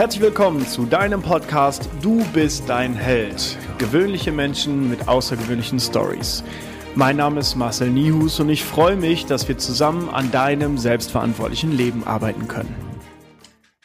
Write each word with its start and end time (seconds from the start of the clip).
Herzlich 0.00 0.22
willkommen 0.22 0.66
zu 0.66 0.86
deinem 0.86 1.20
Podcast 1.20 1.86
Du 2.00 2.24
bist 2.32 2.70
dein 2.70 2.94
Held. 2.94 3.58
Gewöhnliche 3.76 4.32
Menschen 4.32 4.88
mit 4.88 5.08
außergewöhnlichen 5.08 5.78
Stories. 5.78 6.42
Mein 6.94 7.18
Name 7.18 7.40
ist 7.40 7.54
Marcel 7.54 7.90
Nihus 7.90 8.40
und 8.40 8.48
ich 8.48 8.64
freue 8.64 8.96
mich, 8.96 9.26
dass 9.26 9.46
wir 9.46 9.58
zusammen 9.58 10.08
an 10.08 10.30
deinem 10.30 10.78
selbstverantwortlichen 10.78 11.70
Leben 11.70 12.04
arbeiten 12.04 12.48
können. 12.48 12.74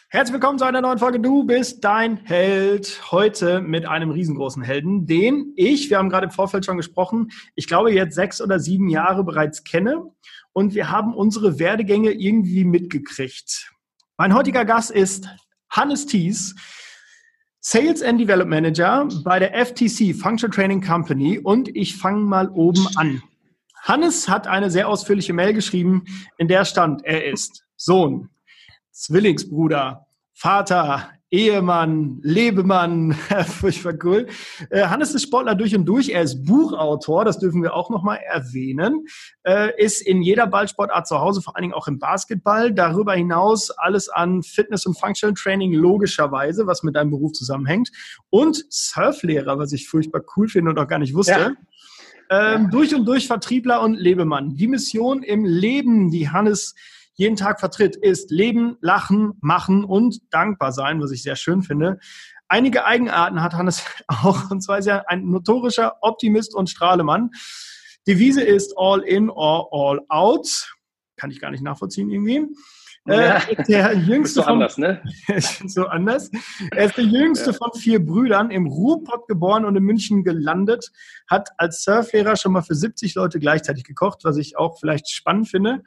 Herzlich 0.08 0.32
willkommen 0.36 0.58
zu 0.58 0.64
einer 0.64 0.80
neuen 0.80 1.00
Folge 1.00 1.20
Du 1.20 1.44
bist 1.44 1.84
dein 1.84 2.16
Held. 2.16 3.12
Heute 3.12 3.60
mit 3.60 3.86
einem 3.86 4.10
riesengroßen 4.10 4.64
Helden, 4.64 5.08
den 5.08 5.52
ich, 5.58 5.90
wir 5.90 5.98
haben 5.98 6.08
gerade 6.08 6.28
im 6.28 6.32
Vorfeld 6.32 6.64
schon 6.64 6.78
gesprochen, 6.78 7.32
ich 7.56 7.68
glaube 7.68 7.92
jetzt 7.92 8.16
sechs 8.16 8.40
oder 8.40 8.60
sieben 8.60 8.88
Jahre 8.88 9.26
bereits 9.26 9.66
kenne 9.66 10.14
und 10.54 10.76
wir 10.76 10.90
haben 10.90 11.14
unsere 11.14 11.60
Werdegänge 11.60 12.12
irgendwie 12.12 12.64
mitgekriegt. 12.64 13.74
Mein 14.16 14.34
heutiger 14.34 14.64
Gast 14.64 14.92
ist 14.92 15.28
Hannes 15.76 16.06
Thies, 16.06 16.56
Sales 17.60 18.02
and 18.02 18.20
Development 18.20 18.50
Manager 18.50 19.08
bei 19.24 19.40
der 19.40 19.54
FTC, 19.54 20.14
Functional 20.14 20.56
Training 20.56 20.82
Company. 20.82 21.40
Und 21.40 21.76
ich 21.76 21.98
fange 21.98 22.22
mal 22.22 22.50
oben 22.50 22.88
an. 22.96 23.22
Hannes 23.82 24.30
hat 24.30 24.48
eine 24.48 24.72
sehr 24.72 24.88
ausführliche 24.88 25.34
Mail 25.34 25.54
geschrieben, 25.54 26.06
in 26.38 26.48
der 26.48 26.66
stand, 26.66 27.04
er 27.06 27.26
ist 27.26 27.66
Sohn, 27.76 28.30
Zwillingsbruder, 28.92 30.08
Vater, 30.34 31.10
Ehemann, 31.32 32.20
Lebemann, 32.22 33.14
furchtbar 33.48 33.94
cool. 34.04 34.28
Äh, 34.70 34.86
Hannes 34.86 35.14
ist 35.16 35.24
Sportler 35.24 35.56
durch 35.56 35.76
und 35.76 35.86
durch. 35.86 36.10
Er 36.10 36.22
ist 36.22 36.46
Buchautor, 36.46 37.26
das 37.26 37.40
dürfen 37.40 37.64
wir 37.64 37.74
auch 37.74 37.90
nochmal 37.90 38.20
erwähnen. 38.26 39.06
Äh, 39.44 39.72
ist 39.84 40.02
in 40.02 40.22
jeder 40.22 40.48
Ballsportart 40.48 41.08
zu 41.08 41.20
Hause, 41.20 41.42
vor 41.42 41.56
allen 41.56 41.64
Dingen 41.64 41.74
auch 41.74 41.88
im 41.88 42.00
Basketball. 42.00 42.72
Darüber 42.74 43.14
hinaus 43.14 43.72
alles 43.72 44.08
an 44.08 44.44
Fitness 44.44 44.86
und 44.86 45.00
Functional 45.00 45.34
Training 45.34 45.74
logischerweise, 45.74 46.68
was 46.68 46.84
mit 46.84 46.96
deinem 46.96 47.10
Beruf 47.10 47.34
zusammenhängt. 47.34 47.90
Und 48.30 48.64
Surflehrer, 48.70 49.58
was 49.58 49.74
ich 49.74 49.90
furchtbar 49.90 50.22
cool 50.38 50.48
finde 50.48 50.72
und 50.72 50.80
auch 50.80 50.88
gar 50.88 51.00
nicht 51.00 51.16
wusste. 51.16 51.32
Ja. 51.32 51.52
Ähm, 52.30 52.64
ja. 52.64 52.70
Durch 52.70 52.94
und 52.94 53.06
durch 53.06 53.28
Vertriebler 53.28 53.82
und 53.82 53.96
Lebemann. 53.96 54.56
Die 54.56 54.68
Mission 54.68 55.24
im 55.24 55.44
Leben, 55.44 56.12
die 56.12 56.30
Hannes 56.30 56.76
jeden 57.16 57.36
Tag 57.36 57.60
vertritt, 57.60 57.96
ist 57.96 58.30
Leben, 58.32 58.78
Lachen, 58.82 59.34
Machen 59.42 59.84
und 59.84 60.22
dankbar 60.34 60.72
sein, 60.72 61.02
was 61.02 61.12
ich 61.12 61.24
sehr 61.24 61.36
schön 61.36 61.64
finde. 61.64 62.00
Einige 62.48 62.86
Eigenarten 62.86 63.42
hat 63.42 63.54
Hannes 63.54 63.84
auch, 64.08 64.52
und 64.52 64.62
zwar 64.62 64.78
ist 64.78 64.88
er 64.88 65.10
ein 65.10 65.30
notorischer 65.30 65.98
Optimist 66.02 66.56
und 66.56 66.70
Strahlemann. 66.70 67.32
Devise 68.08 68.42
ist 68.42 68.74
all 68.78 69.02
in 69.02 69.30
or 69.30 69.70
all 69.72 70.02
out. 70.10 70.72
Kann 71.18 71.32
ich 71.32 71.40
gar 71.40 71.50
nicht 71.50 71.64
nachvollziehen 71.64 72.10
irgendwie. 72.12 72.48
Ja. 73.08 73.38
Äh, 73.38 73.64
der 73.68 73.94
jüngste 73.94 74.42
so 74.42 74.46
anders, 74.46 74.78
ne? 74.78 75.02
so 75.66 75.86
anders. 75.86 76.30
Er 76.72 76.86
ist 76.86 76.98
der 76.98 77.04
jüngste 77.04 77.52
ja. 77.52 77.54
von 77.54 77.72
vier 77.74 78.04
Brüdern, 78.04 78.52
im 78.52 78.68
Ruhrpott 78.68 79.28
geboren 79.28 79.66
und 79.66 79.76
in 79.76 79.84
München 79.84 80.24
gelandet, 80.24 80.92
hat 81.28 81.50
als 81.58 81.84
Surflehrer 81.84 82.36
schon 82.36 82.52
mal 82.52 82.62
für 82.62 82.76
70 82.76 83.16
Leute 83.16 83.40
gleichzeitig 83.40 83.84
gekocht, 83.84 84.24
was 84.24 84.38
ich 84.38 84.58
auch 84.58 84.80
vielleicht 84.80 85.10
spannend 85.10 85.50
finde. 85.50 85.84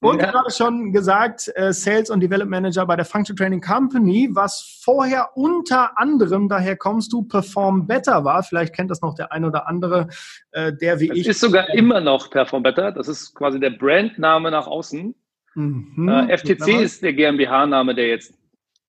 Und 0.00 0.20
ja. 0.20 0.30
gerade 0.30 0.50
schon 0.52 0.92
gesagt, 0.92 1.50
äh, 1.56 1.72
Sales 1.72 2.08
und 2.10 2.20
Development 2.20 2.62
Manager 2.62 2.86
bei 2.86 2.94
der 2.94 3.04
Function 3.04 3.36
Training 3.36 3.60
Company, 3.60 4.28
was 4.32 4.80
vorher 4.84 5.30
unter 5.34 5.98
anderem, 5.98 6.48
daher 6.48 6.76
kommst 6.76 7.12
du, 7.12 7.22
Perform 7.22 7.86
Better 7.86 8.24
war. 8.24 8.44
Vielleicht 8.44 8.74
kennt 8.74 8.92
das 8.92 9.02
noch 9.02 9.14
der 9.14 9.32
ein 9.32 9.44
oder 9.44 9.66
andere, 9.66 10.08
äh, 10.52 10.72
der 10.72 11.00
wie 11.00 11.08
das 11.08 11.18
ich. 11.18 11.26
Ist 11.26 11.40
sogar 11.40 11.70
immer 11.70 12.00
noch 12.00 12.30
Perform 12.30 12.62
Better. 12.62 12.92
Das 12.92 13.08
ist 13.08 13.34
quasi 13.34 13.58
der 13.58 13.70
Brandname 13.70 14.52
nach 14.52 14.68
außen. 14.68 15.16
Mhm. 15.54 16.08
Äh, 16.08 16.36
FTC 16.38 16.80
ist 16.80 17.02
der 17.02 17.12
GmbH-Name, 17.14 17.94
der 17.96 18.06
jetzt 18.06 18.34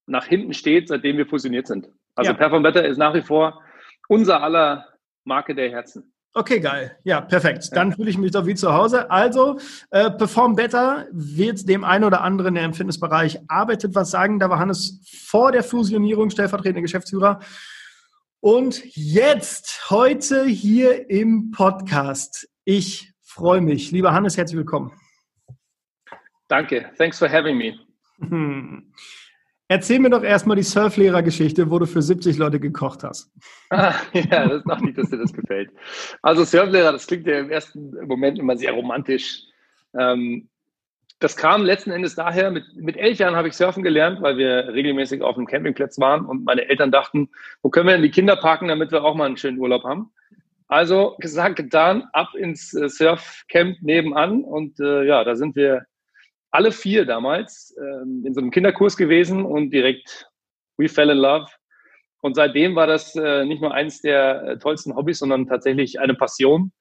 nach 0.06 0.26
hinten 0.26 0.54
steht, 0.54 0.88
seitdem 0.88 1.16
wir 1.16 1.26
fusioniert 1.26 1.66
sind. 1.66 1.88
Also 2.14 2.30
ja. 2.30 2.36
Perform 2.36 2.62
Better 2.62 2.86
ist 2.86 2.98
nach 2.98 3.14
wie 3.14 3.22
vor 3.22 3.60
unser 4.06 4.42
aller 4.42 4.86
Marke 5.24 5.56
der 5.56 5.70
Herzen. 5.70 6.12
Okay, 6.32 6.60
geil. 6.60 6.96
Ja, 7.02 7.20
perfekt. 7.20 7.70
Dann 7.72 7.92
fühle 7.92 8.08
ich 8.08 8.16
mich 8.16 8.30
doch 8.30 8.46
wie 8.46 8.54
zu 8.54 8.72
Hause. 8.72 9.10
Also, 9.10 9.58
äh, 9.90 10.12
Perform 10.12 10.54
Better 10.54 11.08
wird 11.10 11.68
dem 11.68 11.82
einen 11.82 12.04
oder 12.04 12.20
anderen, 12.20 12.54
der 12.54 12.64
im 12.64 12.72
Fitnessbereich 12.72 13.40
arbeitet, 13.48 13.96
was 13.96 14.12
sagen. 14.12 14.38
Da 14.38 14.48
war 14.48 14.60
Hannes 14.60 15.00
vor 15.26 15.50
der 15.50 15.64
Fusionierung 15.64 16.30
stellvertretender 16.30 16.82
Geschäftsführer. 16.82 17.40
Und 18.38 18.82
jetzt, 18.94 19.90
heute 19.90 20.44
hier 20.46 21.10
im 21.10 21.50
Podcast. 21.50 22.48
Ich 22.64 23.12
freue 23.22 23.60
mich. 23.60 23.90
Lieber 23.90 24.12
Hannes, 24.12 24.36
herzlich 24.36 24.58
willkommen. 24.58 24.92
Danke. 26.46 26.92
Thanks 26.96 27.18
for 27.18 27.28
having 27.28 27.58
me. 27.58 27.74
Erzähl 29.70 30.00
mir 30.00 30.10
doch 30.10 30.24
erstmal 30.24 30.56
die 30.56 30.64
Surflehrer-Geschichte, 30.64 31.70
wo 31.70 31.78
du 31.78 31.86
für 31.86 32.02
70 32.02 32.38
Leute 32.38 32.58
gekocht 32.58 33.04
hast. 33.04 33.30
Ah, 33.72 33.94
ja, 34.12 34.48
das 34.48 34.64
noch 34.64 34.80
nicht, 34.80 34.98
dass 34.98 35.10
dir 35.10 35.18
das 35.18 35.32
gefällt. 35.32 35.70
Also 36.22 36.42
Surflehrer, 36.42 36.90
das 36.90 37.06
klingt 37.06 37.24
ja 37.28 37.38
im 37.38 37.52
ersten 37.52 37.92
Moment 38.08 38.40
immer 38.40 38.56
sehr 38.56 38.72
romantisch. 38.72 39.44
Ähm, 39.96 40.48
das 41.20 41.36
kam 41.36 41.62
letzten 41.64 41.92
Endes 41.92 42.16
daher, 42.16 42.50
mit, 42.50 42.64
mit 42.74 42.96
elf 42.96 43.18
Jahren 43.18 43.36
habe 43.36 43.46
ich 43.46 43.54
Surfen 43.54 43.84
gelernt, 43.84 44.20
weil 44.22 44.38
wir 44.38 44.74
regelmäßig 44.74 45.22
auf 45.22 45.36
dem 45.36 45.46
Campingplatz 45.46 46.00
waren 46.00 46.26
und 46.26 46.44
meine 46.44 46.68
Eltern 46.68 46.90
dachten, 46.90 47.28
wo 47.62 47.70
können 47.70 47.86
wir 47.86 47.92
denn 47.92 48.02
die 48.02 48.10
Kinder 48.10 48.34
parken, 48.34 48.66
damit 48.66 48.90
wir 48.90 49.04
auch 49.04 49.14
mal 49.14 49.26
einen 49.26 49.36
schönen 49.36 49.60
Urlaub 49.60 49.84
haben. 49.84 50.10
Also 50.66 51.16
gesagt, 51.20 51.54
getan, 51.54 52.08
ab 52.12 52.34
ins 52.34 52.74
äh, 52.74 52.88
Surfcamp 52.88 53.76
nebenan 53.82 54.42
und 54.42 54.80
äh, 54.80 55.04
ja, 55.04 55.22
da 55.22 55.36
sind 55.36 55.54
wir 55.54 55.86
alle 56.50 56.72
vier 56.72 57.04
damals 57.04 57.76
ähm, 57.78 58.24
in 58.26 58.34
so 58.34 58.40
einem 58.40 58.50
Kinderkurs 58.50 58.96
gewesen 58.96 59.44
und 59.44 59.70
direkt 59.70 60.28
we 60.76 60.88
fell 60.88 61.10
in 61.10 61.18
love. 61.18 61.46
Und 62.22 62.34
seitdem 62.34 62.74
war 62.74 62.86
das 62.86 63.14
äh, 63.16 63.44
nicht 63.44 63.62
nur 63.62 63.72
eines 63.72 64.00
der 64.00 64.42
äh, 64.42 64.58
tollsten 64.58 64.94
Hobbys, 64.94 65.20
sondern 65.20 65.46
tatsächlich 65.46 66.00
eine 66.00 66.14
Passion, 66.14 66.72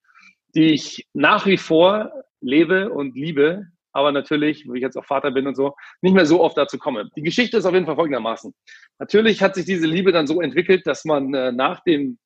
die 0.56 0.74
ich 0.74 1.08
nach 1.14 1.46
wie 1.46 1.58
vor 1.58 2.12
lebe 2.42 2.90
und 2.90 3.16
liebe, 3.16 3.68
aber 3.92 4.12
natürlich, 4.12 4.68
wo 4.68 4.74
ich 4.74 4.82
jetzt 4.82 4.98
auch 4.98 5.06
Vater 5.06 5.32
bin 5.32 5.48
und 5.48 5.56
so, 5.56 5.76
nicht 6.02 6.14
mehr 6.14 6.26
so 6.26 6.42
oft 6.42 6.58
dazu 6.58 6.78
komme. 6.78 7.10
Die 7.16 7.22
Geschichte 7.22 7.58
ist 7.58 7.66
auf 7.66 7.74
jeden 7.74 7.86
Fall 7.86 7.96
folgendermaßen. 7.96 8.54
Natürlich 9.00 9.42
hat 9.42 9.56
sich 9.56 9.66
diese 9.66 9.88
Liebe 9.88 10.12
dann 10.12 10.28
so 10.28 10.42
entwickelt, 10.42 10.86
dass 10.86 11.06
man 11.06 11.34
äh, 11.34 11.52
nach 11.52 11.82
dem 11.84 12.18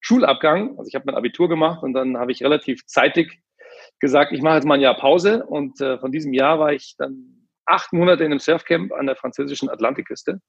Schulabgang, 0.00 0.78
also 0.78 0.88
ich 0.88 0.94
habe 0.94 1.04
mein 1.06 1.14
Abitur 1.14 1.48
gemacht 1.48 1.82
und 1.82 1.92
dann 1.92 2.16
habe 2.16 2.32
ich 2.32 2.42
relativ 2.42 2.86
zeitig 2.86 3.40
gesagt, 4.00 4.32
ich 4.32 4.42
mache 4.42 4.56
jetzt 4.56 4.64
mal 4.64 4.74
ein 4.74 4.80
Jahr 4.80 4.96
Pause 4.96 5.44
und 5.46 5.80
äh, 5.80 5.98
von 5.98 6.10
diesem 6.10 6.32
Jahr 6.32 6.58
war 6.58 6.72
ich 6.72 6.94
dann 6.98 7.46
acht 7.66 7.92
Monate 7.92 8.24
in 8.24 8.32
einem 8.32 8.40
Surfcamp 8.40 8.92
an 8.92 9.06
der 9.06 9.16
französischen 9.16 9.68
Atlantikküste 9.68 10.40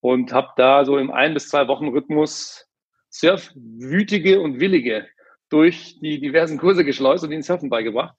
und 0.00 0.32
habe 0.32 0.48
da 0.56 0.84
so 0.84 0.98
im 0.98 1.10
ein 1.10 1.34
bis 1.34 1.48
zwei 1.48 1.68
Wochen 1.68 1.88
Rhythmus 1.88 2.66
Surfwütige 3.10 4.40
und 4.40 4.60
Willige 4.60 5.06
durch 5.48 5.98
die 6.00 6.20
diversen 6.20 6.58
Kurse 6.58 6.84
geschleust 6.84 7.24
und 7.24 7.32
ihnen 7.32 7.42
Surfen 7.42 7.70
beigebracht. 7.70 8.16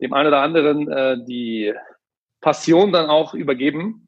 Dem 0.00 0.12
einen 0.12 0.28
oder 0.28 0.42
anderen 0.42 0.90
äh, 0.90 1.16
die 1.24 1.72
Passion 2.40 2.92
dann 2.92 3.08
auch 3.08 3.34
übergeben. 3.34 4.06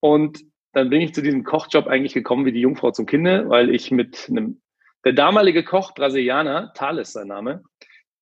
Und 0.00 0.40
dann 0.72 0.90
bin 0.90 1.02
ich 1.02 1.14
zu 1.14 1.22
diesem 1.22 1.44
Kochjob 1.44 1.86
eigentlich 1.86 2.14
gekommen 2.14 2.46
wie 2.46 2.52
die 2.52 2.60
Jungfrau 2.60 2.90
zum 2.90 3.06
Kinde, 3.06 3.48
weil 3.48 3.72
ich 3.72 3.90
mit 3.90 4.28
einem, 4.28 4.62
der 5.04 5.12
damalige 5.12 5.62
Koch, 5.62 5.94
Brasilianer, 5.94 6.72
Thales 6.74 7.12
sein 7.12 7.28
Name, 7.28 7.62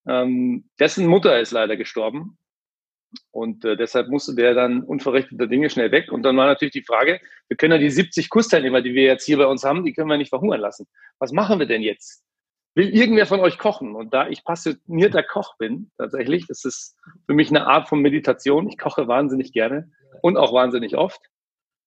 ähm, 0.08 0.68
dessen 0.80 1.06
Mutter 1.06 1.38
ist 1.38 1.52
leider 1.52 1.76
gestorben. 1.76 2.38
Und 3.30 3.64
äh, 3.64 3.76
deshalb 3.76 4.08
musste 4.08 4.34
der 4.34 4.54
dann 4.54 4.82
unverrichteter 4.82 5.46
Dinge 5.46 5.70
schnell 5.70 5.90
weg. 5.92 6.12
Und 6.12 6.22
dann 6.22 6.36
war 6.36 6.46
natürlich 6.46 6.72
die 6.72 6.84
Frage, 6.84 7.20
wir 7.48 7.56
können 7.56 7.72
ja 7.72 7.78
die 7.78 7.90
70 7.90 8.28
Kursteilnehmer, 8.28 8.82
die 8.82 8.94
wir 8.94 9.04
jetzt 9.04 9.24
hier 9.24 9.38
bei 9.38 9.46
uns 9.46 9.64
haben, 9.64 9.84
die 9.84 9.92
können 9.92 10.08
wir 10.08 10.18
nicht 10.18 10.28
verhungern 10.28 10.60
lassen. 10.60 10.86
Was 11.18 11.32
machen 11.32 11.58
wir 11.58 11.66
denn 11.66 11.82
jetzt? 11.82 12.22
Will 12.74 12.94
irgendwer 12.94 13.26
von 13.26 13.40
euch 13.40 13.58
kochen? 13.58 13.94
Und 13.94 14.12
da 14.12 14.28
ich 14.28 14.44
passionierter 14.44 15.22
Koch 15.22 15.56
bin, 15.56 15.90
tatsächlich, 15.96 16.46
das 16.46 16.64
ist 16.64 16.96
für 17.26 17.34
mich 17.34 17.48
eine 17.48 17.66
Art 17.66 17.88
von 17.88 18.00
Meditation. 18.00 18.68
Ich 18.68 18.78
koche 18.78 19.08
wahnsinnig 19.08 19.52
gerne 19.52 19.90
und 20.22 20.36
auch 20.36 20.52
wahnsinnig 20.52 20.96
oft. 20.96 21.20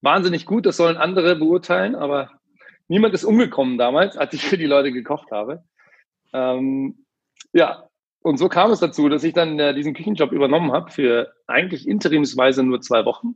Wahnsinnig 0.02 0.46
gut, 0.46 0.66
das 0.66 0.78
sollen 0.78 0.98
andere 0.98 1.36
beurteilen, 1.36 1.96
aber 1.96 2.32
niemand 2.88 3.14
ist 3.14 3.24
umgekommen 3.24 3.78
damals, 3.78 4.18
als 4.18 4.34
ich 4.34 4.44
für 4.44 4.58
die 4.58 4.66
Leute 4.66 4.92
gekocht 4.92 5.30
habe. 5.32 5.64
Ähm, 6.34 7.06
ja, 7.54 7.88
und 8.24 8.38
so 8.38 8.50
kam 8.50 8.72
es 8.72 8.80
dazu, 8.80 9.10
dass 9.10 9.24
ich 9.24 9.34
dann 9.34 9.60
äh, 9.60 9.74
diesen 9.74 9.94
Küchenjob 9.94 10.32
übernommen 10.32 10.72
habe 10.72 10.92
für 10.92 11.34
eigentlich 11.48 11.88
interimsweise 11.88 12.64
nur 12.64 12.82
zwei 12.82 13.06
Wochen. 13.06 13.36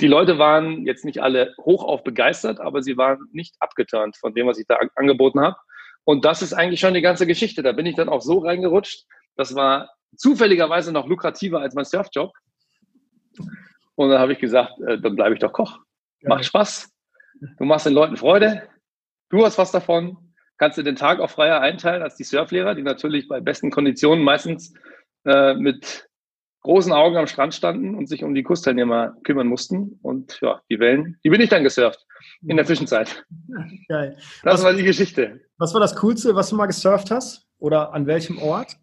Die 0.00 0.08
Leute 0.08 0.38
waren 0.38 0.84
jetzt 0.84 1.04
nicht 1.04 1.22
alle 1.22 1.54
hochauf 1.64 2.02
begeistert, 2.02 2.60
aber 2.60 2.82
sie 2.82 2.96
waren 2.96 3.28
nicht 3.32 3.54
abgeturnt 3.60 4.16
von 4.16 4.34
dem, 4.34 4.48
was 4.48 4.58
ich 4.58 4.66
da 4.66 4.78
angeboten 4.96 5.40
habe. 5.40 5.56
Und 6.02 6.24
das 6.24 6.42
ist 6.42 6.52
eigentlich 6.52 6.80
schon 6.80 6.94
die 6.94 7.02
ganze 7.02 7.26
Geschichte. 7.26 7.62
Da 7.62 7.72
bin 7.72 7.86
ich 7.86 7.94
dann 7.94 8.08
auch 8.08 8.20
so 8.20 8.38
reingerutscht. 8.38 9.04
Das 9.36 9.54
war 9.54 9.90
zufälligerweise 10.16 10.92
noch 10.92 11.06
lukrativer 11.06 11.60
als 11.60 11.74
mein 11.74 11.84
Surfjob. 11.84 12.32
Und 13.94 14.10
dann 14.10 14.18
habe 14.18 14.32
ich 14.32 14.40
gesagt, 14.40 14.72
äh, 14.80 14.98
dann 15.00 15.14
bleibe 15.14 15.34
ich 15.34 15.40
doch 15.40 15.52
Koch. 15.52 15.78
Macht 16.22 16.44
Spaß. 16.44 16.92
Du 17.58 17.64
machst 17.64 17.86
den 17.86 17.94
Leuten 17.94 18.16
Freude. 18.16 18.68
Du 19.30 19.44
hast 19.44 19.58
was 19.58 19.70
davon 19.70 20.23
kannst 20.58 20.78
du 20.78 20.82
den 20.82 20.96
Tag 20.96 21.20
auch 21.20 21.30
freier 21.30 21.60
einteilen 21.60 22.02
als 22.02 22.16
die 22.16 22.24
Surflehrer, 22.24 22.74
die 22.74 22.82
natürlich 22.82 23.28
bei 23.28 23.40
besten 23.40 23.70
Konditionen 23.70 24.24
meistens 24.24 24.74
äh, 25.24 25.54
mit 25.54 26.08
großen 26.64 26.92
Augen 26.92 27.16
am 27.16 27.26
Strand 27.26 27.54
standen 27.54 27.94
und 27.94 28.08
sich 28.08 28.24
um 28.24 28.34
die 28.34 28.42
Kursteilnehmer 28.42 29.16
kümmern 29.22 29.46
mussten. 29.46 29.98
Und 30.02 30.38
ja, 30.40 30.60
die 30.70 30.80
Wellen, 30.80 31.18
die 31.22 31.30
bin 31.30 31.40
ich 31.40 31.50
dann 31.50 31.62
gesurft 31.62 32.04
in 32.46 32.56
der 32.56 32.66
Zwischenzeit. 32.66 33.24
Geil. 33.88 34.16
Das 34.42 34.54
was, 34.54 34.64
war 34.64 34.72
die 34.72 34.82
Geschichte. 34.82 35.40
Was 35.58 35.74
war 35.74 35.80
das 35.80 35.94
Coolste, 35.96 36.34
was 36.34 36.48
du 36.48 36.56
mal 36.56 36.66
gesurft 36.66 37.10
hast? 37.10 37.46
Oder 37.58 37.92
an 37.92 38.06
welchem 38.06 38.38
Ort? 38.38 38.76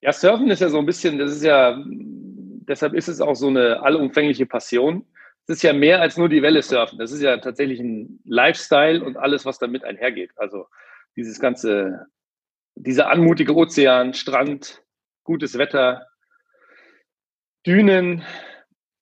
Ja, 0.00 0.12
Surfen 0.12 0.48
ist 0.48 0.60
ja 0.60 0.68
so 0.68 0.78
ein 0.78 0.86
bisschen, 0.86 1.18
das 1.18 1.32
ist 1.32 1.42
ja, 1.42 1.76
deshalb 1.86 2.94
ist 2.94 3.08
es 3.08 3.20
auch 3.20 3.34
so 3.34 3.48
eine 3.48 3.82
allumfängliche 3.82 4.46
Passion. 4.46 5.04
Ist 5.48 5.62
ja 5.62 5.72
mehr 5.72 6.02
als 6.02 6.18
nur 6.18 6.28
die 6.28 6.42
Welle 6.42 6.62
surfen. 6.62 6.98
Das 6.98 7.10
ist 7.10 7.22
ja 7.22 7.38
tatsächlich 7.38 7.80
ein 7.80 8.20
Lifestyle 8.24 9.02
und 9.02 9.16
alles, 9.16 9.46
was 9.46 9.58
damit 9.58 9.82
einhergeht. 9.82 10.30
Also 10.36 10.66
dieses 11.16 11.40
ganze, 11.40 12.06
dieser 12.74 13.08
anmutige 13.08 13.56
Ozean, 13.56 14.12
Strand, 14.12 14.82
gutes 15.24 15.56
Wetter, 15.56 16.06
Dünen, 17.66 18.22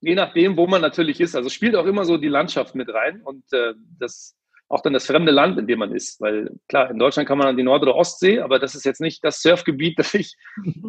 je 0.00 0.14
nachdem, 0.14 0.56
wo 0.56 0.68
man 0.68 0.80
natürlich 0.80 1.20
ist. 1.20 1.34
Also 1.34 1.48
spielt 1.48 1.74
auch 1.74 1.86
immer 1.86 2.04
so 2.04 2.16
die 2.16 2.28
Landschaft 2.28 2.76
mit 2.76 2.94
rein 2.94 3.22
und 3.22 3.52
äh, 3.52 3.74
das 3.98 4.35
auch 4.68 4.80
dann 4.80 4.92
das 4.92 5.06
fremde 5.06 5.32
Land, 5.32 5.58
in 5.58 5.66
dem 5.66 5.78
man 5.78 5.92
ist. 5.92 6.20
Weil 6.20 6.50
klar, 6.68 6.90
in 6.90 6.98
Deutschland 6.98 7.28
kann 7.28 7.38
man 7.38 7.46
an 7.46 7.56
die 7.56 7.62
Nord- 7.62 7.82
oder 7.82 7.94
Ostsee, 7.94 8.40
aber 8.40 8.58
das 8.58 8.74
ist 8.74 8.84
jetzt 8.84 9.00
nicht 9.00 9.24
das 9.24 9.40
Surfgebiet, 9.40 9.98
das 9.98 10.14
ich 10.14 10.34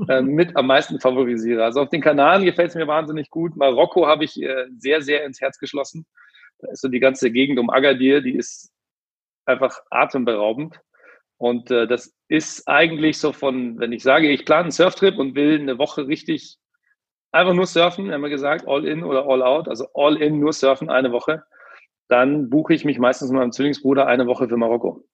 äh, 0.10 0.22
mit 0.22 0.56
am 0.56 0.68
meisten 0.68 1.00
favorisiere. 1.00 1.64
Also 1.64 1.82
auf 1.82 1.90
den 1.90 2.02
Kanaren 2.02 2.46
gefällt 2.46 2.70
es 2.70 2.76
mir 2.76 2.88
wahnsinnig 2.88 3.30
gut. 3.30 3.56
Marokko 3.56 4.08
habe 4.08 4.24
ich 4.24 4.42
äh, 4.42 4.66
sehr, 4.78 5.02
sehr 5.02 5.26
ins 5.26 5.42
Herz 5.42 5.60
geschlossen. 5.60 6.06
Da 6.60 6.72
ist 6.72 6.82
so 6.82 6.88
die 6.88 7.00
ganze 7.00 7.32
Gegend 7.32 7.60
um 7.60 7.70
Agadir, 7.70 8.22
die 8.22 8.36
ist 8.36 8.72
einfach 9.46 9.80
atemberaubend. 9.92 10.80
Und 11.38 11.70
äh, 11.70 11.88
das 11.88 12.16
ist 12.30 12.68
eigentlich 12.68 13.20
so 13.20 13.32
von, 13.32 13.80
wenn 13.80 13.92
ich 13.92 14.02
sage, 14.02 14.30
ich 14.30 14.44
plane 14.44 14.64
einen 14.64 14.72
Surftrip 14.72 15.20
und 15.20 15.36
will 15.36 15.60
eine 15.60 15.78
Woche 15.78 16.08
richtig 16.08 16.58
einfach 17.32 17.54
nur 17.54 17.68
surfen, 17.68 18.12
haben 18.12 18.22
wir 18.22 18.30
gesagt, 18.30 18.68
all 18.68 18.86
in 18.86 19.04
oder 19.04 19.28
all 19.28 19.44
out, 19.44 19.68
also 19.68 19.88
all 19.94 20.18
in 20.18 20.40
nur 20.40 20.54
surfen 20.54 20.90
eine 20.90 21.12
Woche, 21.12 21.44
dann 22.08 22.50
buche 22.50 22.74
ich 22.74 22.86
mich 22.86 23.00
meistens 23.00 23.30
mit 23.30 23.40
meinem 23.40 23.52
Zwillingsbruder 23.52 24.08
eine 24.08 24.28
Woche 24.28 24.48
für 24.48 24.58
Marokko. 24.58 25.06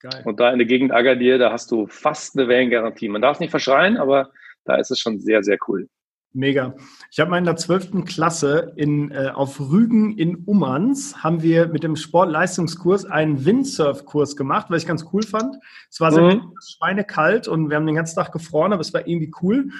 Geil. 0.00 0.22
Und 0.24 0.40
da 0.40 0.50
in 0.50 0.58
der 0.58 0.66
Gegend 0.66 0.92
Agadir, 0.92 1.38
da 1.38 1.52
hast 1.52 1.70
du 1.70 1.86
fast 1.86 2.36
eine 2.36 2.48
Wellengarantie. 2.48 3.08
Man 3.08 3.22
darf 3.22 3.38
nicht 3.38 3.50
verschreien, 3.50 3.96
aber 3.96 4.30
da 4.64 4.76
ist 4.76 4.90
es 4.90 4.98
schon 4.98 5.20
sehr, 5.20 5.42
sehr 5.42 5.58
cool. 5.68 5.88
Mega. 6.32 6.76
Ich 7.10 7.18
habe 7.18 7.30
mal 7.30 7.38
in 7.38 7.44
der 7.44 7.56
12. 7.56 8.04
Klasse 8.04 8.72
in, 8.76 9.10
äh, 9.10 9.30
auf 9.34 9.58
Rügen 9.58 10.16
in 10.16 10.36
Ummanz 10.44 11.16
haben 11.18 11.42
wir 11.42 11.66
mit 11.66 11.82
dem 11.82 11.96
Sportleistungskurs 11.96 13.04
einen 13.04 13.44
Windsurf-Kurs 13.44 14.36
gemacht, 14.36 14.66
was 14.68 14.82
ich 14.82 14.88
ganz 14.88 15.04
cool 15.12 15.24
fand. 15.24 15.56
Es 15.90 16.00
war 16.00 16.12
sehr 16.12 16.36
mhm. 16.36 16.54
schweinekalt 16.76 17.48
und 17.48 17.68
wir 17.68 17.76
haben 17.76 17.86
den 17.86 17.96
ganzen 17.96 18.14
Tag 18.14 18.30
gefroren, 18.30 18.72
aber 18.72 18.80
es 18.80 18.94
war 18.94 19.08
irgendwie 19.08 19.32
cool. 19.42 19.70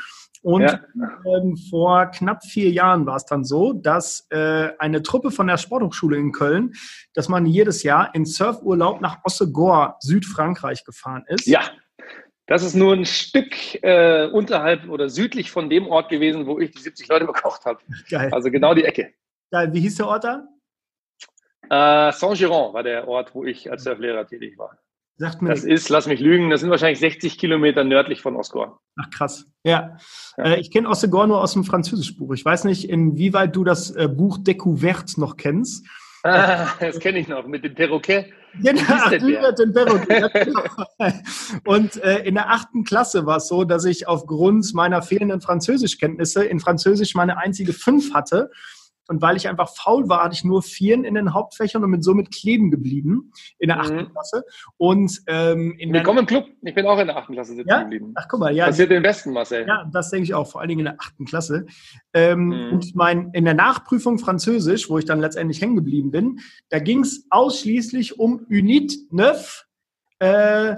Und 0.43 0.63
ja. 0.63 0.81
ähm, 1.27 1.57
vor 1.69 2.07
knapp 2.07 2.45
vier 2.45 2.71
Jahren 2.71 3.05
war 3.05 3.17
es 3.17 3.27
dann 3.27 3.45
so, 3.45 3.73
dass 3.75 4.27
äh, 4.31 4.71
eine 4.79 5.03
Truppe 5.03 5.31
von 5.31 5.47
der 5.47 5.59
Sporthochschule 5.59 6.17
in 6.17 6.33
Köln, 6.33 6.73
dass 7.13 7.29
man 7.29 7.45
jedes 7.45 7.83
Jahr 7.83 8.15
in 8.15 8.25
Surfurlaub 8.25 9.01
nach 9.01 9.19
Ossegor, 9.25 9.97
Südfrankreich 10.01 10.85
gefahren 10.85 11.25
ist. 11.29 11.47
Ja. 11.47 11.61
Das 12.47 12.65
ist 12.65 12.75
nur 12.75 12.95
ein 12.95 13.05
Stück 13.05 13.55
äh, 13.85 14.27
unterhalb 14.27 14.89
oder 14.89 15.09
südlich 15.09 15.53
von 15.53 15.71
dem 15.71 15.87
Ort 15.87 16.09
gewesen, 16.09 16.47
wo 16.47 16.59
ich 16.59 16.73
die 16.73 16.83
70 16.83 17.07
Leute 17.09 17.27
bekocht 17.27 17.65
habe. 17.65 17.79
Geil. 18.11 18.31
Also 18.33 18.51
genau 18.51 18.75
die 18.75 18.85
Ecke. 18.85 19.13
Geil. 19.53 19.73
Wie 19.73 19.81
hieß 19.81 19.97
der 19.99 20.09
Ort 20.09 20.25
da? 20.25 20.49
Äh, 21.69 22.13
Saint-Giron 22.13 22.75
war 22.75 22.83
der 22.83 23.07
Ort, 23.07 23.35
wo 23.35 23.45
ich 23.45 23.71
als 23.71 23.85
Surflehrer 23.85 24.27
tätig 24.27 24.59
war. 24.59 24.77
Sagt 25.21 25.43
mir 25.43 25.51
das 25.51 25.65
ist, 25.65 25.91
lass 25.91 26.07
mich 26.07 26.19
lügen, 26.19 26.49
das 26.49 26.63
sind 26.63 26.71
wahrscheinlich 26.71 26.99
60 26.99 27.37
Kilometer 27.37 27.85
nördlich 27.85 28.23
von 28.23 28.37
Osgor. 28.37 28.81
Ach 28.97 29.11
krass. 29.11 29.45
Ja. 29.65 29.99
ja. 30.39 30.45
Äh, 30.45 30.61
ich 30.61 30.71
kenne 30.71 30.89
Osgor 30.89 31.27
nur 31.27 31.43
aus 31.43 31.53
dem 31.53 31.65
Französischbuch. 31.65 32.33
Ich 32.33 32.43
weiß 32.43 32.65
nicht, 32.65 32.89
inwieweit 32.89 33.55
du 33.55 33.63
das 33.63 33.91
äh, 33.91 34.09
Buch 34.09 34.39
Découverte 34.39 35.21
noch 35.21 35.37
kennst. 35.37 35.87
Ah, 36.23 36.69
das 36.81 36.99
kenne 37.01 37.19
ich 37.19 37.29
noch, 37.29 37.47
mit 37.47 37.65
dem 37.65 37.75
Perroquet. 37.75 38.33
Genau, 38.63 39.11
mit 39.11 39.59
dem 39.59 39.73
Perroquet. 39.75 40.33
Genau. 40.33 40.63
Und 41.67 42.03
äh, 42.03 42.21
in 42.21 42.37
der 42.37 42.49
achten 42.49 42.85
Klasse 42.85 43.27
war 43.27 43.37
es 43.37 43.49
so, 43.49 43.65
dass 43.65 43.85
ich 43.85 44.09
aufgrund 44.09 44.73
meiner 44.73 45.03
fehlenden 45.03 45.43
Französischkenntnisse 45.43 46.45
in 46.45 46.61
Französisch 46.61 47.15
meine 47.15 47.37
einzige 47.37 47.75
Fünf 47.75 48.15
hatte. 48.15 48.51
Und 49.11 49.21
weil 49.23 49.37
ich 49.37 49.49
einfach 49.49 49.69
faul 49.75 50.09
war, 50.09 50.23
hatte 50.23 50.35
ich 50.35 50.45
nur 50.45 50.63
Vieren 50.63 51.03
in 51.03 51.17
den 51.17 51.35
Hauptfächern 51.35 51.83
und 51.83 51.91
bin 51.91 52.01
somit 52.01 52.31
kleben 52.33 52.71
geblieben 52.71 53.33
in 53.59 53.67
der 53.67 53.81
achten 53.81 53.97
mhm. 53.97 54.13
Klasse. 54.13 54.45
Und 54.77 55.21
ähm, 55.27 55.75
in 55.79 55.93
Wir 55.93 56.05
kommen 56.05 56.21
im 56.21 56.27
Club. 56.27 56.47
Ich 56.63 56.75
bin 56.77 56.87
auch 56.87 56.97
in 56.97 57.09
der 57.09 57.17
achten 57.17 57.33
Klasse 57.33 57.57
sitzen 57.57 57.69
ja? 57.69 57.83
geblieben. 57.83 58.13
Ach, 58.15 58.29
guck 58.29 58.39
mal, 58.39 58.55
ja. 58.55 58.67
Passiert 58.67 58.93
den 58.93 59.03
Besten, 59.03 59.33
Marcel. 59.33 59.67
Ja, 59.67 59.91
das 59.93 60.11
denke 60.11 60.23
ich 60.23 60.35
auch, 60.35 60.47
vor 60.47 60.61
allen 60.61 60.69
Dingen 60.69 60.79
in 60.79 60.85
der 60.85 60.97
achten 61.01 61.25
Klasse. 61.25 61.67
Ähm, 62.15 62.47
mhm. 62.47 62.73
Und 62.73 62.95
mein, 62.95 63.31
in 63.33 63.45
der 63.45 63.55
Nachprüfung 63.55 64.21
Französisch, 64.21 64.89
wo 64.89 64.97
ich 64.97 65.07
dann 65.07 65.19
letztendlich 65.19 65.61
hängen 65.61 65.75
geblieben 65.75 66.13
bin, 66.13 66.39
da 66.69 66.79
ging 66.79 67.01
es 67.01 67.27
ausschließlich 67.31 68.21
um 68.21 68.47
Unit 68.49 68.97
9, 69.11 69.35
äh, 70.21 70.77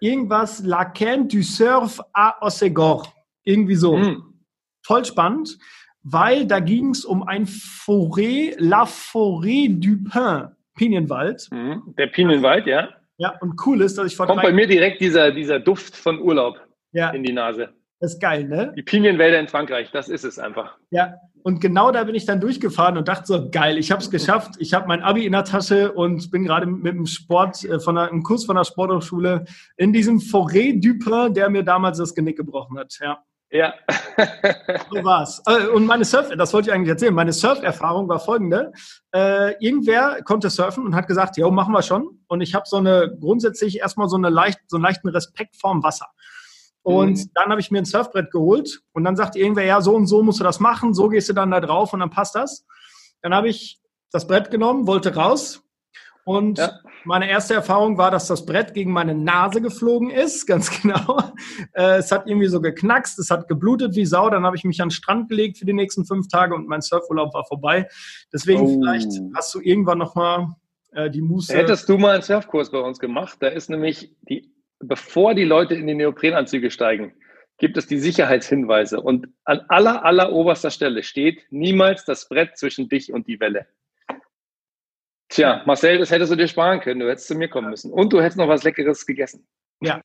irgendwas 0.00 0.62
La 0.62 0.84
Can 0.84 1.28
du 1.28 1.42
Surf 1.42 1.98
à 2.12 2.42
Ossegor. 2.42 3.10
Irgendwie 3.42 3.76
so. 3.76 3.96
Mhm. 3.96 4.34
Voll 4.82 5.06
spannend 5.06 5.56
weil 6.02 6.46
da 6.46 6.60
ging 6.60 6.90
es 6.90 7.04
um 7.04 7.22
ein 7.22 7.46
Forêt, 7.46 8.54
La 8.58 8.84
Forêt 8.84 9.68
du 9.68 10.02
Pin, 10.04 10.48
Pinienwald. 10.76 11.48
Mhm, 11.50 11.94
der 11.98 12.06
Pinienwald, 12.06 12.66
ja. 12.66 12.88
Ja, 13.18 13.38
und 13.40 13.60
cool 13.66 13.82
ist, 13.82 13.98
dass 13.98 14.06
ich 14.06 14.16
vor 14.16 14.26
Kommt 14.26 14.42
bei 14.42 14.52
mir 14.52 14.66
direkt 14.66 15.00
dieser, 15.00 15.30
dieser 15.30 15.60
Duft 15.60 15.94
von 15.94 16.20
Urlaub 16.20 16.58
ja. 16.92 17.10
in 17.10 17.22
die 17.22 17.32
Nase. 17.32 17.68
Das 18.00 18.14
ist 18.14 18.20
geil, 18.20 18.44
ne? 18.44 18.72
Die 18.74 18.82
Pinienwälder 18.82 19.38
in 19.38 19.46
Frankreich, 19.46 19.90
das 19.92 20.08
ist 20.08 20.24
es 20.24 20.38
einfach. 20.38 20.78
Ja, 20.90 21.16
und 21.42 21.60
genau 21.60 21.90
da 21.90 22.04
bin 22.04 22.14
ich 22.14 22.24
dann 22.24 22.40
durchgefahren 22.40 22.96
und 22.96 23.08
dachte 23.08 23.26
so, 23.26 23.50
geil, 23.50 23.76
ich 23.76 23.90
habe 23.90 24.00
es 24.00 24.10
geschafft. 24.10 24.54
Ich 24.58 24.72
habe 24.72 24.88
mein 24.88 25.02
Abi 25.02 25.26
in 25.26 25.32
der 25.32 25.44
Tasche 25.44 25.92
und 25.92 26.30
bin 26.30 26.44
gerade 26.44 26.66
mit 26.66 26.94
dem 26.94 27.04
Sport, 27.04 27.62
äh, 27.64 27.78
von 27.78 27.98
einer, 27.98 28.10
einem 28.10 28.22
Kurs 28.22 28.44
von 28.46 28.56
der 28.56 28.64
Sporthochschule 28.64 29.44
in 29.76 29.92
diesem 29.92 30.18
Forêt 30.18 30.80
du 30.82 30.98
Pin, 30.98 31.34
der 31.34 31.50
mir 31.50 31.62
damals 31.62 31.98
das 31.98 32.14
Genick 32.14 32.38
gebrochen 32.38 32.78
hat, 32.78 32.98
ja. 33.02 33.22
Ja. 33.50 33.74
so 34.90 35.04
war's. 35.04 35.42
Äh, 35.46 35.66
und 35.68 35.86
meine 35.86 36.04
Surf, 36.04 36.30
das 36.36 36.52
wollte 36.52 36.70
ich 36.70 36.74
eigentlich 36.74 36.90
erzählen, 36.90 37.14
meine 37.14 37.32
Surferfahrung 37.32 38.08
war 38.08 38.20
folgende. 38.20 38.72
Äh, 39.12 39.54
irgendwer 39.64 40.22
konnte 40.22 40.50
surfen 40.50 40.86
und 40.86 40.94
hat 40.94 41.08
gesagt, 41.08 41.36
ja, 41.36 41.50
machen 41.50 41.72
wir 41.72 41.82
schon. 41.82 42.20
Und 42.28 42.40
ich 42.40 42.54
habe 42.54 42.64
so 42.66 42.76
eine, 42.76 43.16
grundsätzlich 43.20 43.78
erstmal 43.80 44.08
so, 44.08 44.16
eine 44.16 44.30
leicht, 44.30 44.60
so 44.68 44.76
einen 44.76 44.84
leichten 44.84 45.08
Respekt 45.08 45.56
vorm 45.56 45.82
Wasser. 45.82 46.06
Und 46.82 47.18
mhm. 47.18 47.30
dann 47.34 47.50
habe 47.50 47.60
ich 47.60 47.70
mir 47.70 47.78
ein 47.78 47.84
Surfbrett 47.84 48.30
geholt 48.30 48.80
und 48.92 49.04
dann 49.04 49.16
sagt 49.16 49.36
irgendwer, 49.36 49.64
ja, 49.64 49.80
so 49.80 49.94
und 49.94 50.06
so 50.06 50.22
musst 50.22 50.40
du 50.40 50.44
das 50.44 50.60
machen, 50.60 50.94
so 50.94 51.08
gehst 51.08 51.28
du 51.28 51.32
dann 51.32 51.50
da 51.50 51.60
drauf 51.60 51.92
und 51.92 52.00
dann 52.00 52.10
passt 52.10 52.34
das. 52.34 52.64
Dann 53.20 53.34
habe 53.34 53.48
ich 53.48 53.80
das 54.12 54.26
Brett 54.26 54.50
genommen, 54.50 54.86
wollte 54.86 55.14
raus, 55.14 55.62
und 56.24 56.58
ja. 56.58 56.78
meine 57.04 57.28
erste 57.28 57.54
Erfahrung 57.54 57.98
war, 57.98 58.10
dass 58.10 58.26
das 58.26 58.44
Brett 58.44 58.74
gegen 58.74 58.92
meine 58.92 59.14
Nase 59.14 59.60
geflogen 59.60 60.10
ist, 60.10 60.46
ganz 60.46 60.70
genau. 60.82 61.18
Äh, 61.72 61.98
es 61.98 62.12
hat 62.12 62.26
irgendwie 62.26 62.48
so 62.48 62.60
geknackst, 62.60 63.18
es 63.18 63.30
hat 63.30 63.48
geblutet 63.48 63.96
wie 63.96 64.06
Sau. 64.06 64.30
Dann 64.30 64.44
habe 64.44 64.56
ich 64.56 64.64
mich 64.64 64.80
an 64.80 64.88
den 64.88 64.92
Strand 64.92 65.28
gelegt 65.28 65.58
für 65.58 65.64
die 65.64 65.72
nächsten 65.72 66.04
fünf 66.04 66.28
Tage 66.28 66.54
und 66.54 66.68
mein 66.68 66.80
Surfurlaub 66.80 67.32
war 67.34 67.44
vorbei. 67.46 67.88
Deswegen 68.32 68.60
oh. 68.60 68.80
vielleicht 68.80 69.12
hast 69.34 69.54
du 69.54 69.60
irgendwann 69.60 69.98
nochmal 69.98 70.48
äh, 70.92 71.10
die 71.10 71.22
Muße. 71.22 71.54
Hättest 71.54 71.88
du 71.88 71.98
mal 71.98 72.14
einen 72.14 72.22
Surfkurs 72.22 72.70
bei 72.70 72.78
uns 72.78 72.98
gemacht? 72.98 73.38
Da 73.40 73.48
ist 73.48 73.70
nämlich, 73.70 74.14
die, 74.28 74.52
bevor 74.78 75.34
die 75.34 75.44
Leute 75.44 75.74
in 75.74 75.86
die 75.86 75.94
Neoprenanzüge 75.94 76.70
steigen, 76.70 77.12
gibt 77.58 77.76
es 77.76 77.86
die 77.86 77.98
Sicherheitshinweise. 77.98 79.00
Und 79.00 79.28
an 79.44 79.60
aller, 79.68 80.04
aller 80.04 80.32
oberster 80.32 80.70
Stelle 80.70 81.02
steht 81.02 81.44
niemals 81.50 82.04
das 82.04 82.28
Brett 82.28 82.56
zwischen 82.56 82.88
dich 82.88 83.12
und 83.12 83.26
die 83.28 83.38
Welle. 83.38 83.66
Tja, 85.30 85.62
Marcel, 85.64 85.98
das 85.98 86.10
hättest 86.10 86.32
du 86.32 86.36
dir 86.36 86.48
sparen 86.48 86.80
können. 86.80 87.00
Du 87.00 87.08
hättest 87.08 87.28
zu 87.28 87.36
mir 87.36 87.48
kommen 87.48 87.70
müssen. 87.70 87.92
Und 87.92 88.12
du 88.12 88.20
hättest 88.20 88.36
noch 88.36 88.48
was 88.48 88.64
Leckeres 88.64 89.06
gegessen. 89.06 89.46
Ja. 89.80 90.00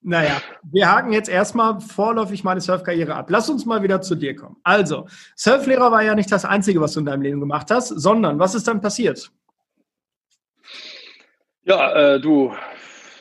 naja, 0.00 0.40
wir 0.62 0.90
haken 0.90 1.12
jetzt 1.12 1.28
erstmal 1.28 1.78
vorläufig 1.78 2.42
meine 2.42 2.62
Surfkarriere 2.62 3.14
ab. 3.14 3.26
Lass 3.28 3.50
uns 3.50 3.66
mal 3.66 3.82
wieder 3.82 4.00
zu 4.00 4.14
dir 4.14 4.34
kommen. 4.34 4.56
Also, 4.64 5.06
Surflehrer 5.36 5.92
war 5.92 6.02
ja 6.02 6.14
nicht 6.14 6.32
das 6.32 6.46
Einzige, 6.46 6.80
was 6.80 6.94
du 6.94 7.00
in 7.00 7.06
deinem 7.06 7.20
Leben 7.20 7.40
gemacht 7.40 7.70
hast, 7.70 7.88
sondern 7.88 8.38
was 8.38 8.54
ist 8.54 8.66
dann 8.66 8.80
passiert? 8.80 9.30
Ja, 11.64 12.14
äh, 12.14 12.20
du, 12.20 12.54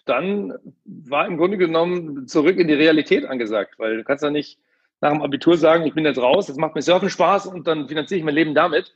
dann 0.06 0.54
war 0.86 1.28
im 1.28 1.36
Grunde 1.36 1.58
genommen 1.58 2.28
zurück 2.28 2.58
in 2.58 2.70
die 2.70 2.74
Realität 2.74 3.26
angesagt, 3.26 3.78
weil 3.78 3.98
du 3.98 4.04
kannst 4.06 4.24
ja 4.24 4.32
nicht 4.32 4.58
nach 5.02 5.12
dem 5.12 5.22
Abitur 5.22 5.58
sagen, 5.58 5.86
ich 5.86 5.94
bin 5.94 6.06
jetzt 6.06 6.18
raus, 6.18 6.48
jetzt 6.48 6.58
macht 6.58 6.76
mir 6.76 6.82
Surfen 6.82 7.10
Spaß 7.10 7.48
und 7.48 7.68
dann 7.68 7.90
finanziere 7.90 8.20
ich 8.20 8.24
mein 8.24 8.36
Leben 8.36 8.56
damit. 8.56 8.94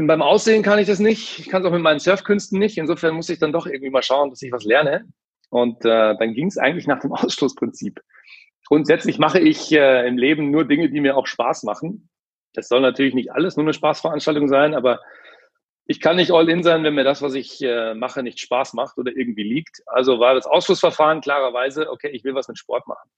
Und 0.00 0.06
beim 0.06 0.22
Aussehen 0.22 0.62
kann 0.62 0.78
ich 0.78 0.86
das 0.86 0.98
nicht. 0.98 1.40
Ich 1.40 1.50
kann 1.50 1.60
es 1.60 1.68
auch 1.68 1.72
mit 1.72 1.82
meinen 1.82 2.00
Surfkünsten 2.00 2.58
nicht. 2.58 2.78
Insofern 2.78 3.14
muss 3.14 3.28
ich 3.28 3.38
dann 3.38 3.52
doch 3.52 3.66
irgendwie 3.66 3.90
mal 3.90 4.02
schauen, 4.02 4.30
dass 4.30 4.40
ich 4.40 4.50
was 4.50 4.64
lerne. 4.64 5.06
Und 5.50 5.84
äh, 5.84 6.16
dann 6.16 6.32
ging 6.32 6.46
es 6.46 6.56
eigentlich 6.56 6.86
nach 6.86 7.00
dem 7.00 7.12
Ausschlussprinzip. 7.12 8.00
Grundsätzlich 8.66 9.18
mache 9.18 9.40
ich 9.40 9.70
äh, 9.72 10.08
im 10.08 10.16
Leben 10.16 10.50
nur 10.50 10.66
Dinge, 10.66 10.88
die 10.88 11.02
mir 11.02 11.18
auch 11.18 11.26
Spaß 11.26 11.64
machen. 11.64 12.08
Das 12.54 12.68
soll 12.68 12.80
natürlich 12.80 13.12
nicht 13.12 13.32
alles 13.32 13.58
nur 13.58 13.64
eine 13.66 13.74
Spaßveranstaltung 13.74 14.48
sein, 14.48 14.72
aber 14.72 15.00
ich 15.84 16.00
kann 16.00 16.16
nicht 16.16 16.30
all 16.30 16.48
in 16.48 16.62
sein, 16.62 16.82
wenn 16.82 16.94
mir 16.94 17.04
das, 17.04 17.20
was 17.20 17.34
ich 17.34 17.60
äh, 17.60 17.92
mache, 17.92 18.22
nicht 18.22 18.40
Spaß 18.40 18.72
macht 18.72 18.96
oder 18.96 19.14
irgendwie 19.14 19.42
liegt. 19.42 19.82
Also 19.84 20.18
war 20.18 20.32
das 20.32 20.46
Ausschlussverfahren 20.46 21.20
klarerweise, 21.20 21.90
okay, 21.90 22.08
ich 22.08 22.24
will 22.24 22.34
was 22.34 22.48
mit 22.48 22.56
Sport 22.56 22.86
machen. 22.86 23.10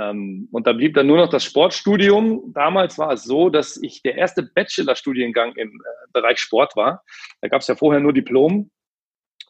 Ähm, 0.00 0.48
und 0.50 0.66
da 0.66 0.72
blieb 0.72 0.94
dann 0.94 1.06
nur 1.06 1.18
noch 1.18 1.28
das 1.28 1.44
Sportstudium. 1.44 2.52
Damals 2.52 2.98
war 2.98 3.12
es 3.12 3.24
so, 3.24 3.48
dass 3.48 3.76
ich 3.80 4.02
der 4.02 4.16
erste 4.16 4.42
Bachelorstudiengang 4.42 5.54
im 5.56 5.68
äh, 5.68 6.06
Bereich 6.12 6.38
Sport 6.38 6.76
war. 6.76 7.02
Da 7.40 7.48
gab 7.48 7.60
es 7.62 7.68
ja 7.68 7.76
vorher 7.76 8.00
nur 8.00 8.12
Diplom. 8.12 8.70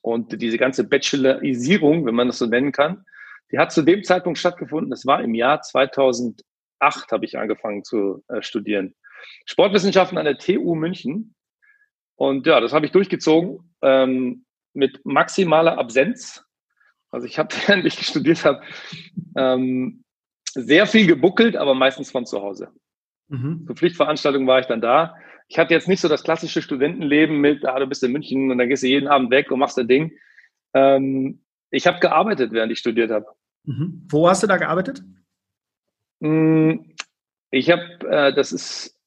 Und 0.02 0.40
diese 0.40 0.58
ganze 0.58 0.86
Bachelorisierung, 0.86 2.04
wenn 2.04 2.14
man 2.14 2.26
das 2.26 2.38
so 2.38 2.46
nennen 2.46 2.72
kann, 2.72 3.04
die 3.50 3.58
hat 3.58 3.72
zu 3.72 3.82
dem 3.82 4.04
Zeitpunkt 4.04 4.38
stattgefunden. 4.38 4.90
Das 4.90 5.06
war 5.06 5.22
im 5.22 5.34
Jahr 5.34 5.62
2008, 5.62 6.42
habe 7.10 7.24
ich 7.24 7.38
angefangen 7.38 7.84
zu 7.84 8.22
äh, 8.28 8.42
studieren. 8.42 8.94
Sportwissenschaften 9.46 10.18
an 10.18 10.26
der 10.26 10.36
TU 10.36 10.74
München. 10.74 11.34
Und 12.16 12.46
ja, 12.46 12.60
das 12.60 12.72
habe 12.72 12.84
ich 12.84 12.92
durchgezogen 12.92 13.74
ähm, 13.82 14.44
mit 14.74 15.00
maximaler 15.04 15.78
Absenz. 15.78 16.44
Also 17.10 17.26
ich 17.26 17.38
habe, 17.38 17.54
während 17.66 17.86
ich 17.86 18.06
studiert 18.06 18.44
habe, 18.44 18.62
ähm, 19.36 20.03
sehr 20.54 20.86
viel 20.86 21.06
gebuckelt, 21.06 21.56
aber 21.56 21.74
meistens 21.74 22.10
von 22.10 22.26
zu 22.26 22.40
Hause. 22.40 22.70
Mhm. 23.28 23.64
Zur 23.66 23.76
Pflichtveranstaltung 23.76 24.46
war 24.46 24.60
ich 24.60 24.66
dann 24.66 24.80
da. 24.80 25.16
Ich 25.48 25.58
hatte 25.58 25.74
jetzt 25.74 25.88
nicht 25.88 26.00
so 26.00 26.08
das 26.08 26.22
klassische 26.22 26.62
Studentenleben 26.62 27.40
mit, 27.40 27.64
ah, 27.66 27.78
du 27.78 27.86
bist 27.86 28.02
in 28.02 28.12
München 28.12 28.50
und 28.50 28.58
dann 28.58 28.68
gehst 28.68 28.82
du 28.82 28.86
jeden 28.86 29.08
Abend 29.08 29.30
weg 29.30 29.50
und 29.50 29.58
machst 29.58 29.76
dein 29.76 29.88
Ding. 29.88 30.12
Ähm, 30.72 31.42
ich 31.70 31.86
habe 31.86 32.00
gearbeitet, 32.00 32.52
während 32.52 32.72
ich 32.72 32.78
studiert 32.78 33.10
habe. 33.10 33.26
Mhm. 33.64 34.06
Wo 34.08 34.28
hast 34.28 34.42
du 34.42 34.46
da 34.46 34.56
gearbeitet? 34.56 35.02
Hm, 36.20 36.94
ich 37.50 37.70
habe, 37.70 37.82
äh, 38.08 38.34
das 38.34 38.52
ist 38.52 38.98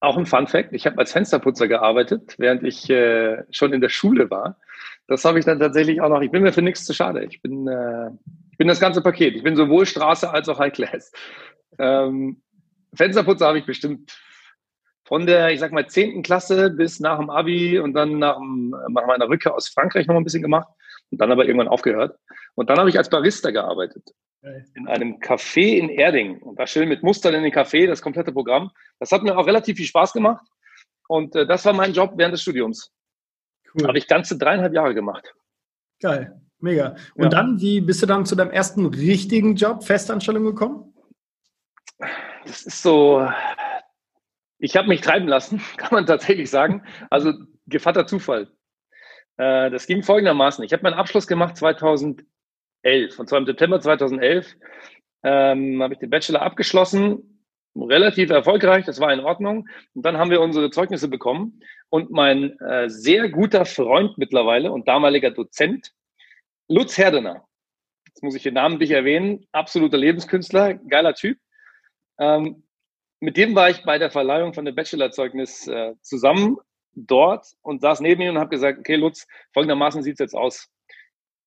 auch 0.00 0.16
ein 0.16 0.26
Fun 0.26 0.46
Fact, 0.46 0.72
ich 0.72 0.86
habe 0.86 0.98
als 0.98 1.12
Fensterputzer 1.12 1.68
gearbeitet, 1.68 2.34
während 2.38 2.62
ich 2.62 2.90
äh, 2.90 3.44
schon 3.50 3.72
in 3.72 3.80
der 3.80 3.88
Schule 3.88 4.30
war. 4.30 4.58
Das 5.06 5.24
habe 5.24 5.38
ich 5.38 5.44
dann 5.44 5.58
tatsächlich 5.58 6.00
auch 6.00 6.08
noch, 6.08 6.22
ich 6.22 6.30
bin 6.30 6.42
mir 6.42 6.52
für 6.52 6.62
nichts 6.62 6.84
zu 6.84 6.94
schade. 6.94 7.24
Ich 7.24 7.42
bin, 7.42 7.68
äh, 7.68 8.10
ich 8.50 8.58
bin 8.58 8.68
das 8.68 8.80
ganze 8.80 9.02
Paket. 9.02 9.34
Ich 9.36 9.42
bin 9.42 9.56
sowohl 9.56 9.86
Straße 9.86 10.30
als 10.30 10.48
auch 10.48 10.58
High 10.58 10.72
Class. 10.72 11.12
Ähm, 11.78 12.42
Fensterputzer 12.94 13.46
habe 13.46 13.58
ich 13.58 13.66
bestimmt 13.66 14.16
von 15.06 15.26
der, 15.26 15.50
ich 15.50 15.60
sag 15.60 15.72
mal, 15.72 15.86
10. 15.86 16.22
Klasse 16.22 16.70
bis 16.70 17.00
nach 17.00 17.18
dem 17.18 17.28
Abi 17.28 17.78
und 17.78 17.92
dann 17.92 18.18
nach, 18.18 18.36
dem, 18.36 18.70
nach 18.88 19.06
meiner 19.06 19.28
Rückkehr 19.28 19.54
aus 19.54 19.68
Frankreich 19.68 20.06
noch 20.06 20.16
ein 20.16 20.24
bisschen 20.24 20.42
gemacht 20.42 20.68
und 21.10 21.20
dann 21.20 21.30
aber 21.30 21.44
irgendwann 21.44 21.68
aufgehört. 21.68 22.18
Und 22.54 22.70
dann 22.70 22.78
habe 22.78 22.88
ich 22.88 22.96
als 22.96 23.10
Barista 23.10 23.50
gearbeitet. 23.50 24.10
In 24.74 24.88
einem 24.88 25.20
Café 25.20 25.78
in 25.78 25.88
Erding. 25.88 26.38
Und 26.38 26.58
da 26.58 26.66
schön 26.66 26.88
mit 26.88 27.02
Mustern 27.02 27.34
in 27.34 27.42
den 27.42 27.52
Café, 27.52 27.86
das 27.86 28.02
komplette 28.02 28.32
Programm. 28.32 28.70
Das 28.98 29.10
hat 29.10 29.22
mir 29.22 29.36
auch 29.36 29.46
relativ 29.46 29.76
viel 29.76 29.86
Spaß 29.86 30.12
gemacht. 30.12 30.46
Und 31.08 31.34
äh, 31.34 31.46
das 31.46 31.64
war 31.64 31.72
mein 31.72 31.92
Job 31.92 32.12
während 32.16 32.34
des 32.34 32.42
Studiums. 32.42 32.90
Cool. 33.74 33.88
Habe 33.88 33.98
ich 33.98 34.06
ganze 34.06 34.38
dreieinhalb 34.38 34.72
Jahre 34.72 34.94
gemacht. 34.94 35.34
Geil. 36.00 36.40
Mega. 36.60 36.96
Und 37.14 37.24
ja. 37.24 37.28
dann, 37.28 37.60
wie 37.60 37.80
bist 37.80 38.02
du 38.02 38.06
dann 38.06 38.24
zu 38.24 38.36
deinem 38.36 38.50
ersten 38.50 38.86
richtigen 38.86 39.54
Job, 39.54 39.84
Festanstellung 39.84 40.44
gekommen? 40.44 40.94
Das 42.44 42.62
ist 42.62 42.82
so, 42.82 43.28
ich 44.58 44.76
habe 44.76 44.88
mich 44.88 45.00
treiben 45.00 45.28
lassen, 45.28 45.60
kann 45.76 45.90
man 45.92 46.06
tatsächlich 46.06 46.50
sagen. 46.50 46.82
Also 47.10 47.32
gevatter 47.66 48.06
Zufall. 48.06 48.48
Äh, 49.36 49.70
das 49.70 49.86
ging 49.86 50.02
folgendermaßen. 50.02 50.64
Ich 50.64 50.72
habe 50.72 50.82
meinen 50.82 50.94
Abschluss 50.94 51.26
gemacht 51.26 51.56
2011. 51.56 52.24
Und 53.18 53.28
zwar 53.28 53.38
im 53.38 53.46
September 53.46 53.80
2011 53.80 54.56
ähm, 55.22 55.82
habe 55.82 55.94
ich 55.94 56.00
den 56.00 56.10
Bachelor 56.10 56.42
abgeschlossen. 56.42 57.33
Relativ 57.76 58.30
erfolgreich, 58.30 58.84
das 58.84 59.00
war 59.00 59.12
in 59.12 59.20
Ordnung. 59.20 59.68
Und 59.94 60.04
dann 60.04 60.16
haben 60.16 60.30
wir 60.30 60.40
unsere 60.40 60.70
Zeugnisse 60.70 61.08
bekommen. 61.08 61.60
Und 61.90 62.10
mein 62.10 62.58
äh, 62.60 62.88
sehr 62.88 63.28
guter 63.28 63.64
Freund 63.64 64.16
mittlerweile 64.16 64.72
und 64.72 64.88
damaliger 64.88 65.30
Dozent 65.30 65.92
Lutz 66.68 66.96
Herdener, 66.96 67.46
jetzt 68.06 68.22
muss 68.22 68.34
ich 68.34 68.42
den 68.42 68.54
Namen 68.54 68.78
nicht 68.78 68.90
erwähnen, 68.90 69.46
absoluter 69.52 69.98
Lebenskünstler, 69.98 70.74
geiler 70.74 71.14
Typ. 71.14 71.38
Ähm, 72.18 72.64
mit 73.20 73.36
dem 73.36 73.54
war 73.54 73.70
ich 73.70 73.82
bei 73.84 73.98
der 73.98 74.10
Verleihung 74.10 74.54
von 74.54 74.64
dem 74.64 74.74
Bachelorzeugnis 74.74 75.66
äh, 75.66 75.94
zusammen 76.00 76.58
dort 76.94 77.46
und 77.62 77.80
saß 77.80 78.00
neben 78.00 78.22
ihm 78.22 78.30
und 78.30 78.38
habe 78.38 78.50
gesagt, 78.50 78.78
okay 78.78 78.96
Lutz, 78.96 79.26
folgendermaßen 79.52 80.02
sieht 80.02 80.14
es 80.14 80.20
jetzt 80.20 80.34
aus. 80.34 80.70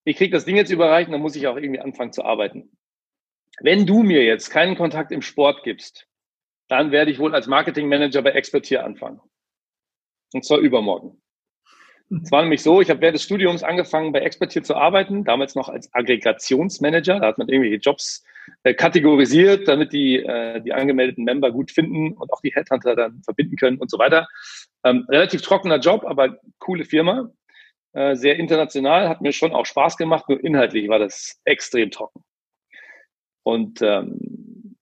Ich 0.04 0.18
kriege 0.18 0.32
das 0.32 0.46
Ding 0.46 0.56
jetzt 0.56 0.72
überreicht 0.72 1.08
und 1.08 1.14
dann 1.14 1.22
muss 1.22 1.36
ich 1.36 1.48
auch 1.48 1.58
irgendwie 1.58 1.82
anfangen 1.82 2.14
zu 2.14 2.24
arbeiten. 2.24 2.78
Wenn 3.60 3.86
du 3.86 4.04
mir 4.04 4.24
jetzt 4.24 4.50
keinen 4.50 4.76
Kontakt 4.76 5.12
im 5.12 5.22
Sport 5.22 5.64
gibst, 5.64 6.07
dann 6.68 6.92
werde 6.92 7.12
ich 7.12 7.20
wohl 7.20 7.34
als 7.34 7.48
Marketingmanager 7.48 8.22
bei 8.22 8.32
Expertier 8.32 8.84
anfangen. 8.84 9.22
Und 10.34 10.46
zwar 10.46 10.60
übermorgen. 10.60 11.22
Es 12.24 12.32
war 12.32 12.42
nämlich 12.42 12.64
so, 12.64 12.80
ich 12.80 12.90
habe 12.90 13.02
während 13.02 13.16
des 13.16 13.24
Studiums 13.24 13.64
angefangen, 13.64 14.14
bei 14.14 14.20
Expertier 14.20 14.64
zu 14.64 14.76
arbeiten, 14.76 15.26
damals 15.26 15.56
noch 15.56 15.68
als 15.68 15.94
Aggregationsmanager. 15.94 17.20
Da 17.20 17.28
hat 17.28 17.38
man 17.38 17.50
irgendwelche 17.50 17.82
Jobs 17.82 18.24
äh, 18.64 18.74
kategorisiert, 18.74 19.68
damit 19.68 19.92
die, 19.92 20.18
äh, 20.18 20.62
die 20.62 20.72
angemeldeten 20.72 21.26
Member 21.26 21.52
gut 21.52 21.72
finden 21.72 22.14
und 22.14 22.32
auch 22.32 22.40
die 22.42 22.54
Headhunter 22.54 22.96
dann 22.96 23.22
verbinden 23.24 23.58
können 23.58 23.78
und 23.78 23.92
so 23.92 24.00
weiter. 24.00 24.28
Ähm, 24.86 25.06
relativ 25.10 25.42
trockener 25.42 25.80
Job, 25.80 26.06
aber 26.06 26.40
coole 26.60 26.86
Firma. 26.86 27.30
Äh, 27.92 28.16
sehr 28.16 28.38
international, 28.38 29.10
hat 29.10 29.22
mir 29.22 29.34
schon 29.34 29.52
auch 29.54 29.66
Spaß 29.66 29.98
gemacht, 29.98 30.30
nur 30.30 30.42
inhaltlich 30.42 30.88
war 30.88 31.00
das 31.00 31.42
extrem 31.44 31.92
trocken. 31.92 32.24
Und 33.44 33.82
ähm, 33.82 34.37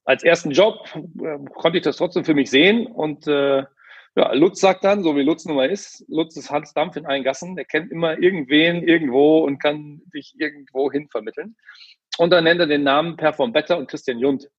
als 0.06 0.24
ersten 0.24 0.52
Job 0.52 0.88
äh, 0.96 1.38
konnte 1.56 1.78
ich 1.78 1.84
das 1.84 1.98
trotzdem 1.98 2.24
für 2.24 2.36
mich 2.36 2.50
sehen 2.50 2.88
und 2.88 3.28
äh, 3.28 3.64
ja, 4.18 4.32
Lutz 4.34 4.62
sagt 4.62 4.86
dann, 4.86 5.04
so 5.04 5.18
wie 5.18 5.24
Lutz 5.24 5.44
nun 5.46 5.58
mal 5.58 5.70
ist, 5.70 6.06
Lutz 6.08 6.38
ist 6.38 6.50
Hans 6.50 6.74
Dampf 6.74 6.96
in 6.96 7.06
allen 7.06 7.24
Gassen, 7.24 7.58
der 7.58 7.66
kennt 7.66 7.92
immer 7.92 8.18
irgendwen 8.18 8.82
irgendwo 8.82 9.40
und 9.40 9.62
kann 9.62 10.02
dich 10.14 10.36
irgendwo 10.38 10.90
hin 10.90 11.10
vermitteln. 11.10 11.58
Und 12.18 12.30
dann 12.30 12.46
nennt 12.46 12.62
er 12.62 12.68
den 12.68 12.84
Namen 12.84 13.18
Perform 13.18 13.52
Better 13.52 13.78
und 13.78 13.90
Christian 13.90 14.20
Jund. 14.20 14.50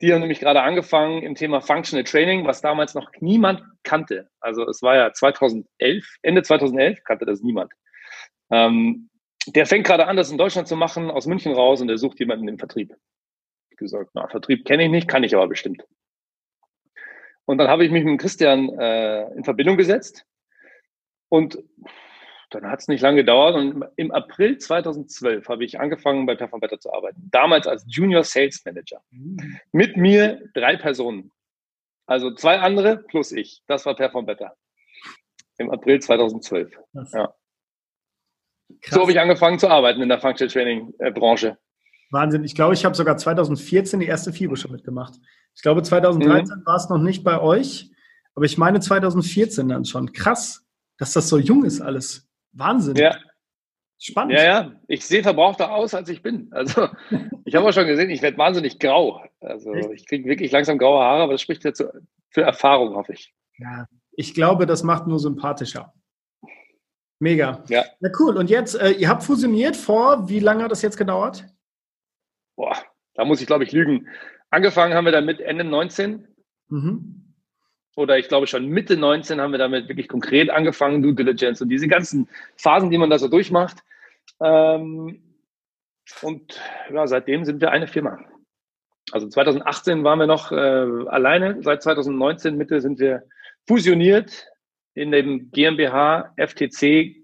Die 0.00 0.12
haben 0.12 0.20
nämlich 0.20 0.40
gerade 0.40 0.62
angefangen 0.62 1.22
im 1.22 1.36
Thema 1.36 1.60
Functional 1.60 2.02
Training, 2.02 2.44
was 2.44 2.60
damals 2.60 2.94
noch 2.94 3.08
niemand 3.20 3.62
kannte. 3.84 4.28
Also 4.40 4.66
es 4.68 4.82
war 4.82 4.96
ja 4.96 5.12
2011, 5.12 6.16
Ende 6.22 6.42
2011 6.42 7.04
kannte 7.04 7.26
das 7.26 7.40
niemand. 7.40 7.72
Ähm, 8.50 9.10
der 9.46 9.66
fängt 9.66 9.86
gerade 9.86 10.08
an, 10.08 10.16
das 10.16 10.32
in 10.32 10.38
Deutschland 10.38 10.66
zu 10.66 10.74
machen, 10.74 11.08
aus 11.08 11.26
München 11.26 11.52
raus 11.52 11.80
und 11.80 11.86
der 11.86 11.98
sucht 11.98 12.18
jemanden 12.18 12.48
im 12.48 12.58
Vertrieb. 12.58 12.94
Gesagt, 13.76 14.10
na, 14.14 14.28
Vertrieb 14.28 14.64
kenne 14.64 14.84
ich 14.84 14.90
nicht, 14.90 15.08
kann 15.08 15.24
ich 15.24 15.34
aber 15.34 15.48
bestimmt. 15.48 15.84
Und 17.46 17.58
dann 17.58 17.68
habe 17.68 17.84
ich 17.84 17.90
mich 17.90 18.04
mit 18.04 18.20
Christian 18.20 18.70
äh, 18.78 19.30
in 19.34 19.44
Verbindung 19.44 19.76
gesetzt. 19.76 20.24
Und 21.28 21.58
dann 22.50 22.70
hat 22.70 22.80
es 22.80 22.88
nicht 22.88 23.00
lange 23.00 23.16
gedauert. 23.16 23.56
Und 23.56 23.84
im 23.96 24.12
April 24.12 24.58
2012 24.58 25.48
habe 25.48 25.64
ich 25.64 25.80
angefangen, 25.80 26.26
bei 26.26 26.36
Perform 26.36 26.60
Better 26.60 26.78
zu 26.78 26.92
arbeiten. 26.92 27.28
Damals 27.30 27.66
als 27.66 27.84
Junior 27.86 28.22
Sales 28.22 28.62
Manager. 28.64 29.02
Mhm. 29.10 29.58
Mit 29.72 29.96
mir 29.96 30.40
drei 30.54 30.76
Personen. 30.76 31.32
Also 32.06 32.32
zwei 32.34 32.58
andere 32.60 32.98
plus 32.98 33.32
ich. 33.32 33.62
Das 33.66 33.84
war 33.86 33.96
Perform 33.96 34.26
Better. 34.26 34.56
Im 35.58 35.70
April 35.70 36.00
2012. 36.00 36.78
Ja. 37.12 37.34
So 38.86 39.02
habe 39.02 39.12
ich 39.12 39.20
angefangen 39.20 39.58
zu 39.58 39.68
arbeiten 39.68 40.02
in 40.02 40.08
der 40.08 40.20
Functional 40.20 40.52
Training 40.52 40.94
äh, 40.98 41.10
Branche. 41.10 41.58
Wahnsinn. 42.10 42.44
Ich 42.44 42.54
glaube, 42.54 42.74
ich 42.74 42.84
habe 42.84 42.94
sogar 42.94 43.16
2014 43.16 44.00
die 44.00 44.06
erste 44.06 44.32
FIBO 44.32 44.56
schon 44.56 44.72
mitgemacht. 44.72 45.14
Ich 45.54 45.62
glaube, 45.62 45.82
2013 45.82 46.58
mhm. 46.58 46.66
war 46.66 46.76
es 46.76 46.88
noch 46.88 46.98
nicht 46.98 47.24
bei 47.24 47.40
euch, 47.40 47.90
aber 48.34 48.44
ich 48.44 48.58
meine 48.58 48.80
2014 48.80 49.68
dann 49.68 49.84
schon. 49.84 50.12
Krass, 50.12 50.64
dass 50.98 51.12
das 51.12 51.28
so 51.28 51.38
jung 51.38 51.64
ist 51.64 51.80
alles. 51.80 52.28
Wahnsinn. 52.52 52.96
Ja. 52.96 53.16
Spannend. 53.98 54.34
Ja, 54.34 54.44
ja. 54.44 54.72
Ich 54.86 55.06
sehe 55.06 55.22
verbrauchter 55.22 55.72
aus, 55.72 55.94
als 55.94 56.08
ich 56.08 56.22
bin. 56.22 56.48
Also, 56.50 56.88
ich 57.44 57.54
habe 57.54 57.66
auch 57.66 57.72
schon 57.72 57.86
gesehen, 57.86 58.10
ich 58.10 58.22
werde 58.22 58.36
wahnsinnig 58.36 58.78
grau. 58.78 59.22
Also, 59.40 59.72
ich 59.74 60.06
kriege 60.06 60.28
wirklich 60.28 60.52
langsam 60.52 60.78
graue 60.78 61.02
Haare, 61.02 61.22
aber 61.22 61.32
das 61.32 61.40
spricht 61.40 61.64
jetzt 61.64 61.84
für 62.28 62.42
Erfahrung, 62.42 62.94
hoffe 62.96 63.12
ich. 63.12 63.32
Ja, 63.58 63.86
ich 64.12 64.34
glaube, 64.34 64.66
das 64.66 64.82
macht 64.82 65.06
nur 65.06 65.18
sympathischer. 65.18 65.94
Mega. 67.18 67.62
Ja. 67.68 67.84
Na 68.00 68.10
cool. 68.18 68.36
Und 68.36 68.50
jetzt, 68.50 68.74
äh, 68.74 68.90
ihr 68.90 69.08
habt 69.08 69.22
fusioniert 69.22 69.76
vor, 69.76 70.28
wie 70.28 70.40
lange 70.40 70.64
hat 70.64 70.70
das 70.70 70.82
jetzt 70.82 70.98
gedauert? 70.98 71.46
Boah, 72.56 72.76
da 73.14 73.24
muss 73.24 73.40
ich, 73.40 73.46
glaube 73.46 73.64
ich, 73.64 73.72
lügen. 73.72 74.08
Angefangen 74.50 74.94
haben 74.94 75.04
wir 75.04 75.12
damit 75.12 75.40
Ende 75.40 75.64
19. 75.64 76.28
Mhm. 76.68 77.34
Oder 77.96 78.18
ich 78.18 78.28
glaube 78.28 78.46
schon 78.46 78.66
Mitte 78.66 78.96
19 78.96 79.40
haben 79.40 79.52
wir 79.52 79.58
damit 79.58 79.88
wirklich 79.88 80.08
konkret 80.08 80.50
angefangen, 80.50 81.02
Due 81.02 81.14
Diligence 81.14 81.62
und 81.62 81.68
diese 81.68 81.86
ganzen 81.86 82.28
Phasen, 82.56 82.90
die 82.90 82.98
man 82.98 83.10
da 83.10 83.18
so 83.18 83.28
durchmacht. 83.28 83.78
Ähm, 84.40 85.22
und 86.22 86.60
ja, 86.92 87.06
seitdem 87.06 87.44
sind 87.44 87.60
wir 87.60 87.70
eine 87.70 87.86
Firma. 87.86 88.18
Also 89.12 89.28
2018 89.28 90.02
waren 90.02 90.18
wir 90.18 90.26
noch 90.26 90.50
äh, 90.50 90.54
alleine. 90.54 91.62
Seit 91.62 91.82
2019 91.82 92.56
Mitte 92.56 92.80
sind 92.80 92.98
wir 92.98 93.22
fusioniert 93.66 94.48
in 94.94 95.10
dem 95.10 95.50
GmbH 95.50 96.32
FTC 96.36 97.16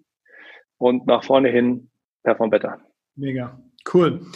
und 0.79 1.07
nach 1.07 1.25
vorne 1.25 1.49
hin 1.49 1.91
Perform 2.23 2.51
Better. 2.51 2.81
Mega. 3.17 3.61
Cool. 3.93 4.27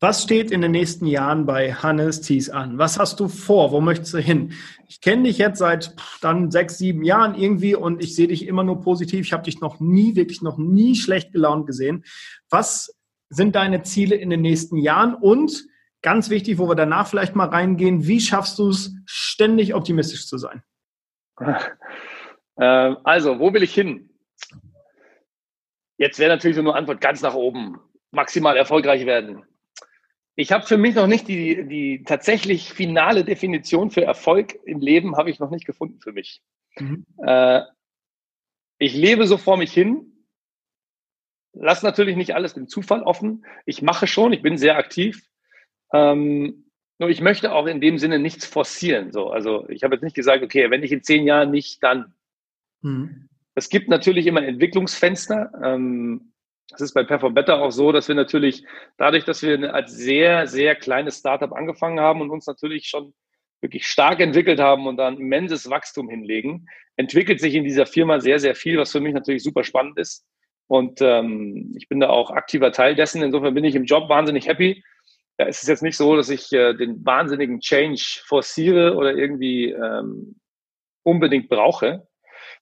Was 0.00 0.22
steht 0.22 0.50
in 0.50 0.60
den 0.60 0.72
nächsten 0.72 1.06
Jahren 1.06 1.46
bei 1.46 1.72
Hannes 1.72 2.20
Thies 2.20 2.50
an? 2.50 2.78
Was 2.78 2.98
hast 2.98 3.20
du 3.20 3.28
vor? 3.28 3.72
Wo 3.72 3.80
möchtest 3.80 4.12
du 4.14 4.18
hin? 4.18 4.52
Ich 4.88 5.00
kenne 5.00 5.22
dich 5.24 5.38
jetzt 5.38 5.58
seit 5.58 5.94
dann 6.20 6.50
sechs, 6.50 6.78
sieben 6.78 7.04
Jahren 7.04 7.34
irgendwie 7.34 7.74
und 7.74 8.02
ich 8.02 8.14
sehe 8.14 8.28
dich 8.28 8.46
immer 8.46 8.64
nur 8.64 8.80
positiv. 8.82 9.24
Ich 9.26 9.32
habe 9.32 9.44
dich 9.44 9.60
noch 9.60 9.80
nie, 9.80 10.14
wirklich 10.16 10.42
noch 10.42 10.58
nie 10.58 10.94
schlecht 10.96 11.32
gelaunt 11.32 11.66
gesehen. 11.66 12.04
Was 12.50 12.94
sind 13.30 13.54
deine 13.56 13.82
Ziele 13.82 14.16
in 14.16 14.30
den 14.30 14.42
nächsten 14.42 14.76
Jahren 14.76 15.14
und 15.14 15.64
ganz 16.02 16.30
wichtig, 16.30 16.58
wo 16.58 16.68
wir 16.68 16.74
danach 16.74 17.08
vielleicht 17.08 17.34
mal 17.34 17.48
reingehen. 17.48 18.06
Wie 18.06 18.20
schaffst 18.20 18.58
du 18.58 18.68
es, 18.68 18.94
ständig 19.06 19.74
optimistisch 19.74 20.28
zu 20.28 20.38
sein? 20.38 20.62
Ähm, 22.56 22.98
also, 23.02 23.40
wo 23.40 23.52
will 23.52 23.64
ich 23.64 23.74
hin? 23.74 24.10
Jetzt 25.98 26.20
wäre 26.20 26.30
natürlich 26.30 26.54
so 26.54 26.62
eine 26.62 26.72
Antwort 26.72 27.00
ganz 27.00 27.20
nach 27.20 27.34
oben. 27.34 27.80
Maximal 28.12 28.56
erfolgreich 28.56 29.06
werden. 29.06 29.44
Ich 30.36 30.50
habe 30.50 30.66
für 30.66 30.78
mich 30.78 30.94
noch 30.94 31.06
nicht 31.06 31.28
die, 31.28 31.66
die 31.66 32.02
tatsächlich 32.04 32.72
finale 32.72 33.24
Definition 33.24 33.90
für 33.90 34.02
Erfolg 34.02 34.58
im 34.64 34.80
Leben 34.80 35.16
habe 35.16 35.30
ich 35.30 35.38
noch 35.38 35.50
nicht 35.50 35.64
gefunden 35.64 36.00
für 36.00 36.12
mich. 36.12 36.42
Mhm. 36.76 37.06
Äh, 37.24 37.62
ich 38.78 38.94
lebe 38.94 39.26
so 39.26 39.36
vor 39.36 39.56
mich 39.56 39.72
hin, 39.72 40.26
lass 41.52 41.82
natürlich 41.82 42.16
nicht 42.16 42.34
alles 42.34 42.54
dem 42.54 42.68
Zufall 42.68 43.02
offen. 43.02 43.46
Ich 43.64 43.80
mache 43.80 44.06
schon, 44.06 44.32
ich 44.32 44.42
bin 44.42 44.58
sehr 44.58 44.76
aktiv. 44.76 45.24
Ähm, 45.92 46.64
nur 46.98 47.08
ich 47.08 47.20
möchte 47.20 47.52
auch 47.52 47.66
in 47.66 47.80
dem 47.80 47.98
Sinne 47.98 48.18
nichts 48.18 48.44
forcieren. 48.44 49.12
So, 49.12 49.30
also 49.30 49.68
ich 49.68 49.84
habe 49.84 49.94
jetzt 49.94 50.02
nicht 50.02 50.16
gesagt, 50.16 50.42
okay, 50.42 50.70
wenn 50.70 50.82
ich 50.82 50.92
in 50.92 51.02
zehn 51.02 51.26
Jahren 51.26 51.50
nicht, 51.50 51.82
dann. 51.82 52.14
Mhm. 52.82 53.28
Es 53.54 53.68
gibt 53.68 53.88
natürlich 53.88 54.26
immer 54.26 54.44
Entwicklungsfenster. 54.44 55.52
Ähm, 55.62 56.32
es 56.72 56.80
ist 56.80 56.94
bei 56.94 57.04
Perform 57.04 57.34
Better 57.34 57.60
auch 57.60 57.70
so, 57.70 57.92
dass 57.92 58.08
wir 58.08 58.14
natürlich 58.14 58.64
dadurch, 58.96 59.24
dass 59.24 59.42
wir 59.42 59.74
als 59.74 59.92
sehr, 59.92 60.46
sehr 60.46 60.74
kleines 60.74 61.18
Startup 61.18 61.52
angefangen 61.52 62.00
haben 62.00 62.20
und 62.20 62.30
uns 62.30 62.46
natürlich 62.46 62.86
schon 62.86 63.14
wirklich 63.60 63.86
stark 63.86 64.20
entwickelt 64.20 64.60
haben 64.60 64.86
und 64.86 64.96
dann 64.96 65.18
immenses 65.18 65.68
Wachstum 65.70 66.08
hinlegen, 66.08 66.66
entwickelt 66.96 67.40
sich 67.40 67.54
in 67.54 67.64
dieser 67.64 67.86
Firma 67.86 68.20
sehr, 68.20 68.38
sehr 68.38 68.54
viel, 68.54 68.78
was 68.78 68.92
für 68.92 69.00
mich 69.00 69.14
natürlich 69.14 69.42
super 69.42 69.64
spannend 69.64 69.98
ist. 69.98 70.26
Und 70.66 71.00
ähm, 71.02 71.74
ich 71.76 71.88
bin 71.88 72.00
da 72.00 72.08
auch 72.08 72.30
aktiver 72.30 72.72
Teil 72.72 72.94
dessen. 72.94 73.22
Insofern 73.22 73.54
bin 73.54 73.64
ich 73.64 73.74
im 73.74 73.84
Job 73.84 74.08
wahnsinnig 74.08 74.46
happy. 74.46 74.82
Ja, 75.38 75.46
es 75.46 75.62
ist 75.62 75.68
jetzt 75.68 75.82
nicht 75.82 75.96
so, 75.96 76.16
dass 76.16 76.30
ich 76.30 76.52
äh, 76.52 76.74
den 76.74 77.04
wahnsinnigen 77.04 77.60
Change 77.60 78.20
forciere 78.24 78.94
oder 78.96 79.14
irgendwie 79.14 79.70
ähm, 79.70 80.36
unbedingt 81.02 81.48
brauche, 81.48 82.06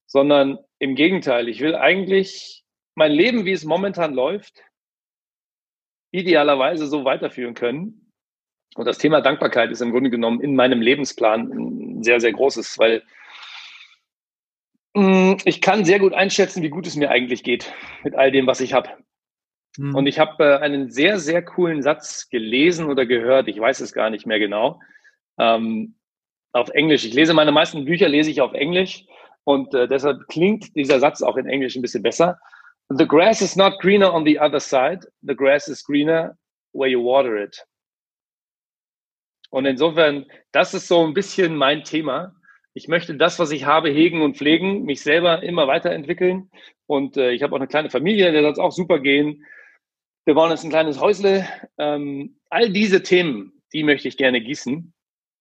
sondern 0.07 0.59
im 0.79 0.95
Gegenteil, 0.95 1.49
ich 1.49 1.61
will 1.61 1.75
eigentlich 1.75 2.62
mein 2.95 3.13
Leben, 3.13 3.45
wie 3.45 3.53
es 3.53 3.65
momentan 3.65 4.15
läuft, 4.15 4.63
idealerweise 6.13 6.87
so 6.87 7.05
weiterführen 7.05 7.55
können. 7.55 8.13
Und 8.75 8.87
das 8.87 8.99
Thema 8.99 9.21
Dankbarkeit 9.21 9.71
ist 9.71 9.81
im 9.81 9.91
Grunde 9.91 10.11
genommen 10.11 10.41
in 10.41 10.55
meinem 10.55 10.81
Lebensplan 10.81 11.53
ein 11.53 12.03
sehr, 12.03 12.21
sehr 12.21 12.33
großes, 12.33 12.79
weil 12.79 13.03
mm, 14.95 15.35
ich 15.45 15.61
kann 15.61 15.85
sehr 15.85 15.99
gut 15.99 16.15
einschätzen, 16.15 16.63
wie 16.63 16.71
gut 16.71 16.87
es 16.87 16.97
mir 16.97 17.11
eigentlich 17.11 17.43
geht 17.43 17.73
mit 18.03 18.15
all 18.15 18.31
dem, 18.31 18.47
was 18.47 18.61
ich 18.61 18.73
habe. 18.73 18.91
Mhm. 19.77 19.95
Und 19.95 20.07
ich 20.07 20.19
habe 20.19 20.45
äh, 20.45 20.59
einen 20.59 20.91
sehr, 20.91 21.19
sehr 21.19 21.43
coolen 21.43 21.83
Satz 21.83 22.29
gelesen 22.29 22.89
oder 22.89 23.07
gehört, 23.07 23.49
ich 23.49 23.59
weiß 23.59 23.81
es 23.81 23.93
gar 23.93 24.11
nicht 24.11 24.27
mehr 24.27 24.39
genau, 24.39 24.81
ähm, 25.39 25.97
auf 26.53 26.69
Englisch. 26.71 27.05
Ich 27.05 27.15
lese 27.15 27.35
meine 27.35 27.53
meisten 27.53 27.85
Bücher, 27.85 28.09
lese 28.09 28.31
ich 28.31 28.41
auf 28.41 28.53
Englisch 28.53 29.05
und 29.45 29.75
äh, 29.75 29.89
deshalb 29.89 30.29
klingt 30.29 30.75
dieser 30.77 31.01
Satz 31.01 31.23
auch 31.23 31.37
in 31.37 31.47
Englisch 31.47 31.77
ein 31.77 31.83
bisschen 31.83 32.03
besser. 32.03 32.39
The 32.89 33.07
grass 33.07 33.41
is 33.41 33.57
not 33.57 33.81
greener 33.81 34.13
on 34.13 34.25
the 34.25 34.39
other 34.39 34.61
side. 34.61 35.07
The 35.23 35.35
grass 35.35 35.69
is 35.69 35.83
greener 35.83 36.37
where 36.73 36.91
you 36.91 37.01
water 37.01 37.43
it. 37.43 37.65
Und 39.51 39.67
insofern, 39.67 40.27
das 40.53 40.75
ist 40.75 40.89
so 40.89 41.07
ein 41.07 41.15
bisschen 41.15 41.57
mein 41.57 41.85
Thema. 41.85 42.35
Ich 42.75 42.89
möchte 42.89 43.15
das, 43.15 43.39
was 43.39 43.51
ich 43.51 43.67
habe, 43.67 43.91
hegen 43.91 44.23
und 44.23 44.39
pflegen, 44.39 44.85
mich 44.85 45.03
selber 45.03 45.43
immer 45.43 45.69
weiterentwickeln. 45.69 46.51
Und 46.87 47.19
äh, 47.19 47.33
ich 47.33 47.43
habe 47.43 47.55
auch 47.55 47.59
eine 47.59 47.69
kleine 47.69 47.91
Familie, 47.91 48.33
der 48.33 48.43
soll 48.43 48.53
es 48.53 48.59
auch 48.59 48.73
super 48.73 48.99
gehen. 48.99 49.45
Wir 50.25 50.35
bauen 50.35 50.51
jetzt 50.51 50.65
ein 50.65 50.71
kleines 50.71 51.01
Häusle. 51.01 51.47
Ähm, 51.77 52.39
all 52.49 52.71
diese 52.71 53.03
Themen, 53.03 53.63
die 53.75 53.83
möchte 53.83 54.09
ich 54.09 54.17
gerne 54.17 54.41
gießen. 54.41 54.95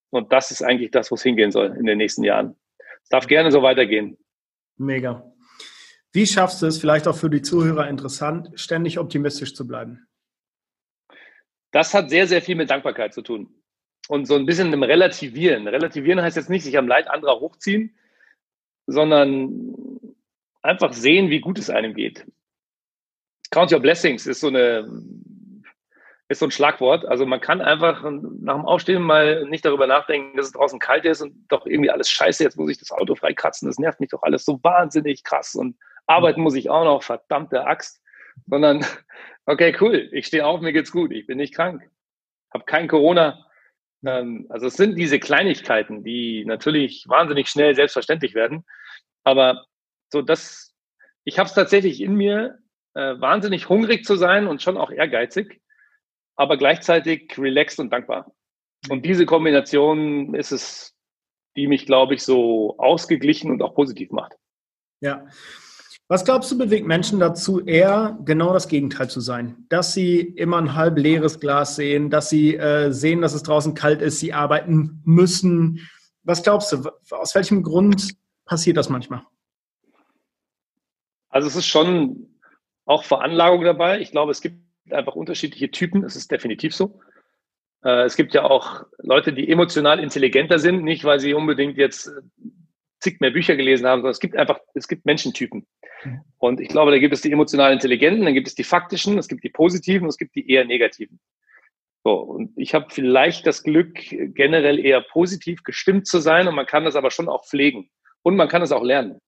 Und 0.10 0.34
das 0.34 0.52
ist 0.52 0.62
eigentlich 0.62 0.92
das, 0.92 1.10
wo 1.10 1.16
es 1.16 1.24
hingehen 1.24 1.52
soll 1.52 1.76
in 1.78 1.86
den 1.86 1.98
nächsten 1.98 2.26
Jahren. 2.26 2.58
Es 3.04 3.10
darf 3.10 3.28
gerne 3.28 3.52
so 3.52 3.62
weitergehen. 3.62 4.18
Mega. 4.78 5.31
Wie 6.14 6.28
schaffst 6.28 6.62
du 6.62 6.66
es, 6.66 6.78
vielleicht 6.78 7.08
auch 7.08 7.16
für 7.16 7.30
die 7.30 7.42
Zuhörer 7.42 7.88
interessant, 7.88 8.52
ständig 8.56 9.00
optimistisch 9.00 9.56
zu 9.56 9.66
bleiben? 9.66 10.08
Das 11.72 11.94
hat 11.94 12.10
sehr, 12.10 12.28
sehr 12.28 12.42
viel 12.42 12.56
mit 12.56 12.70
Dankbarkeit 12.70 13.14
zu 13.14 13.22
tun. 13.22 13.56
Und 14.10 14.26
so 14.26 14.36
ein 14.36 14.46
bisschen 14.46 14.74
im 14.74 14.84
Relativieren. 14.84 15.68
Relativieren 15.68 16.22
heißt 16.22 16.36
jetzt 16.36 16.50
nicht 16.50 16.64
sich 16.64 16.78
am 16.78 16.88
Leid 16.88 17.08
anderer 17.08 17.40
hochziehen, 17.40 17.96
sondern 18.88 19.76
einfach 20.62 20.92
sehen, 20.92 21.30
wie 21.30 21.40
gut 21.40 21.58
es 21.60 21.70
einem 21.70 21.94
geht. 21.94 22.26
Count 23.52 23.72
your 23.72 23.80
blessings 23.80 24.28
ist 24.28 24.42
so 24.42 24.48
eine 24.48 24.86
ist 26.28 26.40
so 26.40 26.46
ein 26.46 26.52
Schlagwort. 26.52 27.06
Also 27.06 27.26
man 27.26 27.42
kann 27.42 27.62
einfach 27.62 28.04
nach 28.04 28.56
dem 28.56 28.66
Aufstehen 28.66 29.02
mal 29.02 29.46
nicht 29.48 29.66
darüber 29.66 29.86
nachdenken, 29.86 30.38
dass 30.38 30.48
es 30.48 30.54
draußen 30.54 30.80
kalt 30.80 31.06
ist 31.06 31.22
und 31.22 31.46
doch 31.50 31.66
irgendwie 31.66 31.92
alles 31.92 32.10
scheiße, 32.10 32.44
jetzt 32.44 32.58
muss 32.58 32.72
ich 32.72 32.80
das 32.80 32.92
Auto 32.92 33.16
freikratzen, 33.16 33.68
das 33.68 33.78
nervt 33.78 34.00
mich 34.00 34.10
doch 34.10 34.24
alles 34.24 34.46
so 34.46 34.58
wahnsinnig 34.64 35.26
krass 35.26 35.56
und 35.56 35.76
arbeiten 36.12 36.42
muss 36.42 36.56
ich 36.56 36.70
auch 36.70 36.84
noch, 36.84 37.04
verdammte 37.04 37.66
Axt, 37.66 38.02
sondern 38.48 38.86
okay, 39.46 39.76
cool, 39.82 40.10
ich 40.12 40.28
stehe 40.28 40.46
auf, 40.46 40.62
mir 40.62 40.74
geht's 40.74 40.92
gut, 40.92 41.12
ich 41.12 41.26
bin 41.26 41.38
nicht 41.38 41.56
krank, 41.56 41.90
habe 42.54 42.66
kein 42.66 42.88
Corona. 42.88 43.46
Ähm, 44.06 44.48
also 44.50 44.68
es 44.68 44.76
sind 44.76 44.96
diese 44.96 45.20
Kleinigkeiten, 45.20 46.04
die 46.04 46.46
natürlich 46.46 47.06
wahnsinnig 47.08 47.50
schnell 47.50 47.76
selbstverständlich 47.76 48.36
werden, 48.36 48.66
aber 49.24 49.66
so 50.12 50.22
das, 50.22 50.74
ich 51.24 51.40
habe 51.40 51.48
es 51.48 51.56
tatsächlich 51.56 52.02
in 52.02 52.16
mir, 52.16 52.60
äh, 52.94 53.20
wahnsinnig 53.20 53.70
hungrig 53.70 54.04
zu 54.04 54.16
sein 54.16 54.48
und 54.48 54.62
schon 54.62 54.78
auch 54.78 54.92
ehrgeizig, 54.92 55.62
aber 56.36 56.58
gleichzeitig 56.58 57.38
relaxed 57.38 57.80
und 57.80 57.92
dankbar. 57.92 58.34
Und 58.90 59.06
diese 59.06 59.26
Kombination 59.26 60.34
ist 60.34 60.52
es, 60.52 60.96
die 61.56 61.68
mich, 61.68 61.86
glaube 61.86 62.16
ich, 62.16 62.24
so 62.24 62.78
ausgeglichen 62.80 63.52
und 63.52 63.62
auch 63.62 63.76
positiv 63.76 64.12
macht. 64.12 64.34
Ja. 65.02 65.26
Was 66.12 66.26
glaubst 66.26 66.52
du, 66.52 66.58
bewegt 66.58 66.86
Menschen 66.86 67.22
dazu, 67.22 67.62
eher 67.62 68.20
genau 68.26 68.52
das 68.52 68.68
Gegenteil 68.68 69.10
zu 69.10 69.22
sein? 69.22 69.66
Dass 69.70 69.94
sie 69.94 70.20
immer 70.20 70.58
ein 70.58 70.76
halb 70.76 70.98
leeres 70.98 71.40
Glas 71.40 71.78
sehen, 71.78 72.10
dass 72.10 72.30
sie 72.30 72.58
äh, 72.58 72.92
sehen, 72.92 73.22
dass 73.22 73.34
es 73.34 73.44
draußen 73.44 73.76
kalt 73.76 74.02
ist, 74.02 74.20
sie 74.20 74.34
arbeiten 74.34 75.02
müssen. 75.06 75.88
Was 76.24 76.44
glaubst 76.44 76.74
du, 76.74 76.92
aus 77.12 77.34
welchem 77.34 77.64
Grund 77.64 78.14
passiert 78.44 78.76
das 78.76 78.90
manchmal? 78.90 79.22
Also 81.30 81.48
es 81.48 81.56
ist 81.56 81.68
schon 81.68 82.28
auch 82.84 83.06
Veranlagung 83.06 83.64
dabei. 83.64 84.02
Ich 84.02 84.12
glaube, 84.12 84.32
es 84.32 84.42
gibt 84.42 84.58
einfach 84.90 85.16
unterschiedliche 85.16 85.72
Typen. 85.72 86.02
Das 86.02 86.18
ist 86.18 86.30
definitiv 86.30 86.76
so. 86.76 87.00
Äh, 87.86 88.04
es 88.04 88.18
gibt 88.18 88.34
ja 88.34 88.44
auch 88.44 88.84
Leute, 88.98 89.32
die 89.32 89.48
emotional 89.48 89.98
intelligenter 90.02 90.60
sind, 90.60 90.84
nicht 90.84 91.06
weil 91.06 91.22
sie 91.22 91.34
unbedingt 91.34 91.78
jetzt 91.78 92.12
zig 93.02 93.20
mehr 93.20 93.32
Bücher 93.32 93.56
gelesen 93.56 93.88
haben, 93.88 94.00
sondern 94.00 94.12
es 94.12 94.20
gibt 94.20 94.36
einfach, 94.36 94.60
es 94.74 94.88
gibt 94.88 95.06
Menschentypen. 95.06 95.68
Mhm. 96.04 96.22
Und 96.38 96.62
ich 96.62 96.70
glaube, 96.70 96.92
da 96.92 97.00
gibt 97.00 97.14
es 97.14 97.22
die 97.22 97.32
emotional 97.32 97.74
Intelligenten, 97.74 98.26
dann 98.26 98.34
gibt 98.34 98.48
es 98.48 98.56
die 98.56 98.64
faktischen, 98.64 99.18
es 99.18 99.28
gibt 99.28 99.44
die 99.44 99.50
positiven, 99.50 100.08
es 100.08 100.18
gibt 100.18 100.36
die 100.36 100.50
eher 100.50 100.66
negativen. 100.66 101.20
So, 102.04 102.14
und 102.14 102.52
ich 102.58 102.74
habe 102.74 102.88
vielleicht 102.90 103.46
das 103.46 103.62
Glück, 103.62 104.00
generell 104.10 104.80
eher 104.80 105.02
positiv 105.02 105.64
gestimmt 105.64 106.08
zu 106.08 106.20
sein 106.20 106.48
und 106.48 106.56
man 106.56 106.66
kann 106.66 106.86
das 106.86 106.96
aber 106.96 107.12
schon 107.12 107.30
auch 107.30 107.46
pflegen. 107.46 107.90
Und 108.24 108.36
man 108.36 108.48
kann 108.48 108.62
es 108.62 108.72
auch 108.72 108.84
lernen. 108.84 109.20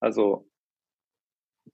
Also 0.00 0.48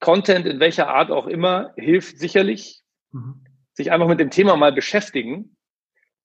Content 0.00 0.46
in 0.46 0.60
welcher 0.60 0.88
Art 0.88 1.10
auch 1.10 1.26
immer 1.26 1.72
hilft 1.76 2.18
sicherlich, 2.18 2.82
mhm. 3.12 3.44
sich 3.72 3.90
einfach 3.90 4.08
mit 4.08 4.20
dem 4.20 4.30
Thema 4.30 4.56
mal 4.56 4.72
beschäftigen, 4.72 5.56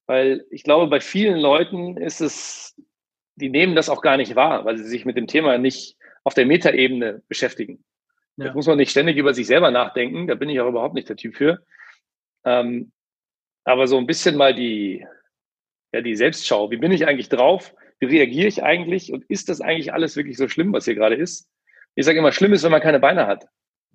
weil 0.06 0.46
ich 0.52 0.64
glaube, 0.64 0.88
bei 0.88 1.00
vielen 1.00 1.38
Leuten 1.38 1.98
ist 1.98 2.22
es, 2.22 2.76
die 3.38 3.50
nehmen 3.50 3.76
das 3.76 3.90
auch 3.90 4.02
gar 4.02 4.18
nicht 4.18 4.36
wahr, 4.36 4.66
weil 4.66 4.78
sie 4.78 4.84
sich 4.84 5.06
mit 5.06 5.16
dem 5.16 5.28
Thema 5.28 5.58
nicht 5.58 5.96
auf 6.24 6.34
der 6.34 6.46
Metaebene 6.46 7.24
beschäftigen. 7.28 7.84
Ja. 8.36 8.46
Jetzt 8.46 8.56
muss 8.56 8.68
man 8.68 8.78
nicht 8.78 8.92
ständig 8.92 9.18
über 9.18 9.34
sich 9.34 9.48
selber 9.48 9.72
nachdenken, 9.72 10.28
da 10.28 10.36
bin 10.36 10.50
ich 10.50 10.60
auch 10.60 10.68
überhaupt 10.68 10.96
nicht 10.96 11.08
der 11.08 11.16
Typ 11.16 11.36
für. 11.36 11.64
Ähm, 12.46 12.92
aber 13.64 13.88
so 13.88 13.98
ein 13.98 14.08
bisschen 14.08 14.36
mal 14.36 14.54
die, 14.54 15.06
ja, 15.94 16.02
die 16.02 16.16
Selbstschau. 16.16 16.72
Wie 16.72 16.78
bin 16.78 16.92
ich 16.92 17.08
eigentlich 17.08 17.30
drauf? 17.30 17.74
Wie 18.00 18.06
reagiere 18.06 18.48
ich 18.48 18.64
eigentlich? 18.64 19.14
Und 19.14 19.26
ist 19.26 19.50
das 19.50 19.62
eigentlich 19.62 19.94
alles 19.94 20.16
wirklich 20.16 20.38
so 20.38 20.48
schlimm, 20.48 20.74
was 20.74 20.86
hier 20.86 20.96
gerade 20.96 21.16
ist? 21.16 21.50
Ich 21.96 22.06
sage 22.06 22.20
immer, 22.20 22.32
schlimm 22.32 22.54
ist, 22.54 22.64
wenn 22.64 22.72
man 22.72 22.82
keine 22.82 23.00
Beine 23.00 23.28
hat. 23.28 23.48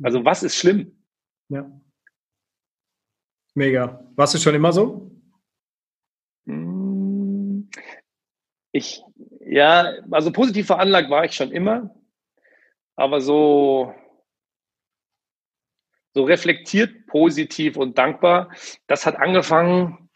Also 0.03 0.25
was 0.25 0.43
ist 0.43 0.57
schlimm? 0.57 1.05
Ja. 1.49 1.71
Mega. 3.55 4.05
Warst 4.17 4.35
du 4.35 4.39
schon 4.39 4.55
immer 4.55 4.73
so? 4.73 5.11
Hm. 6.47 7.69
Ich, 8.73 9.03
ja, 9.53 9.93
also 10.11 10.33
positiv 10.33 10.67
veranlagt 10.67 11.11
war 11.11 11.25
ich 11.25 11.33
schon 11.33 11.53
immer, 11.53 11.95
aber 12.97 13.21
so, 13.21 13.95
so 16.15 16.25
reflektiert, 16.25 17.07
positiv 17.07 17.77
und 17.77 17.99
dankbar, 17.99 18.51
das 18.87 19.05
hat 19.05 19.17
angefangen, 19.17 20.09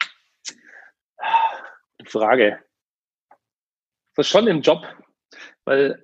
Frage, 2.05 2.59
das 4.15 4.25
ist 4.25 4.31
schon 4.31 4.47
im 4.47 4.61
Job, 4.61 4.87
weil 5.65 6.03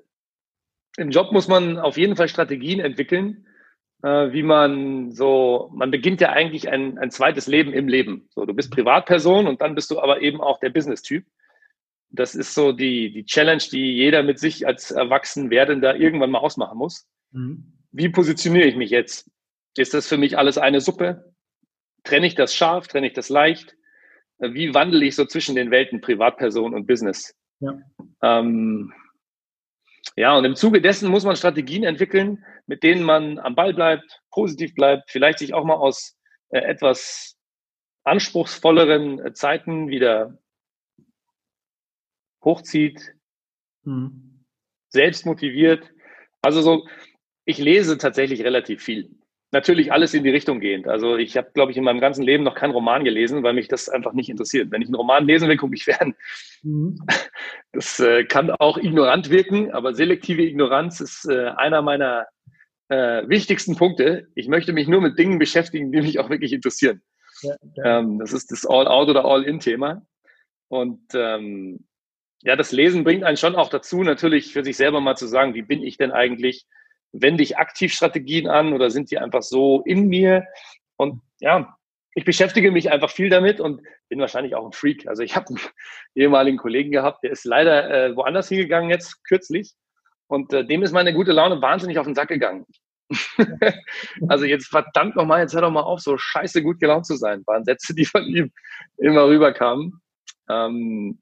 im 0.98 1.10
Job 1.10 1.32
muss 1.32 1.48
man 1.48 1.80
auf 1.80 1.98
jeden 1.98 2.16
Fall 2.16 2.28
Strategien 2.28 2.80
entwickeln, 2.80 3.48
äh, 4.04 4.32
wie 4.32 4.44
man 4.44 5.12
so, 5.12 5.72
man 5.74 5.90
beginnt 5.90 6.22
ja 6.22 6.30
eigentlich 6.30 6.70
ein, 6.70 7.00
ein 7.00 7.10
zweites 7.10 7.48
Leben 7.48 7.74
im 7.74 7.88
Leben. 7.88 8.28
So, 8.30 8.46
du 8.46 8.54
bist 8.54 8.72
Privatperson 8.72 9.48
und 9.48 9.62
dann 9.62 9.74
bist 9.74 9.90
du 9.90 10.00
aber 10.00 10.22
eben 10.22 10.40
auch 10.40 10.60
der 10.60 10.70
Business-Typ. 10.70 11.26
Das 12.16 12.36
ist 12.36 12.54
so 12.54 12.72
die, 12.72 13.12
die 13.12 13.26
Challenge, 13.26 13.64
die 13.72 13.96
jeder 13.96 14.22
mit 14.22 14.40
sich 14.40 14.68
als 14.68 14.92
Erwachsenwerdender 14.92 15.96
irgendwann 15.96 16.30
mal 16.30 16.40
ausmachen 16.40 16.78
muss. 16.78 17.08
Mhm. 17.32 17.74
Wie 17.92 18.10
positioniere 18.10 18.68
ich 18.68 18.76
mich 18.76 18.92
jetzt? 18.92 19.30
Ist 19.76 19.96
das 19.96 20.08
für 20.08 20.18
mich 20.18 20.38
alles 20.38 20.60
eine 20.60 20.80
Suppe? 20.80 21.34
Trenne 22.04 22.28
ich 22.28 22.36
das 22.36 22.54
scharf? 22.54 22.88
Trenne 22.88 23.08
ich 23.08 23.14
das 23.14 23.30
leicht? 23.30 23.76
Wie 24.38 24.74
wandle 24.74 25.06
ich 25.06 25.16
so 25.16 25.26
zwischen 25.26 25.56
den 25.56 25.72
Welten 25.72 26.02
Privatperson 26.02 26.76
und 26.76 26.86
Business? 26.86 27.36
Ja. 27.60 27.80
Ähm, 28.22 28.94
ja, 30.16 30.38
und 30.38 30.46
im 30.46 30.56
Zuge 30.56 30.82
dessen 30.82 31.10
muss 31.10 31.24
man 31.24 31.36
Strategien 31.36 31.84
entwickeln, 31.84 32.44
mit 32.68 32.84
denen 32.84 33.04
man 33.04 33.40
am 33.40 33.56
Ball 33.56 33.74
bleibt, 33.74 34.22
positiv 34.32 34.76
bleibt, 34.76 35.10
vielleicht 35.10 35.40
sich 35.40 35.54
auch 35.54 35.64
mal 35.64 35.76
aus 35.76 36.16
äh, 36.50 36.60
etwas 36.60 37.38
anspruchsvolleren 38.04 39.26
äh, 39.26 39.34
Zeiten 39.34 39.88
wieder 39.88 40.38
hochzieht, 42.44 43.14
mhm. 43.84 44.46
selbst 44.90 45.26
motiviert. 45.26 45.92
Also 46.42 46.62
so, 46.62 46.88
ich 47.46 47.58
lese 47.58 47.98
tatsächlich 47.98 48.44
relativ 48.44 48.84
viel. 48.84 49.10
Natürlich 49.52 49.92
alles 49.92 50.16
in 50.16 50.24
die 50.24 50.32
Richtung 50.32 50.60
gehend. 50.60 50.88
Also 50.88 51.16
ich 51.16 51.38
habe, 51.38 51.52
glaube 51.54 51.72
ich, 51.72 51.78
in 51.78 51.84
meinem 51.84 52.00
ganzen 52.00 52.24
Leben 52.24 52.44
noch 52.44 52.56
keinen 52.56 52.72
Roman 52.72 53.04
gelesen, 53.04 53.44
weil 53.44 53.54
mich 53.54 53.68
das 53.68 53.88
einfach 53.88 54.14
nicht 54.14 54.30
interessiert. 54.30 54.72
Wenn 54.72 54.82
ich 54.82 54.88
einen 54.88 54.96
Roman 54.96 55.28
lesen 55.28 55.48
will, 55.48 55.58
gucke 55.58 55.76
ich 55.76 55.84
fern. 55.84 56.16
Mhm. 56.64 56.98
Das 57.72 58.00
äh, 58.00 58.24
kann 58.24 58.50
auch 58.50 58.78
ignorant 58.78 59.30
wirken, 59.30 59.72
aber 59.72 59.94
selektive 59.94 60.42
Ignoranz 60.42 61.02
ist 61.02 61.30
äh, 61.30 61.50
einer 61.56 61.84
meiner 61.84 62.26
äh, 62.90 63.28
wichtigsten 63.28 63.76
Punkte. 63.76 64.28
Ich 64.34 64.48
möchte 64.48 64.74
mich 64.74 64.88
nur 64.88 65.02
mit 65.02 65.20
Dingen 65.20 65.38
beschäftigen, 65.38 65.92
die 65.92 66.02
mich 66.02 66.20
auch 66.20 66.30
wirklich 66.30 66.54
interessieren. 66.54 67.02
Ja, 67.42 67.56
ja. 67.76 68.00
Ähm, 68.00 68.20
das 68.20 68.34
ist 68.34 68.52
das 68.52 68.66
All-Out 68.66 69.10
oder 69.10 69.26
All-In-Thema. 69.26 70.06
Und 70.68 71.02
ähm, 71.14 71.86
ja, 72.44 72.56
das 72.56 72.72
Lesen 72.72 73.04
bringt 73.04 73.24
einen 73.24 73.38
schon 73.38 73.56
auch 73.56 73.70
dazu, 73.70 74.04
natürlich 74.04 74.54
für 74.54 74.64
sich 74.64 74.78
selber 74.78 75.02
mal 75.02 75.16
zu 75.16 75.28
sagen, 75.28 75.54
wie 75.54 75.62
bin 75.62 75.82
ich 75.82 75.98
denn 75.98 76.12
eigentlich? 76.12 76.66
wende 77.14 77.44
ich 77.44 77.58
aktiv 77.58 77.94
Strategien 77.94 78.48
an 78.48 78.74
oder 78.74 78.90
sind 78.90 79.12
die 79.12 79.20
einfach 79.20 79.44
so 79.44 79.82
in 79.86 80.08
mir? 80.08 80.46
Und 80.98 81.22
ja, 81.40 81.78
ich 82.16 82.26
beschäftige 82.26 82.72
mich 82.72 82.92
einfach 82.92 83.10
viel 83.10 83.30
damit 83.30 83.60
und 83.60 83.82
bin 84.10 84.20
wahrscheinlich 84.20 84.56
auch 84.56 84.66
ein 84.66 84.74
Freak. 84.74 85.08
Also 85.08 85.24
ich 85.24 85.36
habe 85.36 85.48
einen 85.50 85.60
ehemaligen 86.16 86.58
Kollegen 86.58 86.92
gehabt, 86.92 87.24
der 87.24 87.32
ist 87.32 87.46
leider 87.46 87.90
äh, 87.90 88.16
woanders 88.16 88.50
hingegangen 88.50 88.90
jetzt 88.90 89.24
kürzlich 89.26 89.74
und 90.28 90.52
äh, 90.54 90.66
dem 90.66 90.84
ist 90.84 90.92
meine 90.92 91.14
gute 91.14 91.32
Laune 91.32 91.62
wahnsinnig 91.62 91.98
auf 92.00 92.06
den 92.06 92.16
Sack 92.16 92.30
gegangen. 92.30 92.66
also 94.28 94.46
jetzt 94.46 94.68
verdammt 94.68 95.16
nochmal, 95.16 95.42
jetzt 95.42 95.54
hör 95.54 95.62
doch 95.62 95.72
mal 95.72 95.82
auf, 95.82 96.00
so 96.00 96.18
scheiße 96.18 96.64
gut 96.64 96.80
gelaunt 96.80 97.06
zu 97.06 97.16
sein, 97.16 97.44
waren 97.46 97.64
Sätze, 97.64 97.94
die 97.94 98.06
von 98.06 98.24
ihm 98.24 98.52
immer 98.98 99.28
rüberkamen. 99.28 100.02
Ähm, 100.50 101.20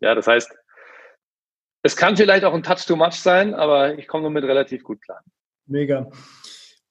ja, 0.00 0.14
das 0.14 0.26
heißt, 0.26 0.54
es 1.82 1.96
kann 1.96 2.16
vielleicht 2.16 2.44
auch 2.44 2.54
ein 2.54 2.62
Touch 2.62 2.86
too 2.86 2.96
much 2.96 3.14
sein, 3.14 3.54
aber 3.54 3.98
ich 3.98 4.06
komme 4.06 4.24
damit 4.24 4.44
relativ 4.44 4.84
gut 4.84 5.02
klar. 5.02 5.22
Mega. 5.66 6.10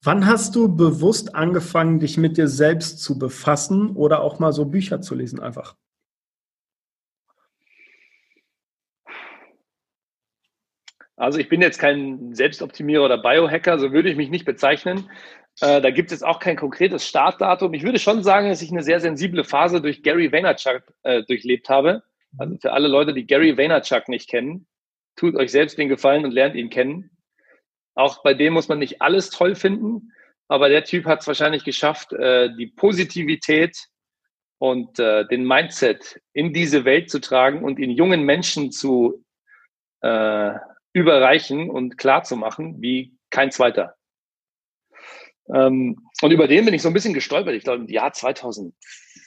Wann 0.04 0.26
hast 0.26 0.56
du 0.56 0.76
bewusst 0.76 1.36
angefangen, 1.36 2.00
dich 2.00 2.18
mit 2.18 2.38
dir 2.38 2.48
selbst 2.48 3.00
zu 3.00 3.20
befassen 3.20 3.96
oder 3.96 4.22
auch 4.22 4.40
mal 4.40 4.52
so 4.52 4.66
Bücher 4.66 5.02
zu 5.02 5.16
lesen 5.16 5.40
einfach? 5.40 5.76
Also 11.16 11.38
ich 11.38 11.50
bin 11.50 11.62
jetzt 11.62 11.78
kein 11.78 12.34
Selbstoptimierer 12.34 13.06
oder 13.06 13.22
Biohacker, 13.22 13.78
so 13.78 13.94
würde 13.94 14.10
ich 14.10 14.18
mich 14.18 14.32
nicht 14.32 14.44
bezeichnen. 14.44 15.08
Äh, 15.60 15.80
da 15.80 15.92
gibt 15.92 16.12
es 16.12 16.24
auch 16.24 16.40
kein 16.40 16.56
konkretes 16.56 17.08
Startdatum. 17.08 17.76
Ich 17.76 17.84
würde 17.84 18.00
schon 18.00 18.24
sagen, 18.24 18.50
dass 18.50 18.64
ich 18.64 18.72
eine 18.72 18.82
sehr 18.82 19.00
sensible 19.00 19.44
Phase 19.44 19.82
durch 19.82 20.02
Gary 20.02 20.32
Vaynerchuk 20.32 20.82
äh, 21.04 21.22
durchlebt 21.22 21.70
habe. 21.70 22.02
Also 22.40 22.58
für 22.60 22.74
alle 22.74 22.88
Leute, 22.88 23.14
die 23.14 23.28
Gary 23.28 23.56
Vaynerchuk 23.56 24.08
nicht 24.08 24.30
kennen, 24.30 24.66
tut 25.15 25.36
euch 25.36 25.52
selbst 25.52 25.78
den 25.78 25.89
Gefallen 25.89 26.26
und 26.26 26.32
lernt 26.32 26.56
ihn 26.56 26.69
kennen. 26.69 27.12
Auch 27.95 28.24
bei 28.24 28.34
dem 28.34 28.54
muss 28.54 28.67
man 28.67 28.80
nicht 28.80 29.02
alles 29.02 29.30
toll 29.30 29.56
finden, 29.56 30.12
aber 30.47 30.69
der 30.69 30.84
Typ 30.84 31.06
hat 31.06 31.21
es 31.21 31.28
wahrscheinlich 31.28 31.63
geschafft, 31.63 32.13
äh, 32.13 32.50
die 32.56 32.67
Positivität 32.67 33.78
und 34.60 35.00
äh, 35.00 35.26
den 35.28 35.45
Mindset 35.45 36.21
in 36.34 36.54
diese 36.54 36.86
Welt 36.86 37.10
zu 37.10 37.19
tragen 37.19 37.63
und 37.63 37.80
in 37.80 37.91
jungen 37.91 38.24
Menschen 38.24 38.71
zu 38.71 39.24
äh, 40.02 40.52
überreichen 40.93 41.69
und 41.69 41.97
klar 41.97 42.24
zu 42.24 42.36
machen, 42.36 42.82
wie 42.82 43.17
kein 43.30 43.52
zweiter. 43.52 43.95
Ähm, 45.54 46.06
und 46.21 46.32
über 46.32 46.47
den 46.47 46.65
bin 46.65 46.74
ich 46.74 46.82
so 46.82 46.89
ein 46.89 46.93
bisschen 46.93 47.13
gestolpert. 47.13 47.56
Ich 47.56 47.63
glaube, 47.63 47.84
im 47.84 47.89
Jahr 47.89 48.13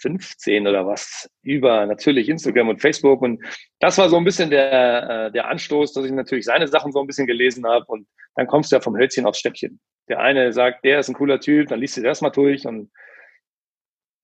2015 0.05 0.67
oder 0.67 0.87
was, 0.87 1.29
über 1.43 1.87
natürlich 1.87 2.29
Instagram 2.29 2.69
und 2.69 2.81
Facebook. 2.81 3.23
Und 3.23 3.43
das 3.81 3.99
war 3.99 4.09
so 4.09 4.17
ein 4.17 4.25
bisschen 4.25 4.51
der, 4.51 5.27
äh, 5.27 5.33
der 5.33 5.49
Anstoß, 5.49 5.93
dass 5.93 6.05
ich 6.05 6.13
natürlich 6.13 6.45
seine 6.45 6.69
Sachen 6.69 6.93
so 6.93 7.01
ein 7.01 7.07
bisschen 7.07 7.27
gelesen 7.27 7.67
habe. 7.67 7.85
Und 7.87 8.07
dann 8.37 8.47
kommst 8.47 8.71
du 8.71 8.77
ja 8.77 8.81
vom 8.81 8.97
Hölzchen 8.97 9.27
aufs 9.27 9.39
Stöckchen. 9.39 9.81
Der 10.09 10.21
eine 10.21 10.53
sagt, 10.53 10.85
der 10.85 11.01
ist 11.01 11.09
ein 11.09 11.15
cooler 11.15 11.41
Typ, 11.41 11.69
dann 11.69 11.81
liest 11.81 11.97
du 11.97 12.03
das 12.03 12.21
mal 12.21 12.31
durch. 12.31 12.67
Und 12.67 12.91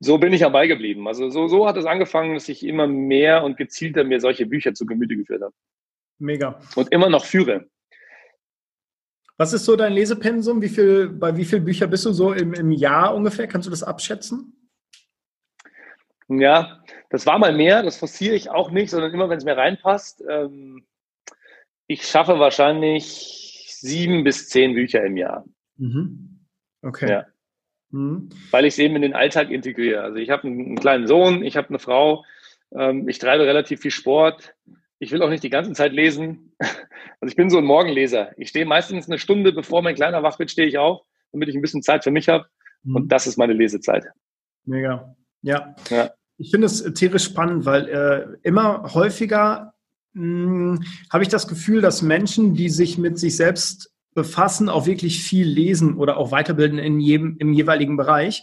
so 0.00 0.18
bin 0.18 0.32
ich 0.32 0.40
dabei 0.40 0.66
geblieben. 0.66 1.06
Also 1.08 1.30
so, 1.30 1.48
so 1.48 1.66
hat 1.66 1.76
es 1.76 1.86
angefangen, 1.86 2.34
dass 2.34 2.48
ich 2.48 2.64
immer 2.64 2.86
mehr 2.86 3.44
und 3.44 3.56
gezielter 3.56 4.04
mir 4.04 4.20
solche 4.20 4.46
Bücher 4.46 4.74
zu 4.74 4.86
Gemüte 4.86 5.16
geführt 5.16 5.42
habe. 5.42 5.54
Mega. 6.18 6.60
Und 6.76 6.92
immer 6.92 7.08
noch 7.08 7.24
führe. 7.24 7.66
Was 9.38 9.54
ist 9.54 9.64
so 9.64 9.74
dein 9.74 9.94
Lesepensum? 9.94 10.60
Wie 10.60 10.68
viel, 10.68 11.08
bei 11.08 11.34
wie 11.34 11.46
vielen 11.46 11.64
Büchern 11.64 11.88
bist 11.88 12.04
du 12.04 12.12
so 12.12 12.34
im, 12.34 12.52
im 12.52 12.70
Jahr 12.72 13.14
ungefähr? 13.14 13.46
Kannst 13.46 13.66
du 13.66 13.70
das 13.70 13.82
abschätzen? 13.82 14.59
Ja, 16.38 16.82
das 17.08 17.26
war 17.26 17.38
mal 17.38 17.52
mehr, 17.52 17.82
das 17.82 17.98
forciere 17.98 18.36
ich 18.36 18.50
auch 18.50 18.70
nicht, 18.70 18.90
sondern 18.90 19.12
immer, 19.12 19.28
wenn 19.28 19.38
es 19.38 19.44
mir 19.44 19.56
reinpasst. 19.56 20.22
Ähm, 20.28 20.86
ich 21.88 22.04
schaffe 22.04 22.38
wahrscheinlich 22.38 23.66
sieben 23.80 24.22
bis 24.22 24.48
zehn 24.48 24.74
Bücher 24.74 25.04
im 25.04 25.16
Jahr. 25.16 25.44
Mhm. 25.76 26.46
Okay. 26.82 27.10
Ja. 27.10 27.26
Mhm. 27.90 28.28
Weil 28.52 28.64
ich 28.64 28.74
es 28.74 28.78
eben 28.78 28.94
in 28.94 29.02
den 29.02 29.14
Alltag 29.14 29.50
integriere. 29.50 30.02
Also 30.02 30.18
ich 30.18 30.30
habe 30.30 30.46
einen, 30.46 30.76
kleinen 30.76 31.08
Sohn, 31.08 31.42
ich 31.42 31.56
habe 31.56 31.70
eine 31.70 31.80
Frau, 31.80 32.24
ähm, 32.72 33.08
ich 33.08 33.18
treibe 33.18 33.44
relativ 33.44 33.80
viel 33.80 33.90
Sport. 33.90 34.54
Ich 35.00 35.10
will 35.10 35.22
auch 35.22 35.30
nicht 35.30 35.42
die 35.42 35.50
ganze 35.50 35.72
Zeit 35.72 35.92
lesen. 35.92 36.56
Also 37.22 37.32
ich 37.32 37.36
bin 37.36 37.50
so 37.50 37.58
ein 37.58 37.64
Morgenleser. 37.64 38.32
Ich 38.38 38.48
stehe 38.48 38.64
meistens 38.64 39.06
eine 39.06 39.18
Stunde, 39.18 39.52
bevor 39.52 39.82
mein 39.82 39.94
Kleiner 39.94 40.22
wach 40.22 40.38
wird, 40.38 40.50
stehe 40.50 40.66
ich 40.66 40.78
auf, 40.78 41.02
damit 41.32 41.50
ich 41.50 41.54
ein 41.54 41.60
bisschen 41.60 41.82
Zeit 41.82 42.02
für 42.02 42.10
mich 42.10 42.30
habe. 42.30 42.46
Mhm. 42.82 42.96
Und 42.96 43.12
das 43.12 43.26
ist 43.26 43.36
meine 43.36 43.52
Lesezeit. 43.52 44.06
Mega. 44.64 45.14
Ja. 45.42 45.74
ja. 45.90 46.10
Ich 46.40 46.50
finde 46.50 46.66
es 46.66 46.82
tierisch 46.94 47.24
spannend, 47.24 47.66
weil 47.66 47.86
äh, 47.88 48.48
immer 48.48 48.94
häufiger 48.94 49.74
hm, 50.14 50.82
habe 51.12 51.22
ich 51.22 51.28
das 51.28 51.46
Gefühl, 51.46 51.82
dass 51.82 52.00
Menschen, 52.00 52.54
die 52.54 52.70
sich 52.70 52.96
mit 52.96 53.18
sich 53.18 53.36
selbst 53.36 53.92
befassen, 54.14 54.70
auch 54.70 54.86
wirklich 54.86 55.22
viel 55.22 55.46
lesen 55.46 55.98
oder 55.98 56.16
auch 56.16 56.32
weiterbilden 56.32 56.78
in 56.78 56.98
jedem, 56.98 57.36
im 57.38 57.52
jeweiligen 57.52 57.98
Bereich. 57.98 58.42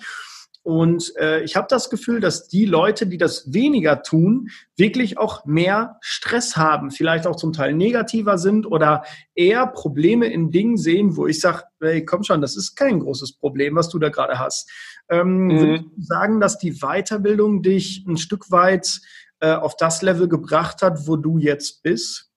Und 0.67 1.13
äh, 1.15 1.43
ich 1.43 1.55
habe 1.55 1.67
das 1.69 1.89
Gefühl, 1.89 2.19
dass 2.19 2.49
die 2.49 2.65
Leute, 2.65 3.07
die 3.07 3.17
das 3.17 3.53
weniger 3.53 4.01
tun, 4.01 4.49
wirklich 4.75 5.17
auch 5.17 5.45
mehr 5.45 5.97
Stress 6.01 6.57
haben, 6.57 6.91
vielleicht 6.91 7.25
auch 7.25 7.37
zum 7.37 7.53
Teil 7.53 7.73
negativer 7.73 8.37
sind 8.37 8.65
oder 8.65 9.05
eher 9.33 9.65
Probleme 9.67 10.27
in 10.27 10.51
Dingen 10.51 10.75
sehen, 10.75 11.15
wo 11.15 11.25
ich 11.25 11.39
sage, 11.39 11.63
hey, 11.79 12.03
komm 12.03 12.23
schon, 12.23 12.41
das 12.41 12.57
ist 12.57 12.75
kein 12.75 12.99
großes 12.99 13.37
Problem, 13.37 13.77
was 13.77 13.87
du 13.87 13.97
da 13.97 14.09
gerade 14.09 14.39
hast. 14.39 14.69
Ähm, 15.07 15.45
mhm. 15.45 15.51
Würdest 15.57 15.85
du 15.85 16.01
sagen, 16.01 16.41
dass 16.41 16.57
die 16.57 16.81
Weiterbildung 16.81 17.61
dich 17.63 18.03
ein 18.05 18.17
Stück 18.17 18.51
weit 18.51 18.99
äh, 19.39 19.53
auf 19.53 19.77
das 19.77 20.01
Level 20.01 20.27
gebracht 20.27 20.81
hat, 20.81 21.07
wo 21.07 21.15
du 21.15 21.37
jetzt 21.37 21.81
bist? 21.81 22.29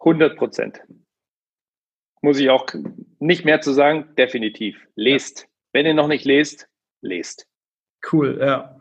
100 0.00 0.36
Prozent. 0.36 0.82
Muss 2.20 2.38
ich 2.38 2.50
auch 2.50 2.66
nicht 3.20 3.46
mehr 3.46 3.62
zu 3.62 3.72
sagen, 3.72 4.10
definitiv. 4.18 4.76
Lest. 4.96 5.40
Ja. 5.40 5.46
Wenn 5.72 5.86
ihr 5.86 5.94
noch 5.94 6.08
nicht 6.08 6.26
lest, 6.26 6.68
lest. 7.02 7.46
Cool, 8.10 8.38
ja. 8.40 8.76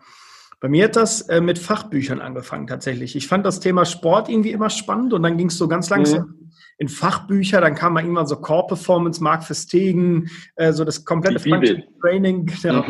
Bei 0.61 0.69
mir 0.69 0.85
hat 0.85 0.95
das 0.95 1.21
äh, 1.21 1.41
mit 1.41 1.57
Fachbüchern 1.57 2.21
angefangen 2.21 2.67
tatsächlich. 2.67 3.15
Ich 3.15 3.27
fand 3.27 3.45
das 3.45 3.59
Thema 3.59 3.83
Sport 3.83 4.29
irgendwie 4.29 4.51
immer 4.51 4.69
spannend 4.69 5.11
und 5.11 5.23
dann 5.23 5.35
ging 5.35 5.47
es 5.47 5.57
so 5.57 5.67
ganz 5.67 5.89
langsam 5.89 6.27
mhm. 6.27 6.51
in 6.77 6.87
Fachbücher. 6.87 7.61
Dann 7.61 7.73
kam 7.73 7.93
mal 7.93 8.03
irgendwann 8.03 8.27
so 8.27 8.35
Core 8.35 8.67
Performance, 8.67 9.23
Mark 9.23 9.43
Verstegen, 9.43 10.29
äh, 10.55 10.71
so 10.71 10.85
das 10.85 11.03
komplette 11.03 11.39
Function 11.39 11.83
Training, 11.99 12.45
genau. 12.61 12.85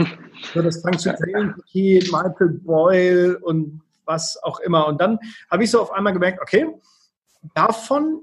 so 0.54 0.62
das 0.62 0.82
Function 0.82 1.16
Training 1.16 1.54
Paket, 1.54 2.12
Michael 2.12 2.50
Boyle 2.62 3.40
und 3.40 3.82
was 4.06 4.38
auch 4.44 4.60
immer. 4.60 4.88
Und 4.88 5.00
dann 5.00 5.18
habe 5.50 5.64
ich 5.64 5.72
so 5.72 5.82
auf 5.82 5.92
einmal 5.92 6.12
gemerkt, 6.12 6.42
okay, 6.42 6.68
davon 7.56 8.22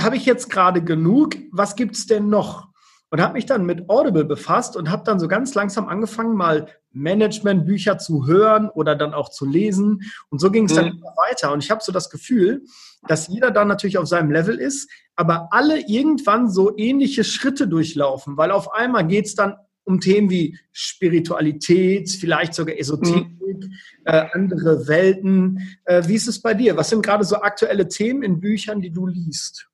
habe 0.00 0.16
ich 0.16 0.24
jetzt 0.24 0.48
gerade 0.48 0.82
genug. 0.82 1.36
Was 1.52 1.76
gibt 1.76 1.94
es 1.94 2.06
denn 2.06 2.30
noch? 2.30 2.67
Und 3.10 3.20
habe 3.20 3.34
mich 3.34 3.46
dann 3.46 3.64
mit 3.64 3.88
Audible 3.88 4.24
befasst 4.24 4.76
und 4.76 4.90
habe 4.90 5.04
dann 5.04 5.18
so 5.18 5.28
ganz 5.28 5.54
langsam 5.54 5.88
angefangen, 5.88 6.36
mal 6.36 6.68
Managementbücher 6.92 7.98
zu 7.98 8.26
hören 8.26 8.68
oder 8.68 8.94
dann 8.96 9.14
auch 9.14 9.30
zu 9.30 9.46
lesen. 9.46 10.02
Und 10.30 10.40
so 10.40 10.50
ging 10.50 10.66
es 10.66 10.74
dann 10.74 10.86
mhm. 10.86 10.98
immer 10.98 11.14
weiter. 11.16 11.52
Und 11.52 11.62
ich 11.62 11.70
habe 11.70 11.82
so 11.82 11.92
das 11.92 12.10
Gefühl, 12.10 12.64
dass 13.06 13.28
jeder 13.28 13.50
dann 13.50 13.68
natürlich 13.68 13.98
auf 13.98 14.08
seinem 14.08 14.30
Level 14.30 14.58
ist, 14.58 14.90
aber 15.16 15.48
alle 15.52 15.80
irgendwann 15.88 16.50
so 16.50 16.76
ähnliche 16.76 17.24
Schritte 17.24 17.68
durchlaufen, 17.68 18.36
weil 18.36 18.50
auf 18.50 18.72
einmal 18.72 19.06
geht 19.06 19.26
es 19.26 19.34
dann 19.34 19.56
um 19.84 20.00
Themen 20.00 20.28
wie 20.28 20.58
Spiritualität, 20.72 22.10
vielleicht 22.10 22.52
sogar 22.52 22.76
Esoterik, 22.76 23.24
mhm. 23.40 23.72
äh, 24.04 24.26
andere 24.32 24.86
Welten. 24.86 25.78
Äh, 25.84 26.06
wie 26.06 26.14
ist 26.14 26.28
es 26.28 26.42
bei 26.42 26.52
dir? 26.52 26.76
Was 26.76 26.90
sind 26.90 27.02
gerade 27.02 27.24
so 27.24 27.36
aktuelle 27.36 27.88
Themen 27.88 28.22
in 28.22 28.38
Büchern, 28.38 28.82
die 28.82 28.90
du 28.90 29.06
liest? 29.06 29.66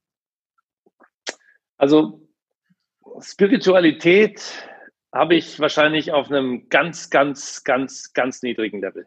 Also 1.76 2.23
Spiritualität 3.20 4.68
habe 5.12 5.36
ich 5.36 5.60
wahrscheinlich 5.60 6.12
auf 6.12 6.30
einem 6.30 6.68
ganz, 6.68 7.10
ganz, 7.10 7.62
ganz, 7.64 8.12
ganz 8.12 8.42
niedrigen 8.42 8.80
Level. 8.80 9.06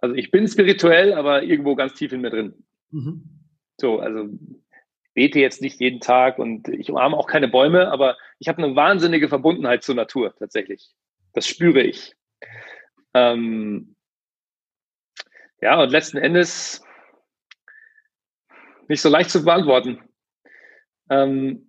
Also 0.00 0.14
ich 0.14 0.30
bin 0.30 0.46
spirituell, 0.46 1.14
aber 1.14 1.42
irgendwo 1.42 1.74
ganz 1.74 1.94
tief 1.94 2.12
in 2.12 2.20
mir 2.20 2.30
drin. 2.30 2.54
Mhm. 2.90 3.24
So, 3.80 4.00
also 4.00 4.28
bete 5.14 5.40
jetzt 5.40 5.62
nicht 5.62 5.80
jeden 5.80 6.00
Tag 6.00 6.38
und 6.38 6.68
ich 6.68 6.90
umarme 6.90 7.16
auch 7.16 7.26
keine 7.26 7.48
Bäume, 7.48 7.90
aber 7.90 8.16
ich 8.38 8.48
habe 8.48 8.62
eine 8.62 8.76
wahnsinnige 8.76 9.28
Verbundenheit 9.28 9.82
zur 9.82 9.94
Natur 9.94 10.34
tatsächlich. 10.36 10.94
Das 11.32 11.46
spüre 11.46 11.82
ich. 11.82 12.14
Ähm, 13.14 13.96
ja, 15.60 15.82
und 15.82 15.90
letzten 15.90 16.18
Endes 16.18 16.84
nicht 18.86 19.00
so 19.00 19.08
leicht 19.08 19.30
zu 19.30 19.44
beantworten. 19.44 20.00
Ähm, 21.10 21.67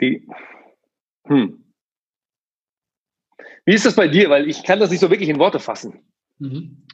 Die, 0.00 0.26
hm. 1.26 1.64
Wie 3.64 3.74
ist 3.74 3.84
das 3.84 3.96
bei 3.96 4.08
dir? 4.08 4.30
Weil 4.30 4.48
ich 4.48 4.64
kann 4.64 4.80
das 4.80 4.90
nicht 4.90 5.00
so 5.00 5.10
wirklich 5.10 5.28
in 5.28 5.38
Worte 5.38 5.60
fassen. 5.60 6.00
Mhm. 6.38 6.86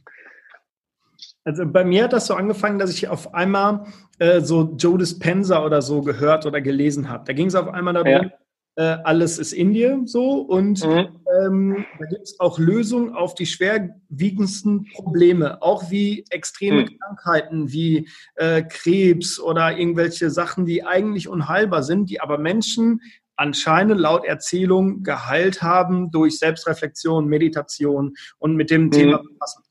Also 1.45 1.67
bei 1.67 1.85
mir 1.85 2.05
hat 2.05 2.13
das 2.13 2.27
so 2.27 2.35
angefangen, 2.35 2.79
dass 2.79 2.91
ich 2.91 3.09
auf 3.09 3.35
einmal 3.35 3.87
äh, 4.19 4.41
so 4.41 4.75
Joe 4.77 4.99
Dispenza 4.99 5.65
oder 5.65 5.83
so 5.83 6.03
gehört 6.03 6.47
oder 6.47 6.61
gelesen 6.61 7.09
habe. 7.09 7.25
Da 7.27 7.33
ging 7.33 7.47
es 7.47 7.55
auf 7.55 7.69
einmal 7.69 7.95
darum, 7.95 8.09
ja 8.09 8.31
äh, 8.77 8.83
alles 9.05 9.39
ist 9.39 9.53
in 9.53 9.73
dir 9.73 10.03
so 10.05 10.41
und 10.41 10.85
mhm. 10.85 11.21
Ähm, 11.43 11.85
da 11.99 12.07
gibt 12.07 12.23
es 12.23 12.41
auch 12.41 12.59
Lösungen 12.59 13.15
auf 13.15 13.35
die 13.35 13.47
schwerwiegendsten 13.47 14.87
Probleme, 14.93 15.63
auch 15.63 15.91
wie 15.91 16.25
extreme 16.31 16.83
mhm. 16.83 16.99
Krankheiten 16.99 17.73
wie 17.73 18.09
äh, 18.37 18.63
Krebs 18.63 19.41
oder 19.41 19.77
irgendwelche 19.77 20.31
Sachen, 20.31 20.67
die 20.67 20.85
eigentlich 20.85 21.29
unheilbar 21.29 21.83
sind, 21.83 22.11
die 22.11 22.21
aber 22.21 22.39
Menschen 22.39 23.01
anscheinend 23.37 24.01
laut 24.01 24.25
Erzählung 24.25 25.03
geheilt 25.03 25.63
haben 25.63 26.11
durch 26.11 26.39
Selbstreflexion, 26.39 27.27
Meditation 27.27 28.15
und 28.39 28.55
mit 28.55 28.71
dem 28.71 28.85
mhm. 28.85 28.91
Thema 28.93 29.19
befassen. 29.19 29.64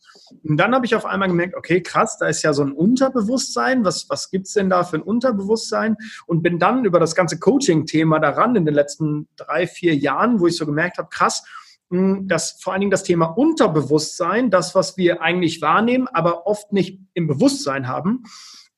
Und 0.44 0.58
dann 0.58 0.74
habe 0.74 0.86
ich 0.86 0.96
auf 0.96 1.06
einmal 1.06 1.28
gemerkt, 1.28 1.56
okay, 1.56 1.82
krass, 1.82 2.18
da 2.18 2.28
ist 2.28 2.44
ja 2.44 2.54
so 2.54 2.64
ein 2.64 2.72
Unterbewusstsein. 2.72 3.86
Was, 3.86 4.10
was 4.10 4.30
gibt 4.30 4.48
es 4.48 4.54
denn 4.54 4.70
da 4.70 4.84
für 4.84 4.98
ein 4.98 5.04
Unterbewusstsein? 5.04 5.96
Und 6.26 6.42
bin 6.42 6.60
dann 6.60 6.86
über 6.86 7.00
das 7.00 7.16
ganze 7.16 7.40
Coaching-Thema 7.40 8.20
daran 8.20 8.56
in 8.56 8.66
den 8.66 8.76
letzten 8.76 9.28
drei, 9.36 9.68
vier 9.68 9.96
Jahren, 9.96 10.40
wo 10.40 10.48
ich 10.48 10.58
so 10.58 10.66
gemerkt 10.66 10.98
habe, 10.98 11.10
krass, 11.10 11.44
hm, 11.90 12.28
dass 12.28 12.60
vor 12.62 12.74
allen 12.74 12.82
Dingen 12.82 12.92
das 12.92 13.04
Thema 13.04 13.26
Unterbewusstsein, 13.26 14.50
das, 14.50 14.74
was 14.76 14.98
wir 14.98 15.22
eigentlich 15.22 15.62
wahrnehmen, 15.62 16.08
aber 16.08 16.48
oft 16.48 16.74
nicht 16.74 17.00
im 17.14 17.28
Bewusstsein 17.28 17.88
haben, 17.88 18.24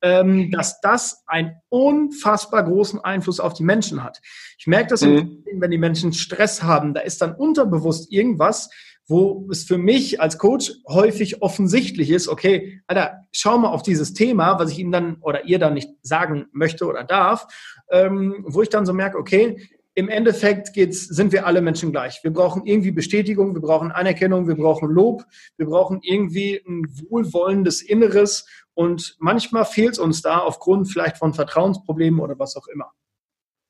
ähm, 0.01 0.51
dass 0.51 0.81
das 0.81 1.23
einen 1.25 1.55
unfassbar 1.69 2.63
großen 2.63 2.99
Einfluss 2.99 3.39
auf 3.39 3.53
die 3.53 3.63
Menschen 3.63 4.03
hat. 4.03 4.21
Ich 4.57 4.67
merke 4.67 4.89
das, 4.89 5.01
mhm. 5.01 5.43
wenn 5.57 5.71
die 5.71 5.77
Menschen 5.77 6.13
Stress 6.13 6.61
haben, 6.61 6.93
da 6.93 7.01
ist 7.01 7.21
dann 7.21 7.33
unterbewusst 7.33 8.11
irgendwas, 8.11 8.69
wo 9.07 9.47
es 9.51 9.63
für 9.63 9.77
mich 9.77 10.19
als 10.19 10.37
Coach 10.37 10.71
häufig 10.87 11.41
offensichtlich 11.41 12.09
ist, 12.09 12.27
okay, 12.27 12.81
Alter, 12.87 13.21
schau 13.31 13.57
mal 13.57 13.69
auf 13.69 13.83
dieses 13.83 14.13
Thema, 14.13 14.57
was 14.59 14.71
ich 14.71 14.79
ihm 14.79 14.91
dann 14.91 15.17
oder 15.21 15.45
ihr 15.45 15.59
dann 15.59 15.75
nicht 15.75 15.89
sagen 16.01 16.47
möchte 16.51 16.85
oder 16.85 17.03
darf, 17.03 17.47
ähm, 17.91 18.43
wo 18.47 18.61
ich 18.61 18.69
dann 18.69 18.85
so 18.85 18.93
merke, 18.93 19.17
okay, 19.17 19.69
im 19.97 20.09
Endeffekt 20.09 20.73
geht's, 20.73 21.05
sind 21.05 21.31
wir 21.31 21.45
alle 21.45 21.61
Menschen 21.61 21.91
gleich. 21.91 22.19
Wir 22.21 22.31
brauchen 22.31 22.65
irgendwie 22.65 22.91
Bestätigung, 22.91 23.53
wir 23.53 23.61
brauchen 23.61 23.91
Anerkennung, 23.91 24.47
wir 24.47 24.55
brauchen 24.55 24.89
Lob, 24.89 25.23
wir 25.55 25.67
brauchen 25.67 26.01
irgendwie 26.01 26.61
ein 26.67 26.85
wohlwollendes 27.09 27.81
Inneres 27.81 28.45
und 28.73 29.15
manchmal 29.19 29.63
fehlt 29.63 29.93
es 29.93 29.99
uns 29.99 30.21
da 30.21 30.39
aufgrund 30.39 30.91
vielleicht 30.91 31.17
von 31.17 31.33
Vertrauensproblemen 31.33 32.19
oder 32.19 32.37
was 32.37 32.57
auch 32.57 32.67
immer. 32.67 32.91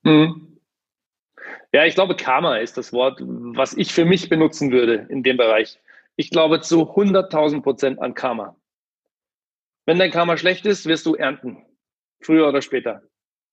Mhm. 0.01 0.54
Ja, 1.75 1.83
ich 1.83 1.93
glaube, 1.93 2.15
Karma 2.15 2.55
ist 2.55 2.77
das 2.77 2.93
Wort, 2.93 3.19
was 3.21 3.73
ich 3.73 3.91
für 3.91 4.05
mich 4.05 4.29
benutzen 4.29 4.71
würde 4.71 5.07
in 5.09 5.23
dem 5.23 5.35
Bereich. 5.35 5.77
Ich 6.15 6.29
glaube 6.29 6.61
zu 6.61 6.83
100.000 6.83 7.63
Prozent 7.63 7.99
an 7.99 8.13
Karma. 8.13 8.55
Wenn 9.85 9.99
dein 9.99 10.09
Karma 10.09 10.37
schlecht 10.37 10.65
ist, 10.65 10.85
wirst 10.85 11.05
du 11.05 11.15
ernten. 11.15 11.65
Früher 12.21 12.47
oder 12.47 12.61
später. 12.61 13.01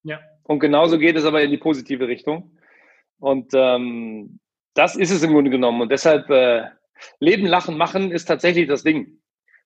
Ja. 0.04 0.20
Und 0.44 0.60
genauso 0.60 0.98
geht 0.98 1.16
es 1.16 1.24
aber 1.24 1.42
in 1.42 1.50
die 1.50 1.58
positive 1.58 2.06
Richtung. 2.06 2.56
Und 3.18 3.50
ähm, 3.54 4.38
das 4.74 4.94
ist 4.94 5.10
es 5.10 5.24
im 5.24 5.32
Grunde 5.32 5.50
genommen. 5.50 5.82
Und 5.82 5.90
deshalb 5.90 6.30
äh, 6.30 6.68
Leben, 7.18 7.44
Lachen, 7.44 7.76
Machen 7.76 8.12
ist 8.12 8.26
tatsächlich 8.26 8.68
das 8.68 8.84
Ding. 8.84 9.20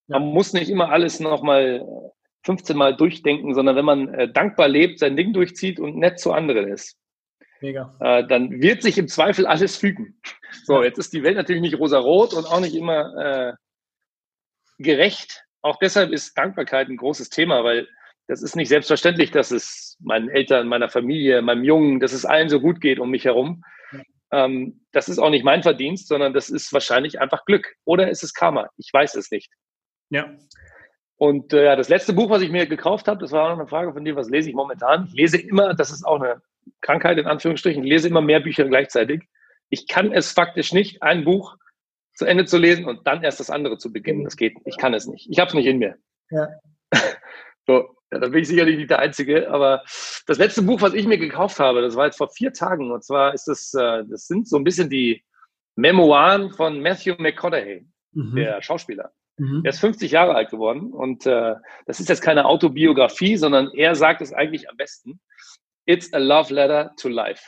Ja. 0.06 0.18
Man 0.18 0.28
muss 0.28 0.54
nicht 0.54 0.70
immer 0.70 0.88
alles 0.88 1.20
nochmal 1.20 1.86
15 2.44 2.74
Mal 2.74 2.96
durchdenken, 2.96 3.52
sondern 3.54 3.76
wenn 3.76 3.84
man 3.84 4.14
äh, 4.14 4.32
dankbar 4.32 4.68
lebt, 4.68 4.98
sein 4.98 5.14
Ding 5.14 5.34
durchzieht 5.34 5.78
und 5.78 5.98
nett 5.98 6.18
zu 6.18 6.32
anderen 6.32 6.68
ist, 6.68 6.98
Mega. 7.60 7.94
Äh, 8.00 8.26
dann 8.26 8.60
wird 8.60 8.82
sich 8.82 8.98
im 8.98 9.08
Zweifel 9.08 9.46
alles 9.46 9.76
fügen. 9.76 10.20
So, 10.64 10.82
jetzt 10.82 10.98
ist 10.98 11.12
die 11.12 11.22
Welt 11.22 11.36
natürlich 11.36 11.62
nicht 11.62 11.78
rosarot 11.78 12.34
und 12.34 12.46
auch 12.46 12.60
nicht 12.60 12.74
immer 12.74 13.14
äh, 13.16 13.52
gerecht. 14.78 15.44
Auch 15.62 15.78
deshalb 15.78 16.12
ist 16.12 16.36
Dankbarkeit 16.36 16.88
ein 16.88 16.96
großes 16.96 17.30
Thema, 17.30 17.64
weil 17.64 17.88
das 18.28 18.42
ist 18.42 18.56
nicht 18.56 18.68
selbstverständlich, 18.68 19.30
dass 19.30 19.50
es 19.50 19.96
meinen 20.00 20.28
Eltern, 20.28 20.68
meiner 20.68 20.88
Familie, 20.88 21.42
meinem 21.42 21.64
Jungen, 21.64 22.00
dass 22.00 22.12
es 22.12 22.24
allen 22.24 22.48
so 22.48 22.60
gut 22.60 22.80
geht 22.80 22.98
um 22.98 23.10
mich 23.10 23.24
herum. 23.24 23.62
Ähm, 24.32 24.84
das 24.92 25.08
ist 25.08 25.18
auch 25.18 25.30
nicht 25.30 25.44
mein 25.44 25.62
Verdienst, 25.62 26.08
sondern 26.08 26.34
das 26.34 26.50
ist 26.50 26.72
wahrscheinlich 26.72 27.20
einfach 27.20 27.44
Glück. 27.44 27.74
Oder 27.84 28.10
ist 28.10 28.24
es 28.24 28.34
Karma? 28.34 28.68
Ich 28.76 28.90
weiß 28.92 29.14
es 29.14 29.30
nicht. 29.30 29.52
Ja. 30.10 30.36
Und 31.16 31.52
äh, 31.52 31.76
das 31.76 31.88
letzte 31.88 32.12
Buch, 32.12 32.28
was 32.28 32.42
ich 32.42 32.50
mir 32.50 32.66
gekauft 32.66 33.08
habe, 33.08 33.20
das 33.20 33.32
war 33.32 33.44
auch 33.44 33.50
noch 33.50 33.58
eine 33.58 33.68
Frage 33.68 33.92
von 33.92 34.04
dir, 34.04 34.16
was 34.16 34.28
lese 34.28 34.50
ich 34.50 34.54
momentan? 34.54 35.06
Ich 35.06 35.14
lese 35.14 35.38
immer, 35.38 35.74
das 35.74 35.90
ist 35.90 36.04
auch 36.04 36.20
eine 36.20 36.42
Krankheit 36.86 37.18
in 37.18 37.26
Anführungsstrichen, 37.26 37.82
lese 37.82 38.08
immer 38.08 38.20
mehr 38.20 38.40
Bücher 38.40 38.64
gleichzeitig. 38.64 39.24
Ich 39.68 39.88
kann 39.88 40.12
es 40.12 40.30
faktisch 40.30 40.72
nicht, 40.72 41.02
ein 41.02 41.24
Buch 41.24 41.56
zu 42.14 42.24
Ende 42.24 42.44
zu 42.44 42.58
lesen 42.58 42.86
und 42.86 43.06
dann 43.06 43.24
erst 43.24 43.40
das 43.40 43.50
andere 43.50 43.76
zu 43.76 43.92
beginnen. 43.92 44.24
Das 44.24 44.36
geht 44.36 44.54
nicht. 44.54 44.66
Ich 44.66 44.78
kann 44.78 44.94
es 44.94 45.06
nicht. 45.06 45.28
Ich 45.28 45.38
habe 45.38 45.48
es 45.48 45.54
nicht 45.54 45.66
in 45.66 45.78
mir. 45.78 45.96
Ja. 46.30 46.48
So, 47.68 47.96
ja, 48.12 48.20
da 48.20 48.28
bin 48.28 48.42
ich 48.42 48.46
sicherlich 48.46 48.76
nicht 48.76 48.90
der 48.90 49.00
Einzige. 49.00 49.50
Aber 49.50 49.82
das 50.28 50.38
letzte 50.38 50.62
Buch, 50.62 50.80
was 50.82 50.94
ich 50.94 51.04
mir 51.04 51.18
gekauft 51.18 51.58
habe, 51.58 51.82
das 51.82 51.96
war 51.96 52.06
jetzt 52.06 52.16
vor 52.18 52.28
vier 52.28 52.52
Tagen. 52.52 52.92
Und 52.92 53.02
zwar 53.02 53.34
ist 53.34 53.48
das, 53.48 53.74
äh, 53.74 54.04
das 54.08 54.28
sind 54.28 54.46
so 54.46 54.56
ein 54.56 54.62
bisschen 54.62 54.88
die 54.88 55.24
Memoiren 55.74 56.52
von 56.52 56.80
Matthew 56.80 57.16
McConaughey, 57.18 57.84
mhm. 58.12 58.36
der 58.36 58.62
Schauspieler. 58.62 59.10
Mhm. 59.38 59.62
Er 59.64 59.70
ist 59.70 59.80
50 59.80 60.12
Jahre 60.12 60.36
alt 60.36 60.50
geworden 60.50 60.92
und 60.92 61.26
äh, 61.26 61.56
das 61.86 61.98
ist 61.98 62.08
jetzt 62.08 62.22
keine 62.22 62.46
Autobiografie, 62.46 63.36
sondern 63.36 63.72
er 63.74 63.96
sagt 63.96 64.22
es 64.22 64.32
eigentlich 64.32 64.70
am 64.70 64.76
besten. 64.76 65.20
It's 65.86 66.12
a 66.12 66.18
love 66.18 66.52
letter 66.52 66.92
to 66.98 67.08
life. 67.08 67.42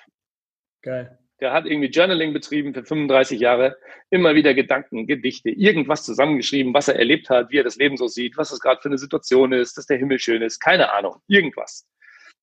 Geil. 0.82 1.18
Der 1.40 1.52
hat 1.52 1.66
irgendwie 1.66 1.88
Journaling 1.88 2.32
betrieben 2.32 2.74
für 2.74 2.84
35 2.84 3.38
Jahre, 3.38 3.76
immer 4.10 4.34
wieder 4.34 4.54
Gedanken, 4.54 5.06
Gedichte, 5.06 5.50
irgendwas 5.50 6.04
zusammengeschrieben, 6.04 6.74
was 6.74 6.88
er 6.88 6.96
erlebt 6.96 7.30
hat, 7.30 7.50
wie 7.50 7.58
er 7.58 7.64
das 7.64 7.76
Leben 7.76 7.96
so 7.96 8.08
sieht, 8.08 8.36
was 8.36 8.50
es 8.50 8.60
gerade 8.60 8.80
für 8.80 8.88
eine 8.88 8.98
Situation 8.98 9.52
ist, 9.52 9.76
dass 9.76 9.86
der 9.86 9.98
Himmel 9.98 10.18
schön 10.18 10.42
ist, 10.42 10.58
keine 10.58 10.92
Ahnung, 10.92 11.16
irgendwas. 11.28 11.86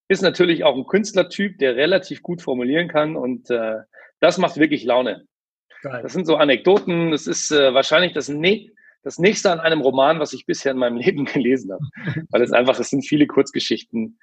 Ist 0.07 0.21
natürlich 0.21 0.63
auch 0.63 0.77
ein 0.77 0.85
Künstlertyp, 0.85 1.57
der 1.57 1.75
relativ 1.75 2.21
gut 2.21 2.41
formulieren 2.41 2.87
kann 2.87 3.17
und 3.17 3.49
äh, 3.49 3.79
das 4.21 4.37
macht 4.37 4.57
wirklich 4.57 4.85
Laune. 4.85 5.25
Geil. 5.81 6.01
Das 6.01 6.13
sind 6.13 6.25
so 6.25 6.37
Anekdoten, 6.37 7.11
das 7.11 7.27
ist 7.27 7.51
äh, 7.51 7.73
wahrscheinlich 7.73 8.13
das, 8.13 8.29
ne 8.29 8.71
das 9.03 9.19
nächste 9.19 9.51
an 9.51 9.59
einem 9.59 9.81
Roman, 9.81 10.19
was 10.19 10.33
ich 10.33 10.45
bisher 10.45 10.71
in 10.71 10.77
meinem 10.77 10.97
Leben 10.97 11.25
gelesen 11.25 11.73
habe, 11.73 11.83
weil 12.29 12.41
es 12.41 12.53
einfach, 12.53 12.79
es 12.79 12.89
sind 12.89 13.05
viele 13.05 13.27
Kurzgeschichten, 13.27 14.19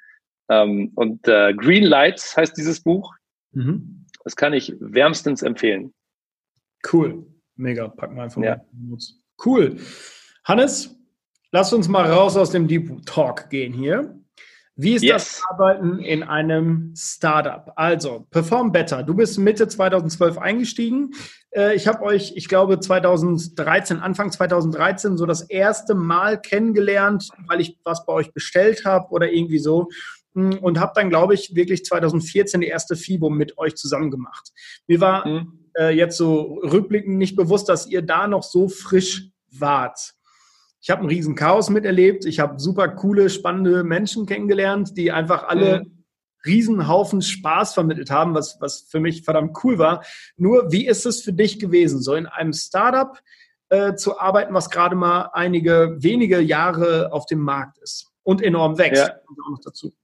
ähm, 0.53 0.93
und 0.95 1.27
äh, 1.29 1.55
Green 1.55 1.85
Lights 1.85 2.37
heißt 2.37 2.57
dieses 2.57 2.81
Buch. 2.81 3.15
Mhm. 3.53 4.07
Das 4.25 4.37
kann 4.37 4.53
ich 4.53 4.75
wärmstens 4.81 5.43
empfehlen. 5.43 5.93
Cool. 6.93 7.27
Mega. 7.57 7.89
Packen 7.89 8.17
wir 8.17 8.25
einfach 8.25 8.43
ja. 8.43 8.61
mal. 8.73 8.99
Cool. 9.45 9.77
Hannes, 10.45 10.97
lass 11.51 11.73
uns 11.73 11.89
mal 11.89 12.11
raus 12.11 12.37
aus 12.37 12.51
dem 12.51 12.69
Deep 12.69 13.05
Talk 13.07 13.51
gehen 13.51 13.73
hier. 13.73 14.19
Wie 14.75 14.95
ist 14.95 15.03
yes. 15.03 15.41
das 15.41 15.43
Arbeiten 15.51 15.99
in 15.99 16.23
einem 16.23 16.95
Startup? 16.97 17.73
Also, 17.77 18.27
Perform 18.31 18.73
Better. 18.73 19.03
Du 19.03 19.15
bist 19.15 19.39
Mitte 19.39 19.69
2012 19.69 20.39
eingestiegen. 20.39 21.11
Äh, 21.51 21.75
ich 21.75 21.87
habe 21.87 22.03
euch, 22.03 22.33
ich 22.37 22.49
glaube, 22.49 22.81
2013, 22.81 23.99
Anfang 24.01 24.33
2013, 24.33 25.19
so 25.19 25.27
das 25.27 25.43
erste 25.43 25.95
Mal 25.95 26.41
kennengelernt, 26.41 27.29
weil 27.49 27.61
ich 27.61 27.79
was 27.85 28.07
bei 28.07 28.15
euch 28.15 28.33
bestellt 28.33 28.87
habe 28.87 29.11
oder 29.11 29.31
irgendwie 29.31 29.59
so. 29.59 29.89
Hm, 30.35 30.59
und 30.59 30.81
habe 30.81 30.93
dann, 30.95 31.11
glaube 31.11 31.35
ich, 31.35 31.55
wirklich 31.55 31.85
2014 31.85 32.61
die 32.61 32.67
erste 32.69 32.97
FIBO 32.97 33.31
mit 33.31 33.59
euch 33.59 33.75
zusammen 33.75 34.11
gemacht. 34.11 34.51
Mir 34.87 35.01
war 35.01 35.27
mhm. 35.27 35.69
äh, 35.75 35.91
jetzt 35.91 36.17
so 36.17 36.59
rückblickend 36.63 37.19
nicht 37.19 37.37
bewusst, 37.37 37.69
dass 37.69 37.87
ihr 37.87 38.03
da 38.03 38.27
noch 38.27 38.43
so 38.43 38.69
frisch 38.69 39.31
wart. 39.51 40.15
Ich 40.81 40.91
habe 40.91 41.03
ein 41.03 41.09
riesen 41.09 41.37
Chaos 41.37 41.71
miterlebt. 41.71 42.25
Ich 42.25 42.41
habe 42.41 42.59
super 42.59 42.89
coole, 42.89 43.31
spannende 43.31 43.85
Menschen 43.85 44.27
kennengelernt, 44.27 44.97
die 44.97 45.13
einfach 45.13 45.45
alle 45.45 45.85
mhm. 45.85 46.05
Riesenhaufen 46.45 47.23
Spaß 47.23 47.75
vermittelt 47.75 48.11
haben, 48.11 48.35
was, 48.35 48.61
was 48.61 48.87
für 48.91 48.99
mich 48.99 49.23
verdammt 49.23 49.57
cool 49.63 49.79
war. 49.79 50.05
Nur, 50.37 50.73
wie 50.73 50.87
ist 50.87 51.07
es 51.07 51.23
für 51.23 51.33
dich 51.33 51.61
gewesen, 51.61 52.03
so 52.03 52.15
in 52.15 52.27
einem 52.27 52.53
Startup 52.53 53.17
äh, 53.69 53.95
zu 53.95 54.19
arbeiten, 54.19 54.55
was 54.55 54.71
gerade 54.71 54.97
mal 54.97 55.31
einige 55.35 55.97
wenige 56.01 56.41
Jahre 56.41 57.13
auf 57.13 57.27
dem 57.27 57.41
Markt 57.41 57.79
ist 57.79 58.11
und 58.25 58.43
enorm 58.43 58.77
wächst? 58.79 59.07
Ja. 59.07 59.15
Auch 59.15 59.51
noch 59.51 59.61
dazu. 59.63 59.95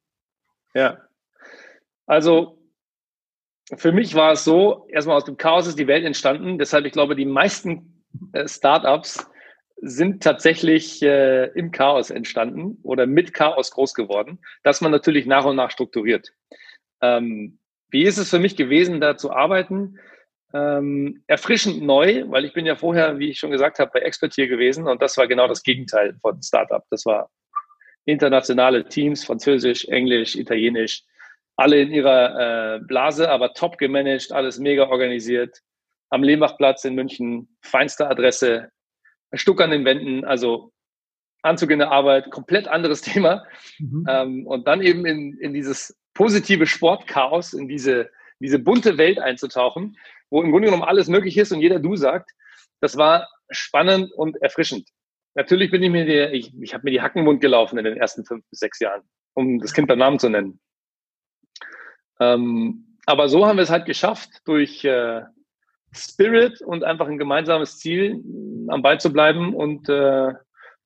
Ja. 0.74 0.98
Also 2.07 2.59
für 3.76 3.92
mich 3.92 4.14
war 4.14 4.33
es 4.33 4.44
so, 4.44 4.87
erstmal 4.88 5.16
aus 5.16 5.24
dem 5.24 5.37
Chaos 5.37 5.66
ist 5.66 5.78
die 5.78 5.87
Welt 5.87 6.04
entstanden. 6.04 6.59
Deshalb, 6.59 6.87
ich 6.87 6.92
glaube, 6.92 7.16
die 7.16 7.26
meisten 7.26 8.04
äh, 8.33 8.48
Startups 8.48 9.31
sind 9.81 10.22
tatsächlich 10.22 11.02
äh, 11.02 11.46
im 11.54 11.70
Chaos 11.70 12.11
entstanden 12.11 12.78
oder 12.83 13.07
mit 13.07 13.33
Chaos 13.35 13.70
groß 13.70 13.94
geworden, 13.94 14.40
dass 14.62 14.81
man 14.81 14.90
natürlich 14.90 15.26
nach 15.26 15.44
und 15.44 15.57
nach 15.57 15.70
strukturiert. 15.70 16.33
Ähm, 17.00 17.59
wie 17.90 18.02
ist 18.02 18.18
es 18.18 18.31
für 18.31 18.38
mich 18.38 18.57
gewesen, 18.57 19.00
da 19.00 19.16
zu 19.16 19.31
arbeiten? 19.31 19.98
Ähm, 20.52 21.22
erfrischend 21.26 21.83
neu, 21.83 22.24
weil 22.28 22.44
ich 22.44 22.54
bin 22.54 22.66
ja 22.66 22.74
vorher, 22.74 23.18
wie 23.18 23.31
ich 23.31 23.38
schon 23.38 23.50
gesagt 23.50 23.78
habe, 23.78 23.90
bei 23.92 24.00
Expertier 24.00 24.48
gewesen 24.48 24.88
und 24.88 25.02
das 25.02 25.16
war 25.16 25.28
genau 25.28 25.46
das 25.46 25.62
Gegenteil 25.62 26.16
von 26.20 26.42
Startup. 26.42 26.83
Das 26.90 27.04
war 27.04 27.31
internationale 28.09 28.88
Teams, 28.88 29.25
Französisch, 29.25 29.85
Englisch, 29.87 30.35
Italienisch, 30.35 31.05
alle 31.57 31.81
in 31.81 31.90
ihrer 31.90 32.77
äh, 32.77 32.81
Blase, 32.81 33.31
aber 33.31 33.53
top 33.53 33.77
gemanagt, 33.77 34.33
alles 34.33 34.59
mega 34.59 34.88
organisiert. 34.88 35.59
Am 36.09 36.23
Lehmbachplatz 36.23 36.85
in 36.85 36.94
München, 36.94 37.49
feinste 37.61 38.09
Adresse, 38.09 38.71
Stuck 39.35 39.61
an 39.61 39.71
den 39.71 39.85
Wänden, 39.85 40.25
also 40.25 40.73
Anzug 41.42 41.71
in 41.71 41.81
der 41.81 41.90
Arbeit, 41.90 42.31
komplett 42.31 42.66
anderes 42.66 43.01
Thema. 43.03 43.44
Mhm. 43.79 44.07
Ähm, 44.09 44.47
und 44.47 44.66
dann 44.66 44.81
eben 44.81 45.05
in, 45.05 45.37
in 45.38 45.53
dieses 45.53 45.94
positive 46.14 46.66
Sportchaos, 46.66 47.53
in 47.53 47.68
diese, 47.68 48.09
diese 48.40 48.59
bunte 48.59 48.97
Welt 48.97 49.18
einzutauchen, 49.18 49.99
wo 50.31 50.42
im 50.42 50.51
Grunde 50.51 50.68
genommen 50.68 50.88
alles 50.88 51.09
möglich 51.09 51.37
ist 51.37 51.53
und 51.53 51.61
jeder 51.61 51.79
Du 51.79 51.94
sagt, 51.94 52.31
das 52.81 52.97
war 52.97 53.29
spannend 53.51 54.12
und 54.12 54.40
erfrischend. 54.40 54.88
Natürlich 55.38 55.70
bin 55.70 55.85
ich 55.85 55.90
mir, 55.90 56.05
die, 56.05 56.37
ich, 56.37 56.53
ich 56.61 56.74
habe 56.74 56.83
mir 56.83 56.90
die 56.90 57.01
Hacken 57.01 57.24
wund 57.24 57.40
gelaufen 57.40 57.79
in 57.79 57.85
den 57.85 57.96
ersten 57.96 58.24
fünf 58.24 58.44
bis 58.51 58.59
sechs 58.59 58.81
Jahren, 58.81 59.03
um 59.35 59.61
das 59.61 59.72
Kind 59.72 59.87
beim 59.87 60.01
Namen 60.01 60.18
zu 60.18 60.29
nennen. 60.29 60.59
Ähm, 62.18 62.98
aber 63.07 63.29
so 63.29 63.46
haben 63.46 63.57
wir 63.57 63.62
es 63.62 63.70
halt 63.70 63.87
geschafft, 63.87 64.31
durch 64.46 64.85
äh, 64.85 65.22
Spirit 65.92 66.61
und 66.61 66.83
einfach 66.83 67.07
ein 67.07 67.18
gemeinsames 67.18 67.79
Ziel 67.79 68.20
am 68.66 68.83
Ball 68.83 68.98
zu 68.98 69.12
bleiben 69.12 69.55
und 69.55 69.88
äh, 69.88 70.33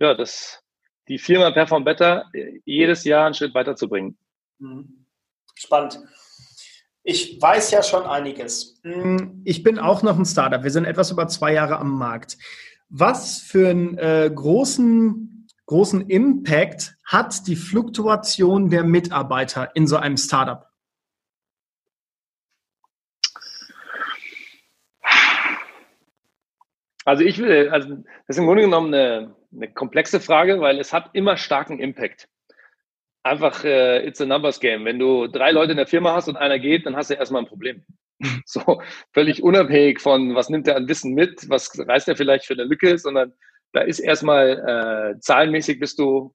ja, 0.00 0.14
das, 0.14 0.62
die 1.08 1.18
Firma 1.18 1.50
Perform 1.50 1.84
Better 1.84 2.26
jedes 2.66 3.04
Jahr 3.04 3.24
einen 3.24 3.34
Schritt 3.34 3.54
weiterzubringen. 3.54 4.18
Mhm. 4.58 5.06
Spannend. 5.54 5.98
Ich 7.04 7.40
weiß 7.40 7.70
ja 7.70 7.82
schon 7.82 8.04
einiges. 8.04 8.82
Ich 9.44 9.62
bin 9.62 9.78
auch 9.78 10.02
noch 10.02 10.18
ein 10.18 10.26
Startup. 10.26 10.62
Wir 10.62 10.70
sind 10.70 10.84
etwas 10.84 11.10
über 11.10 11.26
zwei 11.26 11.54
Jahre 11.54 11.78
am 11.78 11.96
Markt. 11.96 12.36
Was 12.94 13.40
für 13.40 13.70
einen 13.70 13.96
äh, 13.96 14.30
großen, 14.32 15.48
großen 15.64 16.10
Impact 16.10 16.94
hat 17.06 17.46
die 17.46 17.56
Fluktuation 17.56 18.68
der 18.68 18.84
Mitarbeiter 18.84 19.74
in 19.74 19.86
so 19.86 19.96
einem 19.96 20.18
Startup? 20.18 20.68
Also 27.06 27.24
ich 27.24 27.38
will, 27.38 27.70
also 27.70 27.96
das 27.96 28.04
ist 28.28 28.38
im 28.38 28.44
Grunde 28.44 28.64
genommen 28.64 28.92
eine, 28.92 29.36
eine 29.56 29.72
komplexe 29.72 30.20
Frage, 30.20 30.60
weil 30.60 30.78
es 30.78 30.92
hat 30.92 31.08
immer 31.14 31.38
starken 31.38 31.78
Impact. 31.78 32.28
Einfach, 33.22 33.64
äh, 33.64 34.06
it's 34.06 34.20
a 34.20 34.26
numbers 34.26 34.60
game. 34.60 34.84
Wenn 34.84 34.98
du 34.98 35.28
drei 35.28 35.50
Leute 35.50 35.70
in 35.70 35.78
der 35.78 35.86
Firma 35.86 36.12
hast 36.12 36.28
und 36.28 36.36
einer 36.36 36.58
geht, 36.58 36.84
dann 36.84 36.94
hast 36.94 37.08
du 37.08 37.14
erstmal 37.14 37.40
ein 37.40 37.48
Problem. 37.48 37.86
So 38.46 38.80
völlig 39.12 39.42
unabhängig 39.42 40.00
von, 40.00 40.34
was 40.34 40.48
nimmt 40.48 40.68
er 40.68 40.76
an 40.76 40.88
Wissen 40.88 41.14
mit, 41.14 41.48
was 41.48 41.72
reißt 41.76 42.08
er 42.08 42.16
vielleicht 42.16 42.46
für 42.46 42.54
eine 42.54 42.64
Lücke, 42.64 42.98
sondern 42.98 43.32
da 43.72 43.80
ist 43.80 43.98
erstmal 43.98 45.14
äh, 45.14 45.20
zahlenmäßig 45.20 45.80
bist 45.80 45.98
du 45.98 46.34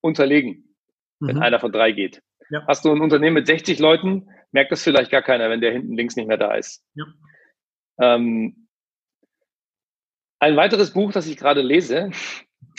unterlegen, 0.00 0.74
wenn 1.20 1.36
mhm. 1.36 1.42
einer 1.42 1.60
von 1.60 1.72
drei 1.72 1.92
geht. 1.92 2.22
Ja. 2.50 2.64
Hast 2.68 2.84
du 2.84 2.92
ein 2.92 3.00
Unternehmen 3.00 3.34
mit 3.34 3.46
60 3.46 3.78
Leuten, 3.78 4.28
merkt 4.52 4.72
das 4.72 4.82
vielleicht 4.82 5.10
gar 5.10 5.22
keiner, 5.22 5.50
wenn 5.50 5.60
der 5.60 5.72
hinten 5.72 5.96
links 5.96 6.16
nicht 6.16 6.28
mehr 6.28 6.36
da 6.36 6.54
ist. 6.54 6.84
Ja. 6.94 7.04
Ähm, 7.98 8.68
ein 10.38 10.56
weiteres 10.56 10.92
Buch, 10.92 11.12
das 11.12 11.26
ich 11.26 11.36
gerade 11.36 11.62
lese, 11.62 12.10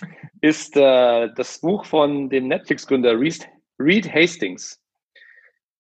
ist 0.41 0.78
äh, 0.78 1.30
das 1.36 1.60
Buch 1.60 1.86
von 1.86 2.30
dem 2.30 2.48
Netflix-Gründer 2.48 3.20
Reed 3.20 4.13
Hastings. 4.13 4.82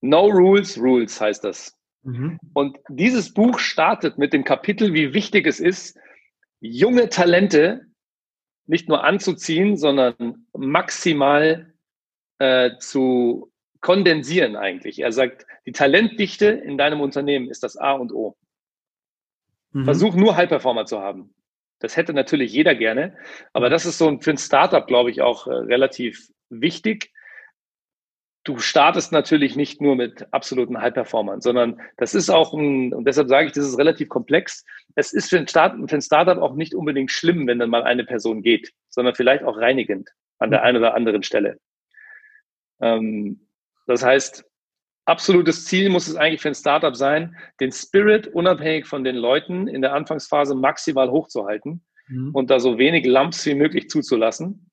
No 0.01 0.27
Rules, 0.27 0.77
Rules 0.77 1.19
heißt 1.19 1.43
das. 1.43 1.76
Mhm. 2.03 2.39
Und 2.53 2.77
dieses 2.89 3.33
Buch 3.33 3.59
startet 3.59 4.17
mit 4.17 4.33
dem 4.33 4.43
Kapitel, 4.43 4.93
wie 4.93 5.13
wichtig 5.13 5.47
es 5.47 5.59
ist, 5.59 5.97
junge 6.59 7.09
Talente 7.09 7.85
nicht 8.65 8.89
nur 8.89 9.03
anzuziehen, 9.03 9.77
sondern 9.77 10.47
maximal 10.53 11.73
äh, 12.39 12.71
zu 12.79 13.51
kondensieren 13.81 14.55
eigentlich. 14.55 14.99
Er 14.99 15.11
sagt, 15.11 15.45
die 15.65 15.71
Talentdichte 15.71 16.47
in 16.47 16.77
deinem 16.77 17.01
Unternehmen 17.01 17.49
ist 17.49 17.63
das 17.63 17.77
A 17.77 17.93
und 17.93 18.11
O. 18.11 18.35
Mhm. 19.71 19.85
Versuch 19.85 20.15
nur 20.15 20.35
High-Performer 20.35 20.85
zu 20.85 20.99
haben. 20.99 21.33
Das 21.79 21.95
hätte 21.95 22.13
natürlich 22.13 22.51
jeder 22.51 22.73
gerne, 22.73 23.15
aber 23.53 23.69
das 23.69 23.85
ist 23.85 23.97
so 23.99 24.17
für 24.19 24.31
ein 24.31 24.37
Startup, 24.37 24.85
glaube 24.87 25.11
ich, 25.11 25.21
auch 25.21 25.47
äh, 25.47 25.51
relativ 25.51 26.29
wichtig, 26.49 27.11
du 28.47 28.57
startest 28.59 29.11
natürlich 29.11 29.55
nicht 29.55 29.81
nur 29.81 29.95
mit 29.95 30.25
absoluten 30.31 30.79
High-Performern, 30.79 31.41
sondern 31.41 31.81
das 31.97 32.15
ist 32.15 32.29
auch 32.29 32.53
ein, 32.53 32.93
und 32.93 33.05
deshalb 33.05 33.27
sage 33.27 33.47
ich, 33.47 33.51
das 33.51 33.67
ist 33.67 33.77
relativ 33.77 34.07
komplex. 34.07 34.65
Es 34.95 35.11
ist 35.11 35.29
für 35.29 35.37
ein, 35.37 35.47
Start, 35.47 35.75
für 35.89 35.95
ein 35.95 36.01
Startup 36.01 36.37
auch 36.37 36.55
nicht 36.55 36.73
unbedingt 36.73 37.11
schlimm, 37.11 37.45
wenn 37.45 37.59
dann 37.59 37.69
mal 37.69 37.83
eine 37.83 38.05
Person 38.05 38.41
geht, 38.41 38.71
sondern 38.89 39.15
vielleicht 39.15 39.43
auch 39.43 39.57
reinigend 39.57 40.09
an 40.39 40.49
der 40.49 40.63
einen 40.63 40.77
oder 40.77 40.93
anderen 40.93 41.23
Stelle. 41.23 41.59
Ähm, 42.79 43.47
das 43.85 44.03
heißt, 44.03 44.45
absolutes 45.05 45.65
Ziel 45.65 45.89
muss 45.89 46.07
es 46.07 46.15
eigentlich 46.15 46.41
für 46.41 46.49
ein 46.49 46.55
Startup 46.55 46.95
sein, 46.95 47.35
den 47.59 47.71
Spirit 47.73 48.27
unabhängig 48.27 48.87
von 48.87 49.03
den 49.03 49.15
Leuten 49.15 49.67
in 49.67 49.81
der 49.81 49.93
Anfangsphase 49.93 50.55
maximal 50.55 51.11
hochzuhalten 51.11 51.85
mhm. 52.07 52.31
und 52.33 52.49
da 52.49 52.59
so 52.59 52.77
wenig 52.77 53.05
Lumps 53.05 53.45
wie 53.45 53.55
möglich 53.55 53.89
zuzulassen. 53.89 54.69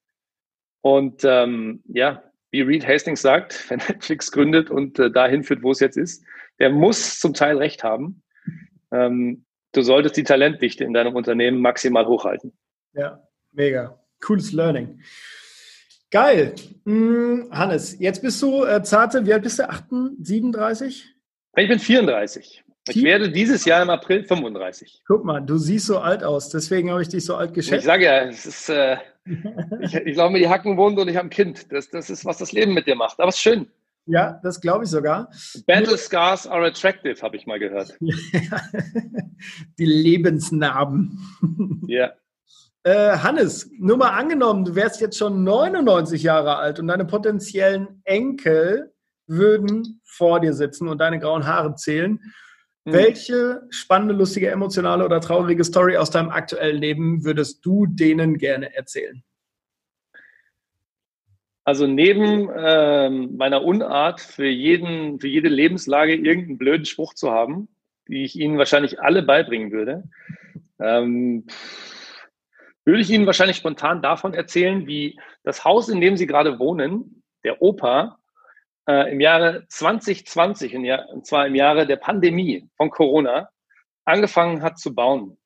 Und 0.81 1.23
ähm, 1.25 1.83
ja, 1.87 2.23
wie 2.55 2.61
Reed 2.61 2.87
Hastings 2.87 3.21
sagt, 3.21 3.69
wenn 3.69 3.79
Netflix 3.79 4.31
gründet 4.31 4.71
und 4.71 4.99
äh, 4.99 5.11
dahin 5.11 5.43
führt, 5.43 5.62
wo 5.62 5.73
es 5.73 5.81
jetzt 5.81 5.97
ist, 5.97 6.25
der 6.61 6.71
muss 6.71 7.19
zum 7.19 7.35
Teil 7.35 7.59
recht 7.59 7.83
haben. 7.83 8.23
Ähm, 8.93 9.45
du 9.73 9.83
solltest 9.83 10.17
die 10.17 10.23
Talentdichte 10.23 10.85
in 10.85 10.95
deinem 10.95 11.17
Unternehmen 11.17 11.61
maximal 11.61 12.07
hochhalten. 12.07 12.53
Ja, 12.93 13.27
mega. 13.51 13.99
Cooles 14.21 14.53
Learning. 14.53 15.01
Geil. 16.12 16.55
Hm, 16.87 17.49
Hannes, 17.51 17.99
jetzt 17.99 18.23
bist 18.23 18.40
du 18.40 18.64
äh, 18.64 18.85
zarte, 18.85 19.27
wie 19.27 19.33
alt 19.33 19.43
bist 19.43 19.59
du? 19.59 19.69
38, 19.69 20.25
37? 20.25 21.14
Ich 21.57 21.69
bin 21.69 21.79
34. 21.81 22.63
Ich 22.88 23.03
werde 23.03 23.31
dieses 23.31 23.64
Jahr 23.64 23.83
im 23.83 23.90
April 23.90 24.25
35. 24.25 25.03
Guck 25.07 25.25
mal, 25.25 25.40
du 25.40 25.57
siehst 25.57 25.87
so 25.87 25.99
alt 25.99 26.23
aus, 26.23 26.51
deswegen 26.51 26.90
habe 26.90 27.01
ich 27.01 27.09
dich 27.09 27.25
so 27.25 27.37
alt 27.37 27.55
geschätzt. 27.55 27.79
Ich 27.79 27.85
sage 27.85 28.05
ja, 28.05 28.25
es 28.25 28.44
ist, 28.44 28.68
äh, 28.68 28.97
ich, 29.81 29.94
ich 29.94 30.16
laufe 30.16 30.33
mir 30.33 30.38
die 30.38 30.49
Hacken 30.49 30.77
wund 30.77 30.99
und 30.99 31.09
ich 31.09 31.16
habe 31.16 31.29
ein 31.29 31.31
Kind. 31.31 31.73
Das, 31.73 31.88
das 31.88 32.11
ist, 32.11 32.25
was 32.27 32.38
das 32.38 32.53
Leben 32.53 32.75
mit 32.75 32.87
dir 32.87 32.94
macht. 32.94 33.20
Aber 33.20 33.29
es 33.31 33.37
ist 33.37 33.42
schön. 33.42 33.68
Ja, 34.07 34.38
das 34.42 34.61
glaube 34.61 34.85
ich 34.85 34.90
sogar. 34.90 35.31
Battle 35.66 35.97
Scars 35.97 36.47
are 36.47 36.66
attractive, 36.66 37.23
habe 37.23 37.37
ich 37.37 37.47
mal 37.47 37.59
gehört. 37.59 37.97
die 39.79 39.87
Lebensnarben. 39.87 41.83
Ja. 41.87 42.13
Äh, 42.87 43.17
Hannes, 43.17 43.71
nur 43.79 43.96
mal 43.96 44.11
angenommen, 44.11 44.67
du 44.67 44.75
wärst 44.75 45.00
jetzt 45.00 45.17
schon 45.17 45.42
99 45.42 46.23
Jahre 46.23 46.56
alt 46.59 46.79
und 46.79 46.88
deine 46.88 47.06
potenziellen 47.06 48.02
Enkel 48.04 48.92
würden 49.27 50.02
vor 50.04 50.38
dir 50.38 50.52
sitzen 50.52 50.88
und 50.88 50.98
deine 50.98 51.19
grauen 51.19 51.46
Haare 51.46 51.77
zählen 51.77 52.21
Mhm. 52.85 52.93
Welche 52.93 53.63
spannende, 53.71 54.15
lustige, 54.15 54.51
emotionale 54.51 55.05
oder 55.05 55.21
traurige 55.21 55.65
Story 55.65 55.97
aus 55.97 56.11
deinem 56.11 56.31
aktuellen 56.31 56.79
Leben 56.79 57.25
würdest 57.25 57.65
du 57.65 57.87
denen 57.87 58.37
gerne 58.37 58.75
erzählen? 58.75 59.23
Also 61.67 61.87
neben 61.87 62.51
ähm, 62.55 63.37
meiner 63.39 63.65
Unart 63.65 64.21
für 64.21 64.47
jeden, 64.47 65.19
für 65.19 65.29
jede 65.29 65.49
Lebenslage 65.49 66.15
irgendeinen 66.15 66.59
blöden 66.59 66.85
Spruch 66.85 67.15
zu 67.15 67.31
haben, 67.31 67.69
die 68.07 68.25
ich 68.25 68.39
Ihnen 68.39 68.59
wahrscheinlich 68.59 69.01
alle 69.01 69.23
beibringen 69.23 69.73
würde, 69.73 70.05
ähm, 70.79 71.47
würde 72.85 73.01
ich 73.01 73.11
Ihnen 73.11 73.25
wahrscheinlich 73.25 73.57
spontan 73.57 74.03
davon 74.03 74.35
erzählen, 74.35 74.87
wie 74.87 75.19
das 75.43 75.65
Haus, 75.65 75.89
in 75.89 76.03
dem 76.03 76.19
Sie 76.19 76.27
gerade 76.27 76.59
wohnen, 76.59 77.23
der 77.45 77.63
Opa, 77.63 78.19
äh, 78.89 79.13
im 79.13 79.21
Jahre 79.21 79.65
2020, 79.69 80.77
und 80.77 81.27
zwar 81.27 81.47
im 81.47 81.55
Jahre 81.55 81.87
der 81.87 81.97
Pandemie 81.97 82.69
von 82.77 82.91
Corona, 82.91 83.49
angefangen 84.05 84.63
hat 84.63 84.79
zu 84.79 84.95
bauen. 84.95 85.39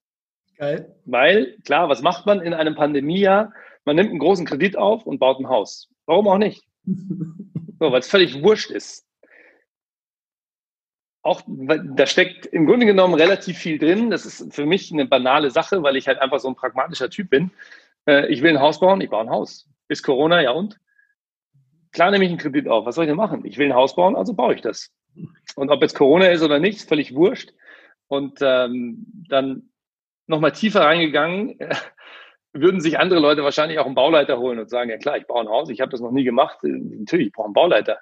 Geil. 0.56 0.96
Weil, 1.04 1.56
klar, 1.64 1.88
was 1.88 2.02
macht 2.02 2.26
man 2.26 2.40
in 2.40 2.52
einem 2.52 2.74
Pandemiejahr? 2.74 3.52
Man 3.84 3.96
nimmt 3.96 4.10
einen 4.10 4.18
großen 4.18 4.44
Kredit 4.44 4.76
auf 4.76 5.06
und 5.06 5.18
baut 5.18 5.38
ein 5.38 5.48
Haus. 5.48 5.88
Warum 6.06 6.28
auch 6.28 6.38
nicht? 6.38 6.64
so, 6.84 7.92
weil 7.92 8.00
es 8.00 8.08
völlig 8.08 8.42
wurscht 8.42 8.70
ist. 8.70 9.06
Auch 11.22 11.42
da 11.46 12.06
steckt 12.06 12.46
im 12.46 12.66
Grunde 12.66 12.86
genommen 12.86 13.14
relativ 13.14 13.58
viel 13.58 13.78
drin. 13.78 14.10
Das 14.10 14.24
ist 14.24 14.52
für 14.54 14.66
mich 14.66 14.92
eine 14.92 15.06
banale 15.06 15.50
Sache, 15.50 15.82
weil 15.82 15.96
ich 15.96 16.08
halt 16.08 16.18
einfach 16.18 16.40
so 16.40 16.48
ein 16.48 16.54
pragmatischer 16.54 17.10
Typ 17.10 17.30
bin. 17.30 17.50
Äh, 18.06 18.26
ich 18.32 18.42
will 18.42 18.50
ein 18.50 18.60
Haus 18.60 18.80
bauen, 18.80 19.00
ich 19.00 19.10
baue 19.10 19.22
ein 19.22 19.30
Haus. 19.30 19.68
Ist 19.88 20.02
Corona, 20.02 20.42
ja 20.42 20.50
und? 20.50 20.78
Klar 21.92 22.10
nehme 22.10 22.24
ich 22.24 22.30
einen 22.30 22.38
Kredit 22.38 22.68
auf. 22.68 22.86
Was 22.86 22.94
soll 22.94 23.04
ich 23.04 23.10
denn 23.10 23.16
machen? 23.16 23.44
Ich 23.44 23.58
will 23.58 23.66
ein 23.66 23.74
Haus 23.74 23.96
bauen, 23.96 24.16
also 24.16 24.34
baue 24.34 24.54
ich 24.54 24.60
das. 24.60 24.92
Und 25.56 25.70
ob 25.70 25.82
jetzt 25.82 25.96
Corona 25.96 26.26
ist 26.28 26.42
oder 26.42 26.58
nicht, 26.58 26.78
ist 26.78 26.88
völlig 26.88 27.14
wurscht. 27.14 27.52
Und 28.08 28.38
ähm, 28.40 29.06
dann 29.28 29.70
nochmal 30.26 30.52
tiefer 30.52 30.82
reingegangen, 30.82 31.58
äh, 31.60 31.74
würden 32.52 32.80
sich 32.80 32.98
andere 32.98 33.20
Leute 33.20 33.42
wahrscheinlich 33.42 33.78
auch 33.78 33.86
einen 33.86 33.94
Bauleiter 33.94 34.38
holen 34.38 34.58
und 34.58 34.70
sagen, 34.70 34.90
ja 34.90 34.98
klar, 34.98 35.18
ich 35.18 35.26
baue 35.26 35.40
ein 35.40 35.48
Haus, 35.48 35.68
ich 35.68 35.80
habe 35.80 35.90
das 35.90 36.00
noch 36.00 36.12
nie 36.12 36.24
gemacht. 36.24 36.58
Äh, 36.64 36.68
natürlich, 36.68 37.28
ich 37.28 37.32
brauche 37.32 37.46
einen 37.46 37.54
Bauleiter. 37.54 37.98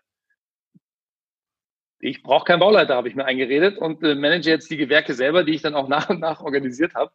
Ich 1.99 2.23
brauche 2.23 2.45
keinen 2.45 2.61
Bauleiter, 2.61 2.95
habe 2.95 3.09
ich 3.09 3.15
mir 3.15 3.25
eingeredet 3.25 3.79
und 3.79 4.03
äh, 4.03 4.15
manage 4.15 4.51
jetzt 4.51 4.71
die 4.71 4.77
Gewerke 4.77 5.15
selber, 5.15 5.45
die 5.45 5.55
ich 5.55 5.63
dann 5.63 5.75
auch 5.75 5.89
nach 5.89 6.11
und 6.11 6.21
nach 6.21 6.41
organisiert 6.43 6.95
habe. 6.95 7.11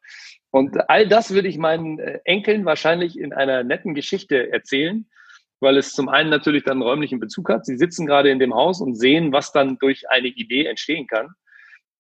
Und 0.50 0.90
all 0.90 1.08
das 1.08 1.34
würde 1.34 1.48
ich 1.48 1.58
meinen 1.58 2.00
äh, 2.00 2.20
Enkeln 2.26 2.66
wahrscheinlich 2.66 3.18
in 3.18 3.34
einer 3.34 3.64
netten 3.64 3.94
Geschichte 3.94 4.52
erzählen, 4.52 5.08
weil 5.62 5.78
es 5.78 5.94
zum 5.94 6.10
einen 6.10 6.30
natürlich 6.30 6.64
dann 6.64 6.82
räumlichen 6.82 7.20
Bezug 7.20 7.50
hat. 7.50 7.66
Sie 7.66 7.78
sitzen 7.78 8.06
gerade 8.06 8.30
in 8.32 8.40
dem 8.40 8.54
Haus 8.54 8.82
und 8.82 8.96
sehen, 8.96 9.32
was 9.32 9.52
dann 9.52 9.78
durch 9.78 10.10
eine 10.10 10.28
Idee 10.28 10.66
entstehen 10.66 11.08
kann. 11.08 11.30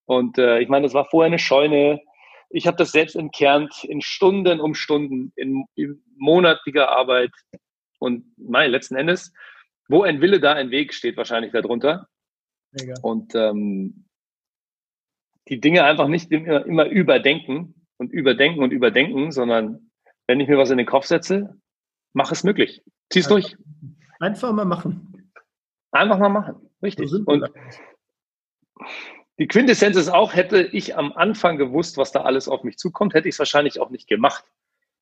Und 0.05 0.38
äh, 0.38 0.59
ich 0.59 0.68
meine, 0.68 0.84
das 0.84 0.93
war 0.93 1.05
vorher 1.05 1.28
eine 1.28 1.39
Scheune. 1.39 2.01
Ich 2.49 2.68
habe 2.68 2.76
das 2.76 2.91
selbst 2.91 3.16
entkernt 3.16 3.84
in 3.84 4.01
Stunden 4.01 4.59
um 4.59 4.74
Stunden, 4.74 5.32
in, 5.36 5.66
in 5.76 6.03
monatiger 6.18 6.89
Arbeit. 6.89 7.32
Und 7.99 8.26
mein 8.38 8.72
letzten 8.72 8.95
Endes, 8.95 9.32
wo 9.88 10.01
ein 10.01 10.22
Wille, 10.22 10.39
da 10.39 10.53
ein 10.53 10.72
Weg 10.72 10.93
steht 10.93 11.16
wahrscheinlich 11.16 11.51
darunter. 11.51 12.07
Mega. 12.72 12.95
Und 13.03 13.36
ähm, 13.36 14.05
die 15.49 15.62
Dinge 15.62 15.84
einfach 15.84 16.07
nicht 16.07 16.32
immer, 16.32 16.66
immer 16.66 16.86
überdenken 16.88 17.86
und 17.97 18.12
überdenken 18.12 18.64
und 18.64 18.72
überdenken, 18.72 19.32
sondern 19.32 19.91
wenn 20.28 20.39
ich 20.39 20.47
mir 20.47 20.57
was 20.57 20.72
in 20.72 20.78
den 20.78 20.88
Kopf 20.88 21.05
setze, 21.05 21.55
mach 22.14 22.32
es 22.32 22.43
möglich. 22.43 22.82
Zieh's 23.12 23.32
einfach, 23.32 23.49
durch. 23.49 23.57
Einfach 24.20 24.51
mal 24.53 24.66
machen. 24.66 25.32
Einfach 25.91 26.18
mal 26.18 26.30
machen. 26.30 26.70
Richtig. 26.82 27.12
Und 27.26 27.49
die 29.39 29.47
Quintessenz 29.47 29.97
ist 29.97 30.09
auch, 30.09 30.36
hätte 30.36 30.62
ich 30.62 30.95
am 30.95 31.14
Anfang 31.14 31.57
gewusst, 31.57 31.97
was 31.97 32.12
da 32.12 32.22
alles 32.22 32.47
auf 32.47 32.64
mich 32.64 32.78
zukommt, 32.78 33.14
hätte 33.14 33.28
ich 33.28 33.36
es 33.36 33.39
wahrscheinlich 33.39 33.80
auch 33.80 33.89
nicht 33.89 34.07
gemacht. 34.07 34.45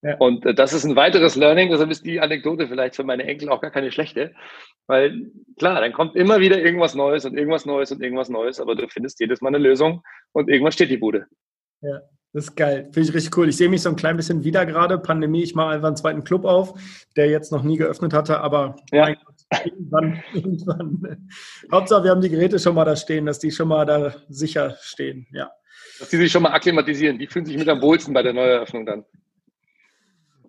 Ja. 0.02 0.16
Und 0.18 0.46
äh, 0.46 0.54
das 0.54 0.72
ist 0.72 0.86
ein 0.86 0.96
weiteres 0.96 1.36
Learning, 1.36 1.70
deshalb 1.70 1.92
ist 1.92 2.06
die 2.06 2.22
Anekdote 2.22 2.68
vielleicht 2.68 2.96
für 2.96 3.04
meine 3.04 3.26
Enkel 3.26 3.50
auch 3.50 3.60
gar 3.60 3.72
keine 3.72 3.92
schlechte. 3.92 4.34
Weil 4.88 5.30
klar, 5.58 5.82
dann 5.82 5.92
kommt 5.92 6.16
immer 6.16 6.40
wieder 6.40 6.58
irgendwas 6.58 6.96
Neues 6.96 7.26
und 7.26 7.38
irgendwas 7.38 7.66
Neues 7.66 7.92
und 7.92 8.02
irgendwas 8.02 8.30
Neues, 8.30 8.62
aber 8.62 8.76
du 8.76 8.88
findest 8.88 9.20
jedes 9.20 9.42
Mal 9.42 9.50
eine 9.50 9.58
Lösung 9.58 10.04
und 10.32 10.50
irgendwann 10.50 10.72
steht 10.72 10.90
die 10.90 10.98
Bude. 10.98 11.28
Ja, 11.82 12.02
das 12.32 12.46
ist 12.46 12.56
geil. 12.56 12.90
Finde 12.92 13.10
ich 13.10 13.16
richtig 13.16 13.36
cool. 13.38 13.50
Ich 13.50 13.58
sehe 13.58 13.70
mich 13.70 13.82
so 13.82 13.90
ein 13.90 13.96
klein 13.96 14.16
bisschen 14.16 14.44
wieder 14.44 14.66
gerade. 14.66 15.00
Pandemie, 15.00 15.42
ich 15.42 15.56
mache 15.56 15.70
einfach 15.70 15.88
einen 15.88 15.96
zweiten 15.96 16.24
Club 16.24 16.46
auf, 16.46 16.74
der 17.16 17.28
jetzt 17.30 17.52
noch 17.52 17.64
nie 17.64 17.78
geöffnet 17.78 18.14
hatte, 18.14 18.40
aber 18.40 18.76
ja. 18.92 19.08
Gott, 19.14 19.66
irgendwann, 19.66 20.24
irgendwann. 20.34 21.30
Hauptsache, 21.72 22.04
wir 22.04 22.12
haben 22.12 22.22
die 22.22 22.30
Geräte 22.30 22.60
schon 22.60 22.76
mal 22.76 22.86
da 22.86 22.96
stehen, 22.96 23.26
dass 23.26 23.40
die 23.40 23.52
schon 23.52 23.68
mal 23.68 23.86
da 23.86 24.14
sicher 24.30 24.78
stehen. 24.82 25.26
Ja. 25.32 25.50
Dass 26.00 26.10
die 26.10 26.18
sich 26.18 26.32
schon 26.32 26.44
mal 26.44 26.52
akklimatisieren. 26.52 27.18
Die 27.18 27.28
fühlen 27.28 27.46
sich 27.46 27.58
mit 27.58 27.68
am 27.68 27.82
wohlsten 27.82 28.14
bei 28.14 28.22
der 28.22 28.34
Neueröffnung 28.34 28.86
dann. 28.86 29.06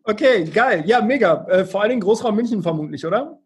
Okay, 0.04 0.44
geil. 0.44 0.84
Ja, 0.86 1.00
mega. 1.00 1.46
Äh, 1.48 1.64
vor 1.64 1.80
allen 1.80 1.90
Dingen 1.90 2.02
Großraum 2.02 2.36
München 2.36 2.62
vermutlich, 2.62 3.06
oder? 3.06 3.38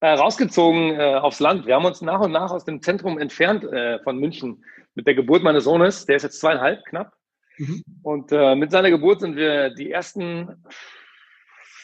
Äh, 0.00 0.08
rausgezogen 0.08 1.00
äh, 1.00 1.14
aufs 1.14 1.40
Land. 1.40 1.66
Wir 1.66 1.74
haben 1.74 1.86
uns 1.86 2.02
nach 2.02 2.20
und 2.20 2.30
nach 2.30 2.50
aus 2.50 2.66
dem 2.66 2.82
Zentrum 2.82 3.18
entfernt 3.18 3.64
äh, 3.64 3.98
von 4.00 4.18
München 4.18 4.62
mit 4.94 5.06
der 5.06 5.14
Geburt 5.14 5.42
meines 5.42 5.64
Sohnes. 5.64 6.04
Der 6.04 6.16
ist 6.16 6.22
jetzt 6.22 6.40
zweieinhalb 6.40 6.84
knapp. 6.84 7.14
Mhm. 7.56 7.82
Und 8.02 8.30
äh, 8.30 8.54
mit 8.56 8.70
seiner 8.72 8.90
Geburt 8.90 9.20
sind 9.20 9.36
wir 9.36 9.70
die 9.70 9.90
ersten 9.90 10.62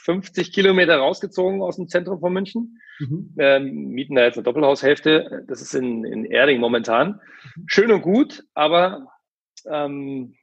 50 0.04 0.52
Kilometer 0.52 0.98
rausgezogen 0.98 1.62
aus 1.62 1.76
dem 1.76 1.88
Zentrum 1.88 2.20
von 2.20 2.34
München. 2.34 2.78
Mhm. 2.98 3.34
Ähm, 3.38 3.88
mieten 3.88 4.14
da 4.14 4.24
jetzt 4.24 4.36
eine 4.36 4.44
Doppelhaushälfte. 4.44 5.44
Das 5.48 5.62
ist 5.62 5.74
in, 5.74 6.04
in 6.04 6.26
Erding 6.26 6.60
momentan. 6.60 7.20
Mhm. 7.56 7.64
Schön 7.66 7.92
und 7.92 8.02
gut, 8.02 8.44
aber 8.52 9.06
ähm, 9.66 10.34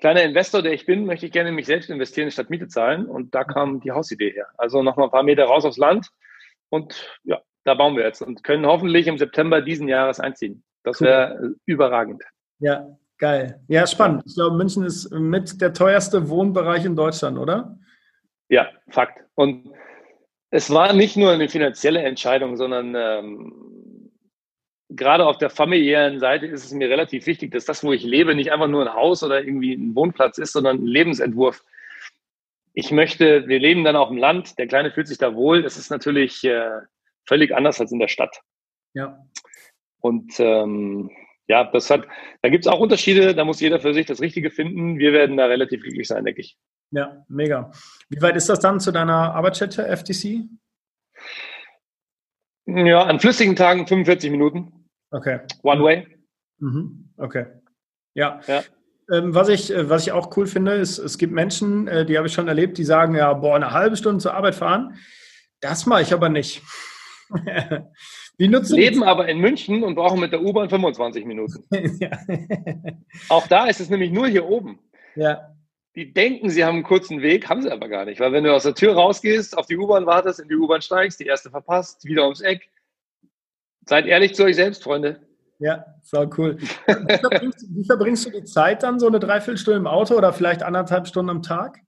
kleiner 0.00 0.24
Investor, 0.24 0.62
der 0.62 0.72
ich 0.72 0.86
bin, 0.86 1.06
möchte 1.06 1.26
ich 1.26 1.32
gerne 1.32 1.50
in 1.50 1.54
mich 1.54 1.66
selbst 1.66 1.88
investieren, 1.88 2.32
statt 2.32 2.50
Miete 2.50 2.66
zahlen. 2.66 3.06
Und 3.06 3.32
da 3.32 3.44
kam 3.44 3.80
die 3.80 3.92
Hausidee 3.92 4.32
her. 4.32 4.48
Also 4.58 4.82
noch 4.82 4.96
mal 4.96 5.04
ein 5.04 5.10
paar 5.10 5.22
Meter 5.22 5.44
raus 5.44 5.64
aufs 5.64 5.78
Land. 5.78 6.08
Und 6.72 7.18
ja, 7.24 7.38
da 7.64 7.74
bauen 7.74 7.96
wir 7.96 8.04
jetzt 8.04 8.22
und 8.22 8.42
können 8.42 8.64
hoffentlich 8.64 9.06
im 9.06 9.18
September 9.18 9.60
diesen 9.60 9.88
Jahres 9.88 10.18
einziehen. 10.18 10.64
Das 10.84 11.00
cool. 11.00 11.06
wäre 11.06 11.54
überragend. 11.66 12.22
Ja, 12.60 12.96
geil. 13.18 13.60
Ja, 13.68 13.86
spannend. 13.86 14.22
Ich 14.24 14.34
glaube, 14.34 14.56
München 14.56 14.84
ist 14.84 15.10
mit 15.12 15.60
der 15.60 15.74
teuerste 15.74 16.30
Wohnbereich 16.30 16.86
in 16.86 16.96
Deutschland, 16.96 17.38
oder? 17.38 17.78
Ja, 18.48 18.70
Fakt. 18.88 19.22
Und 19.34 19.70
es 20.50 20.70
war 20.70 20.94
nicht 20.94 21.16
nur 21.16 21.32
eine 21.32 21.48
finanzielle 21.48 22.02
Entscheidung, 22.02 22.56
sondern 22.56 22.94
ähm, 22.96 24.10
gerade 24.88 25.26
auf 25.26 25.36
der 25.36 25.50
familiären 25.50 26.20
Seite 26.20 26.46
ist 26.46 26.64
es 26.64 26.72
mir 26.72 26.88
relativ 26.88 27.26
wichtig, 27.26 27.52
dass 27.52 27.66
das, 27.66 27.84
wo 27.84 27.92
ich 27.92 28.02
lebe, 28.02 28.34
nicht 28.34 28.50
einfach 28.50 28.68
nur 28.68 28.82
ein 28.82 28.94
Haus 28.94 29.22
oder 29.22 29.44
irgendwie 29.44 29.74
ein 29.74 29.94
Wohnplatz 29.94 30.38
ist, 30.38 30.52
sondern 30.52 30.78
ein 30.78 30.86
Lebensentwurf. 30.86 31.62
Ich 32.74 32.90
möchte, 32.90 33.46
wir 33.48 33.58
leben 33.58 33.84
dann 33.84 33.96
auf 33.96 34.08
dem 34.08 34.16
Land, 34.16 34.58
der 34.58 34.66
Kleine 34.66 34.92
fühlt 34.92 35.08
sich 35.08 35.18
da 35.18 35.34
wohl. 35.34 35.62
Das 35.62 35.76
ist 35.76 35.90
natürlich 35.90 36.42
äh, 36.44 36.80
völlig 37.26 37.54
anders 37.54 37.80
als 37.80 37.92
in 37.92 37.98
der 37.98 38.08
Stadt. 38.08 38.40
Ja. 38.94 39.18
Und 40.00 40.38
ähm, 40.38 41.10
ja, 41.48 41.64
das 41.64 41.90
hat, 41.90 42.06
da 42.40 42.48
gibt 42.48 42.64
es 42.64 42.72
auch 42.72 42.80
Unterschiede, 42.80 43.34
da 43.34 43.44
muss 43.44 43.60
jeder 43.60 43.80
für 43.80 43.92
sich 43.92 44.06
das 44.06 44.20
Richtige 44.20 44.50
finden. 44.50 44.98
Wir 44.98 45.12
werden 45.12 45.36
da 45.36 45.46
relativ 45.46 45.82
glücklich 45.82 46.08
sein, 46.08 46.24
denke 46.24 46.40
ich. 46.40 46.56
Ja, 46.90 47.24
mega. 47.28 47.70
Wie 48.08 48.20
weit 48.20 48.36
ist 48.36 48.48
das 48.48 48.60
dann 48.60 48.80
zu 48.80 48.92
deiner 48.92 49.34
Arbeitsstätte 49.34 49.84
FTC? 49.96 50.48
Ja, 52.66 53.04
an 53.04 53.20
flüssigen 53.20 53.56
Tagen 53.56 53.86
45 53.86 54.30
Minuten. 54.30 54.88
Okay. 55.10 55.40
One 55.62 55.82
way. 55.82 56.06
Mhm. 56.58 57.12
Okay. 57.16 57.46
Ja. 58.14 58.40
ja. 58.46 58.62
Ähm, 59.10 59.34
was, 59.34 59.48
ich, 59.48 59.72
äh, 59.72 59.88
was 59.88 60.06
ich 60.06 60.12
auch 60.12 60.36
cool 60.36 60.46
finde, 60.46 60.74
ist, 60.74 60.98
es 60.98 61.18
gibt 61.18 61.32
Menschen, 61.32 61.88
äh, 61.88 62.06
die 62.06 62.16
habe 62.16 62.26
ich 62.26 62.32
schon 62.32 62.48
erlebt, 62.48 62.78
die 62.78 62.84
sagen, 62.84 63.14
ja, 63.14 63.32
boah, 63.32 63.56
eine 63.56 63.72
halbe 63.72 63.96
Stunde 63.96 64.20
zur 64.20 64.34
Arbeit 64.34 64.54
fahren. 64.54 64.96
Das 65.60 65.86
mache 65.86 66.02
ich 66.02 66.12
aber 66.12 66.28
nicht. 66.28 66.62
Wie 68.38 68.48
nutzen 68.48 68.76
Leben 68.76 69.02
aber 69.02 69.28
in 69.28 69.38
München 69.38 69.84
und 69.84 69.94
brauchen 69.94 70.20
mit 70.20 70.32
der 70.32 70.42
U-Bahn 70.42 70.68
25 70.68 71.24
Minuten. 71.24 71.64
ja. 72.00 72.10
Auch 73.28 73.46
da 73.46 73.66
ist 73.66 73.80
es 73.80 73.90
nämlich 73.90 74.10
nur 74.10 74.26
hier 74.26 74.46
oben. 74.46 74.78
Ja. 75.14 75.54
Die 75.94 76.12
denken, 76.12 76.48
sie 76.48 76.64
haben 76.64 76.76
einen 76.76 76.84
kurzen 76.84 77.20
Weg, 77.20 77.48
haben 77.48 77.62
sie 77.62 77.70
aber 77.70 77.88
gar 77.88 78.06
nicht. 78.06 78.18
Weil 78.20 78.32
wenn 78.32 78.44
du 78.44 78.54
aus 78.54 78.62
der 78.62 78.74
Tür 78.74 78.94
rausgehst, 78.94 79.56
auf 79.56 79.66
die 79.66 79.76
U-Bahn 79.76 80.06
wartest, 80.06 80.40
in 80.40 80.48
die 80.48 80.56
U-Bahn 80.56 80.80
steigst, 80.80 81.20
die 81.20 81.26
erste 81.26 81.50
verpasst, 81.50 82.04
wieder 82.04 82.24
ums 82.24 82.40
Eck, 82.40 82.68
Seid 83.86 84.06
ehrlich 84.06 84.34
zu 84.34 84.44
euch 84.44 84.56
selbst, 84.56 84.82
Freunde. 84.82 85.20
Ja, 85.62 85.86
so 86.02 86.28
cool. 86.36 86.58
Wie 86.58 87.18
verbringst, 87.18 87.66
wie 87.70 87.84
verbringst, 87.84 88.26
du 88.26 88.30
die 88.30 88.42
Zeit 88.42 88.82
dann, 88.82 88.98
so 88.98 89.06
eine 89.06 89.20
Dreiviertelstunde 89.20 89.78
im 89.78 89.86
Auto 89.86 90.16
oder 90.16 90.32
vielleicht 90.32 90.64
anderthalb 90.64 91.06
Stunden 91.06 91.30
am 91.30 91.42
Tag? 91.42 91.78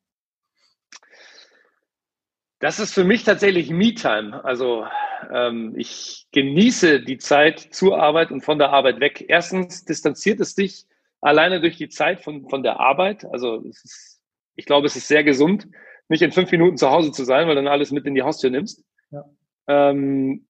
Das 2.61 2.79
ist 2.79 2.95
für 2.95 3.03
mich 3.03 3.25
tatsächlich 3.25 3.71
Me-Time. 3.71 4.45
Also 4.45 4.87
ähm, 5.29 5.75
ich 5.77 6.29
genieße 6.31 7.01
die 7.01 7.19
Zeit 7.19 7.59
zur 7.59 8.01
Arbeit 8.01 8.31
und 8.31 8.43
von 8.43 8.61
der 8.61 8.71
Arbeit 8.71 9.01
weg. 9.01 9.25
Erstens 9.27 9.85
distanziert 9.85 10.39
es 10.39 10.55
dich 10.55 10.87
alleine 11.21 11.61
durch 11.61 11.77
die 11.77 11.89
Zeit 11.89 12.23
von, 12.23 12.49
von 12.49 12.63
der 12.63 12.79
Arbeit. 12.79 13.25
Also 13.25 13.57
ist, 13.63 14.21
ich 14.55 14.67
glaube, 14.67 14.87
es 14.87 14.95
ist 14.95 15.09
sehr 15.09 15.25
gesund, 15.25 15.67
nicht 16.09 16.23
in 16.23 16.31
fünf 16.31 16.53
Minuten 16.53 16.77
zu 16.77 16.91
Hause 16.91 17.11
zu 17.11 17.25
sein, 17.25 17.49
weil 17.49 17.57
dann 17.57 17.67
alles 17.67 17.91
mit 17.91 18.07
in 18.07 18.15
die 18.15 18.23
Haustür 18.23 18.51
nimmst. 18.51 18.85
Ja. 19.11 19.25
Ähm, 19.67 20.47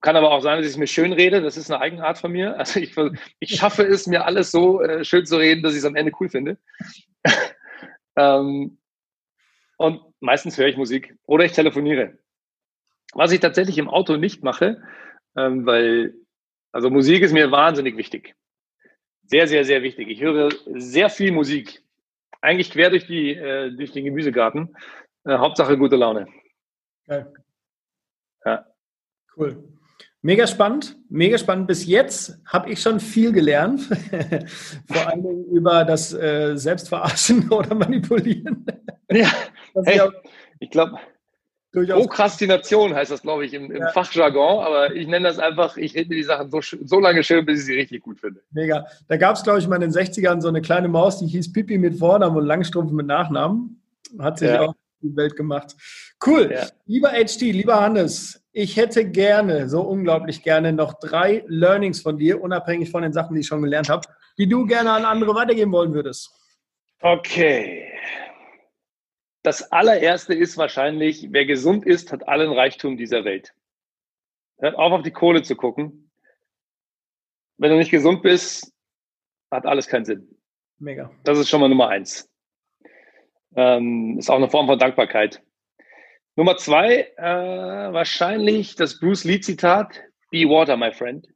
kann 0.00 0.16
aber 0.16 0.30
auch 0.30 0.40
sein, 0.40 0.58
dass 0.58 0.66
ich 0.66 0.72
es 0.72 0.78
mir 0.78 0.86
schön 0.86 1.12
rede. 1.12 1.42
Das 1.42 1.56
ist 1.56 1.70
eine 1.70 1.80
Eigenart 1.80 2.18
von 2.18 2.32
mir. 2.32 2.56
Also 2.58 2.80
ich, 2.80 2.94
ich 3.40 3.56
schaffe 3.56 3.82
es, 3.82 4.06
mir 4.06 4.24
alles 4.24 4.50
so 4.50 4.80
äh, 4.80 5.04
schön 5.04 5.26
zu 5.26 5.36
reden, 5.36 5.62
dass 5.62 5.72
ich 5.72 5.78
es 5.78 5.84
am 5.84 5.96
Ende 5.96 6.12
cool 6.20 6.28
finde. 6.28 6.58
ähm, 8.16 8.78
und 9.76 10.02
meistens 10.20 10.58
höre 10.58 10.68
ich 10.68 10.76
Musik 10.76 11.16
oder 11.26 11.44
ich 11.44 11.52
telefoniere. 11.52 12.18
Was 13.14 13.32
ich 13.32 13.40
tatsächlich 13.40 13.78
im 13.78 13.88
Auto 13.88 14.16
nicht 14.16 14.44
mache, 14.44 14.82
ähm, 15.36 15.66
weil, 15.66 16.14
also 16.72 16.90
Musik 16.90 17.22
ist 17.22 17.32
mir 17.32 17.50
wahnsinnig 17.50 17.96
wichtig. 17.96 18.34
Sehr, 19.24 19.46
sehr, 19.46 19.64
sehr 19.64 19.82
wichtig. 19.82 20.08
Ich 20.08 20.20
höre 20.20 20.50
sehr 20.66 21.10
viel 21.10 21.32
Musik. 21.32 21.82
Eigentlich 22.40 22.70
quer 22.70 22.90
durch, 22.90 23.06
die, 23.06 23.34
äh, 23.34 23.70
durch 23.72 23.92
den 23.92 24.04
Gemüsegarten. 24.04 24.76
Äh, 25.24 25.38
Hauptsache 25.38 25.76
gute 25.76 25.96
Laune. 25.96 26.28
Okay. 27.06 27.24
Ja. 28.44 28.66
Cool. 29.36 29.77
Mega 30.20 30.48
spannend, 30.48 30.96
mega 31.08 31.38
spannend. 31.38 31.68
Bis 31.68 31.86
jetzt 31.86 32.40
habe 32.46 32.70
ich 32.70 32.82
schon 32.82 32.98
viel 32.98 33.30
gelernt, 33.30 33.82
vor 34.92 35.06
allem 35.06 35.44
über 35.44 35.84
das 35.84 36.12
äh, 36.12 36.56
Selbstverarschen 36.56 37.48
oder 37.52 37.74
Manipulieren. 37.74 38.66
Ja, 39.10 39.30
hey, 39.84 40.00
ich 40.58 40.70
glaube, 40.70 40.98
Prokrastination 41.70 42.94
heißt 42.94 43.12
das, 43.12 43.22
glaube 43.22 43.46
ich, 43.46 43.54
im, 43.54 43.70
im 43.70 43.80
ja. 43.80 43.90
Fachjargon, 43.90 44.64
aber 44.64 44.92
ich 44.92 45.06
nenne 45.06 45.28
das 45.28 45.38
einfach, 45.38 45.76
ich 45.76 45.94
rede 45.94 46.08
mir 46.08 46.16
die 46.16 46.24
Sachen 46.24 46.50
so, 46.50 46.60
so 46.60 46.98
lange 46.98 47.22
schön, 47.22 47.46
bis 47.46 47.60
ich 47.60 47.66
sie 47.66 47.74
richtig 47.74 48.02
gut 48.02 48.18
finde. 48.18 48.42
Mega. 48.50 48.86
Da 49.06 49.16
gab 49.16 49.36
es, 49.36 49.44
glaube 49.44 49.60
ich, 49.60 49.68
mal 49.68 49.76
in 49.76 49.82
den 49.82 49.92
60ern 49.92 50.40
so 50.40 50.48
eine 50.48 50.62
kleine 50.62 50.88
Maus, 50.88 51.20
die 51.20 51.26
hieß 51.26 51.52
Pipi 51.52 51.78
mit 51.78 51.96
Vornamen 51.96 52.36
und 52.36 52.46
Langstrumpf 52.46 52.90
mit 52.90 53.06
Nachnamen. 53.06 53.80
Hat 54.18 54.38
sich 54.38 54.48
ja. 54.48 54.62
auch 54.62 54.74
die 55.00 55.14
Welt 55.14 55.36
gemacht. 55.36 55.76
Cool. 56.26 56.50
Ja. 56.52 56.66
Lieber 56.86 57.10
HT, 57.10 57.40
lieber 57.40 57.80
Hannes, 57.80 58.42
ich 58.58 58.76
hätte 58.76 59.08
gerne, 59.08 59.68
so 59.68 59.82
unglaublich 59.82 60.42
gerne, 60.42 60.72
noch 60.72 60.94
drei 60.94 61.44
Learnings 61.46 62.00
von 62.00 62.18
dir, 62.18 62.42
unabhängig 62.42 62.90
von 62.90 63.02
den 63.02 63.12
Sachen, 63.12 63.34
die 63.34 63.42
ich 63.42 63.46
schon 63.46 63.62
gelernt 63.62 63.88
habe, 63.88 64.08
die 64.36 64.48
du 64.48 64.66
gerne 64.66 64.90
an 64.90 65.04
andere 65.04 65.32
weitergeben 65.36 65.70
wollen 65.70 65.94
würdest. 65.94 66.34
Okay. 67.00 67.88
Das 69.44 69.70
allererste 69.70 70.34
ist 70.34 70.58
wahrscheinlich, 70.58 71.28
wer 71.30 71.46
gesund 71.46 71.86
ist, 71.86 72.10
hat 72.10 72.26
allen 72.26 72.50
Reichtum 72.50 72.96
dieser 72.96 73.24
Welt. 73.24 73.54
Hört 74.58 74.74
auf, 74.74 74.92
auf 74.92 75.02
die 75.02 75.12
Kohle 75.12 75.42
zu 75.42 75.54
gucken. 75.54 76.10
Wenn 77.58 77.70
du 77.70 77.76
nicht 77.76 77.92
gesund 77.92 78.22
bist, 78.22 78.74
hat 79.52 79.66
alles 79.66 79.86
keinen 79.86 80.04
Sinn. 80.04 80.36
Mega. 80.80 81.12
Das 81.22 81.38
ist 81.38 81.48
schon 81.48 81.60
mal 81.60 81.68
Nummer 81.68 81.90
eins. 81.90 82.28
Ähm, 83.54 84.18
ist 84.18 84.28
auch 84.28 84.36
eine 84.36 84.50
Form 84.50 84.66
von 84.66 84.80
Dankbarkeit. 84.80 85.44
Nummer 86.38 86.56
zwei, 86.56 87.12
äh, 87.16 87.92
wahrscheinlich 87.92 88.76
das 88.76 89.00
Bruce 89.00 89.24
Lee-Zitat, 89.24 90.04
Be 90.30 90.48
water, 90.48 90.76
my 90.76 90.92
friend. 90.92 91.26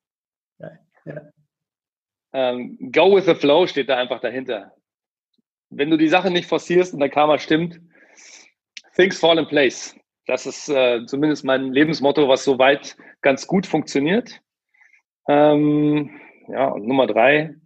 Ja, 0.60 0.70
ja. 1.04 1.22
Ähm, 2.32 2.78
go 2.92 3.16
with 3.16 3.24
the 3.24 3.34
flow 3.34 3.66
steht 3.66 3.88
da 3.88 3.96
einfach 3.96 4.20
dahinter. 4.20 4.76
Wenn 5.70 5.90
du 5.90 5.96
die 5.96 6.06
Sache 6.06 6.30
nicht 6.30 6.48
forcierst 6.48 6.94
und 6.94 7.00
dein 7.00 7.10
Karma 7.10 7.40
stimmt, 7.40 7.80
things 8.94 9.18
fall 9.18 9.38
in 9.38 9.48
place. 9.48 9.96
Das 10.26 10.46
ist 10.46 10.68
äh, 10.68 11.04
zumindest 11.06 11.44
mein 11.44 11.72
Lebensmotto, 11.72 12.28
was 12.28 12.44
soweit 12.44 12.96
ganz 13.22 13.48
gut 13.48 13.66
funktioniert. 13.66 14.40
Ähm, 15.26 16.20
ja, 16.46 16.68
und 16.68 16.86
Nummer 16.86 17.08
drei 17.08 17.56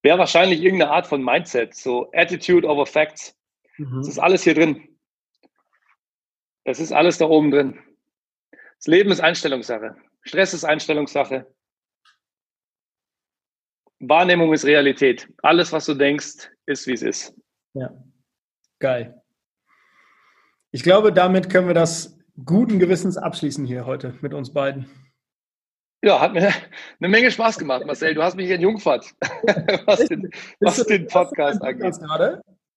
wäre 0.00 0.18
wahrscheinlich 0.18 0.62
irgendeine 0.62 0.90
Art 0.90 1.06
von 1.06 1.22
Mindset, 1.22 1.74
so 1.74 2.10
Attitude 2.14 2.66
over 2.66 2.86
Facts. 2.86 3.36
Mhm. 3.80 3.98
Das 3.98 4.08
ist 4.08 4.18
alles 4.18 4.42
hier 4.42 4.54
drin. 4.54 4.88
Das 6.64 6.80
ist 6.80 6.92
alles 6.92 7.18
da 7.18 7.26
oben 7.26 7.50
drin. 7.50 7.78
Das 8.76 8.86
Leben 8.86 9.10
ist 9.10 9.20
Einstellungssache. 9.20 9.96
Stress 10.22 10.52
ist 10.52 10.64
Einstellungssache. 10.64 11.46
Wahrnehmung 14.00 14.52
ist 14.52 14.64
Realität. 14.64 15.28
Alles, 15.42 15.72
was 15.72 15.86
du 15.86 15.94
denkst, 15.94 16.50
ist, 16.66 16.86
wie 16.86 16.92
es 16.92 17.02
ist. 17.02 17.34
Ja, 17.74 17.90
geil. 18.78 19.22
Ich 20.72 20.82
glaube, 20.82 21.12
damit 21.12 21.50
können 21.50 21.66
wir 21.66 21.74
das 21.74 22.18
guten 22.44 22.78
Gewissens 22.78 23.16
abschließen 23.16 23.64
hier 23.64 23.86
heute 23.86 24.16
mit 24.20 24.34
uns 24.34 24.52
beiden. 24.52 24.90
Ja, 26.02 26.20
hat 26.20 26.32
mir 26.32 26.48
eine 27.00 27.08
Menge 27.08 27.30
Spaß 27.30 27.58
gemacht, 27.58 27.84
Marcel. 27.84 28.14
Du 28.14 28.22
hast 28.22 28.36
mich 28.36 28.50
entjungfert, 28.50 29.04
was 29.86 30.06
den, 30.06 30.30
was 30.60 30.86
den 30.86 31.06
Podcast 31.06 31.62
angeht. 31.62 31.96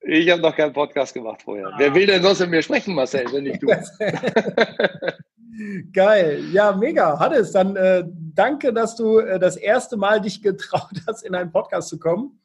Ich 0.06 0.30
habe 0.30 0.42
noch 0.42 0.56
keinen 0.56 0.74
Podcast 0.74 1.14
gemacht 1.14 1.42
vorher. 1.44 1.68
Ah. 1.68 1.76
Wer 1.78 1.96
will 1.96 2.06
denn 2.06 2.22
sonst 2.22 2.42
mit 2.42 2.50
mir 2.50 2.62
sprechen, 2.62 2.94
Marcel, 2.94 3.26
wenn 3.32 3.46
nicht 3.46 3.64
du? 3.64 3.68
Geil, 5.94 6.44
ja, 6.52 6.76
mega. 6.76 7.20
Hannes, 7.20 7.52
dann 7.52 7.76
äh, 7.76 8.04
danke, 8.08 8.74
dass 8.74 8.96
du 8.96 9.20
äh, 9.20 9.40
das 9.40 9.56
erste 9.56 9.96
Mal 9.96 10.20
dich 10.20 10.42
getraut 10.42 11.02
hast, 11.08 11.24
in 11.24 11.36
einen 11.36 11.52
Podcast 11.52 11.88
zu 11.88 12.00
kommen. 12.00 12.40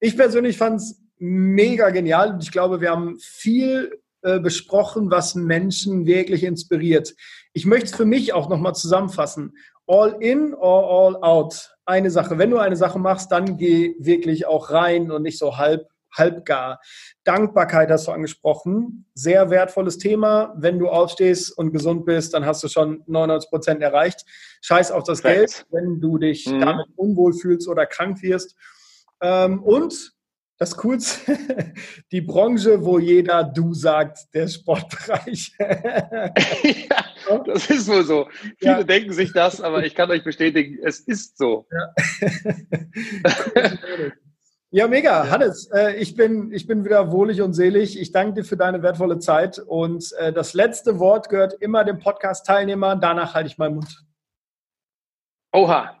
Ich 0.00 0.16
persönlich 0.16 0.58
fand 0.58 0.80
es 0.80 1.00
mega 1.18 1.90
genial 1.90 2.34
und 2.34 2.42
ich 2.42 2.52
glaube, 2.52 2.80
wir 2.80 2.90
haben 2.90 3.18
viel 3.18 3.98
äh, 4.22 4.38
besprochen, 4.38 5.10
was 5.10 5.34
Menschen 5.34 6.04
wirklich 6.04 6.44
inspiriert. 6.44 7.14
Ich 7.54 7.64
möchte 7.64 7.86
es 7.86 7.94
für 7.94 8.04
mich 8.04 8.34
auch 8.34 8.50
nochmal 8.50 8.74
zusammenfassen. 8.74 9.56
All 9.86 10.16
in 10.20 10.52
or 10.52 10.90
all 10.90 11.16
out. 11.22 11.74
Eine 11.86 12.10
Sache. 12.10 12.36
Wenn 12.36 12.50
du 12.50 12.58
eine 12.58 12.76
Sache 12.76 12.98
machst, 12.98 13.32
dann 13.32 13.56
geh 13.56 13.94
wirklich 13.98 14.46
auch 14.46 14.70
rein 14.70 15.10
und 15.10 15.22
nicht 15.22 15.38
so 15.38 15.56
halb 15.56 15.88
halbgar. 16.16 16.80
Dankbarkeit 17.24 17.90
hast 17.90 18.06
du 18.06 18.12
angesprochen. 18.12 19.06
Sehr 19.14 19.50
wertvolles 19.50 19.98
Thema. 19.98 20.54
Wenn 20.56 20.78
du 20.78 20.88
aufstehst 20.88 21.56
und 21.56 21.72
gesund 21.72 22.04
bist, 22.04 22.34
dann 22.34 22.46
hast 22.46 22.62
du 22.62 22.68
schon 22.68 23.02
99 23.06 23.50
Prozent 23.50 23.82
erreicht. 23.82 24.24
Scheiß 24.62 24.90
auf 24.90 25.04
das 25.04 25.22
Geld, 25.22 25.66
wenn 25.70 26.00
du 26.00 26.18
dich 26.18 26.46
mhm. 26.46 26.60
damit 26.60 26.86
unwohl 26.96 27.32
fühlst 27.32 27.68
oder 27.68 27.86
krank 27.86 28.22
wirst. 28.22 28.56
Ähm, 29.20 29.62
und 29.62 30.12
das 30.58 30.76
Coolste, 30.76 31.36
die 32.12 32.20
Branche, 32.20 32.84
wo 32.84 32.98
jeder 32.98 33.44
du 33.44 33.74
sagt, 33.74 34.18
der 34.34 34.48
Sportbereich. 34.48 35.52
ja, 35.60 37.38
das 37.46 37.70
ist 37.70 37.88
wohl 37.88 38.04
so. 38.04 38.28
Viele 38.58 38.72
ja. 38.72 38.82
denken 38.82 39.12
sich 39.12 39.32
das, 39.32 39.60
aber 39.60 39.84
ich 39.84 39.94
kann 39.94 40.10
euch 40.10 40.24
bestätigen, 40.24 40.78
es 40.82 41.00
ist 41.00 41.38
so. 41.38 41.66
Ja. 41.70 41.94
Ja, 44.70 44.86
mega. 44.86 45.24
Ja. 45.24 45.30
Hannes, 45.30 45.70
äh, 45.72 45.96
ich, 45.96 46.14
bin, 46.14 46.52
ich 46.52 46.66
bin 46.66 46.84
wieder 46.84 47.10
wohlig 47.10 47.40
und 47.40 47.54
selig. 47.54 47.98
Ich 47.98 48.12
danke 48.12 48.34
dir 48.34 48.44
für 48.44 48.56
deine 48.56 48.82
wertvolle 48.82 49.18
Zeit. 49.18 49.58
Und 49.58 50.12
äh, 50.18 50.32
das 50.32 50.52
letzte 50.52 50.98
Wort 50.98 51.30
gehört 51.30 51.54
immer 51.54 51.84
dem 51.84 51.98
Podcast-Teilnehmer. 51.98 52.96
Danach 52.96 53.34
halte 53.34 53.48
ich 53.48 53.56
meinen 53.56 53.76
Mund. 53.76 54.04
Oha. 55.52 55.94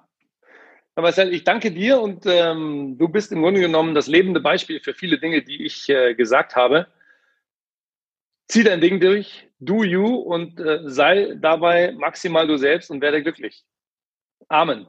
Marcel, 0.96 1.32
ich 1.32 1.44
danke 1.44 1.70
dir 1.70 2.00
und 2.00 2.26
ähm, 2.26 2.96
du 2.98 3.08
bist 3.08 3.30
im 3.30 3.40
Grunde 3.40 3.60
genommen 3.60 3.94
das 3.94 4.08
lebende 4.08 4.40
Beispiel 4.40 4.80
für 4.80 4.94
viele 4.94 5.18
Dinge, 5.18 5.42
die 5.42 5.64
ich 5.64 5.88
äh, 5.88 6.14
gesagt 6.14 6.56
habe. 6.56 6.88
Zieh 8.48 8.64
dein 8.64 8.80
Ding 8.80 8.98
durch, 8.98 9.48
do 9.60 9.84
you 9.84 10.16
und 10.16 10.58
äh, 10.58 10.80
sei 10.86 11.36
dabei 11.36 11.92
maximal 11.92 12.48
du 12.48 12.56
selbst 12.56 12.90
und 12.90 13.00
werde 13.00 13.22
glücklich. 13.22 13.64
Amen. 14.48 14.88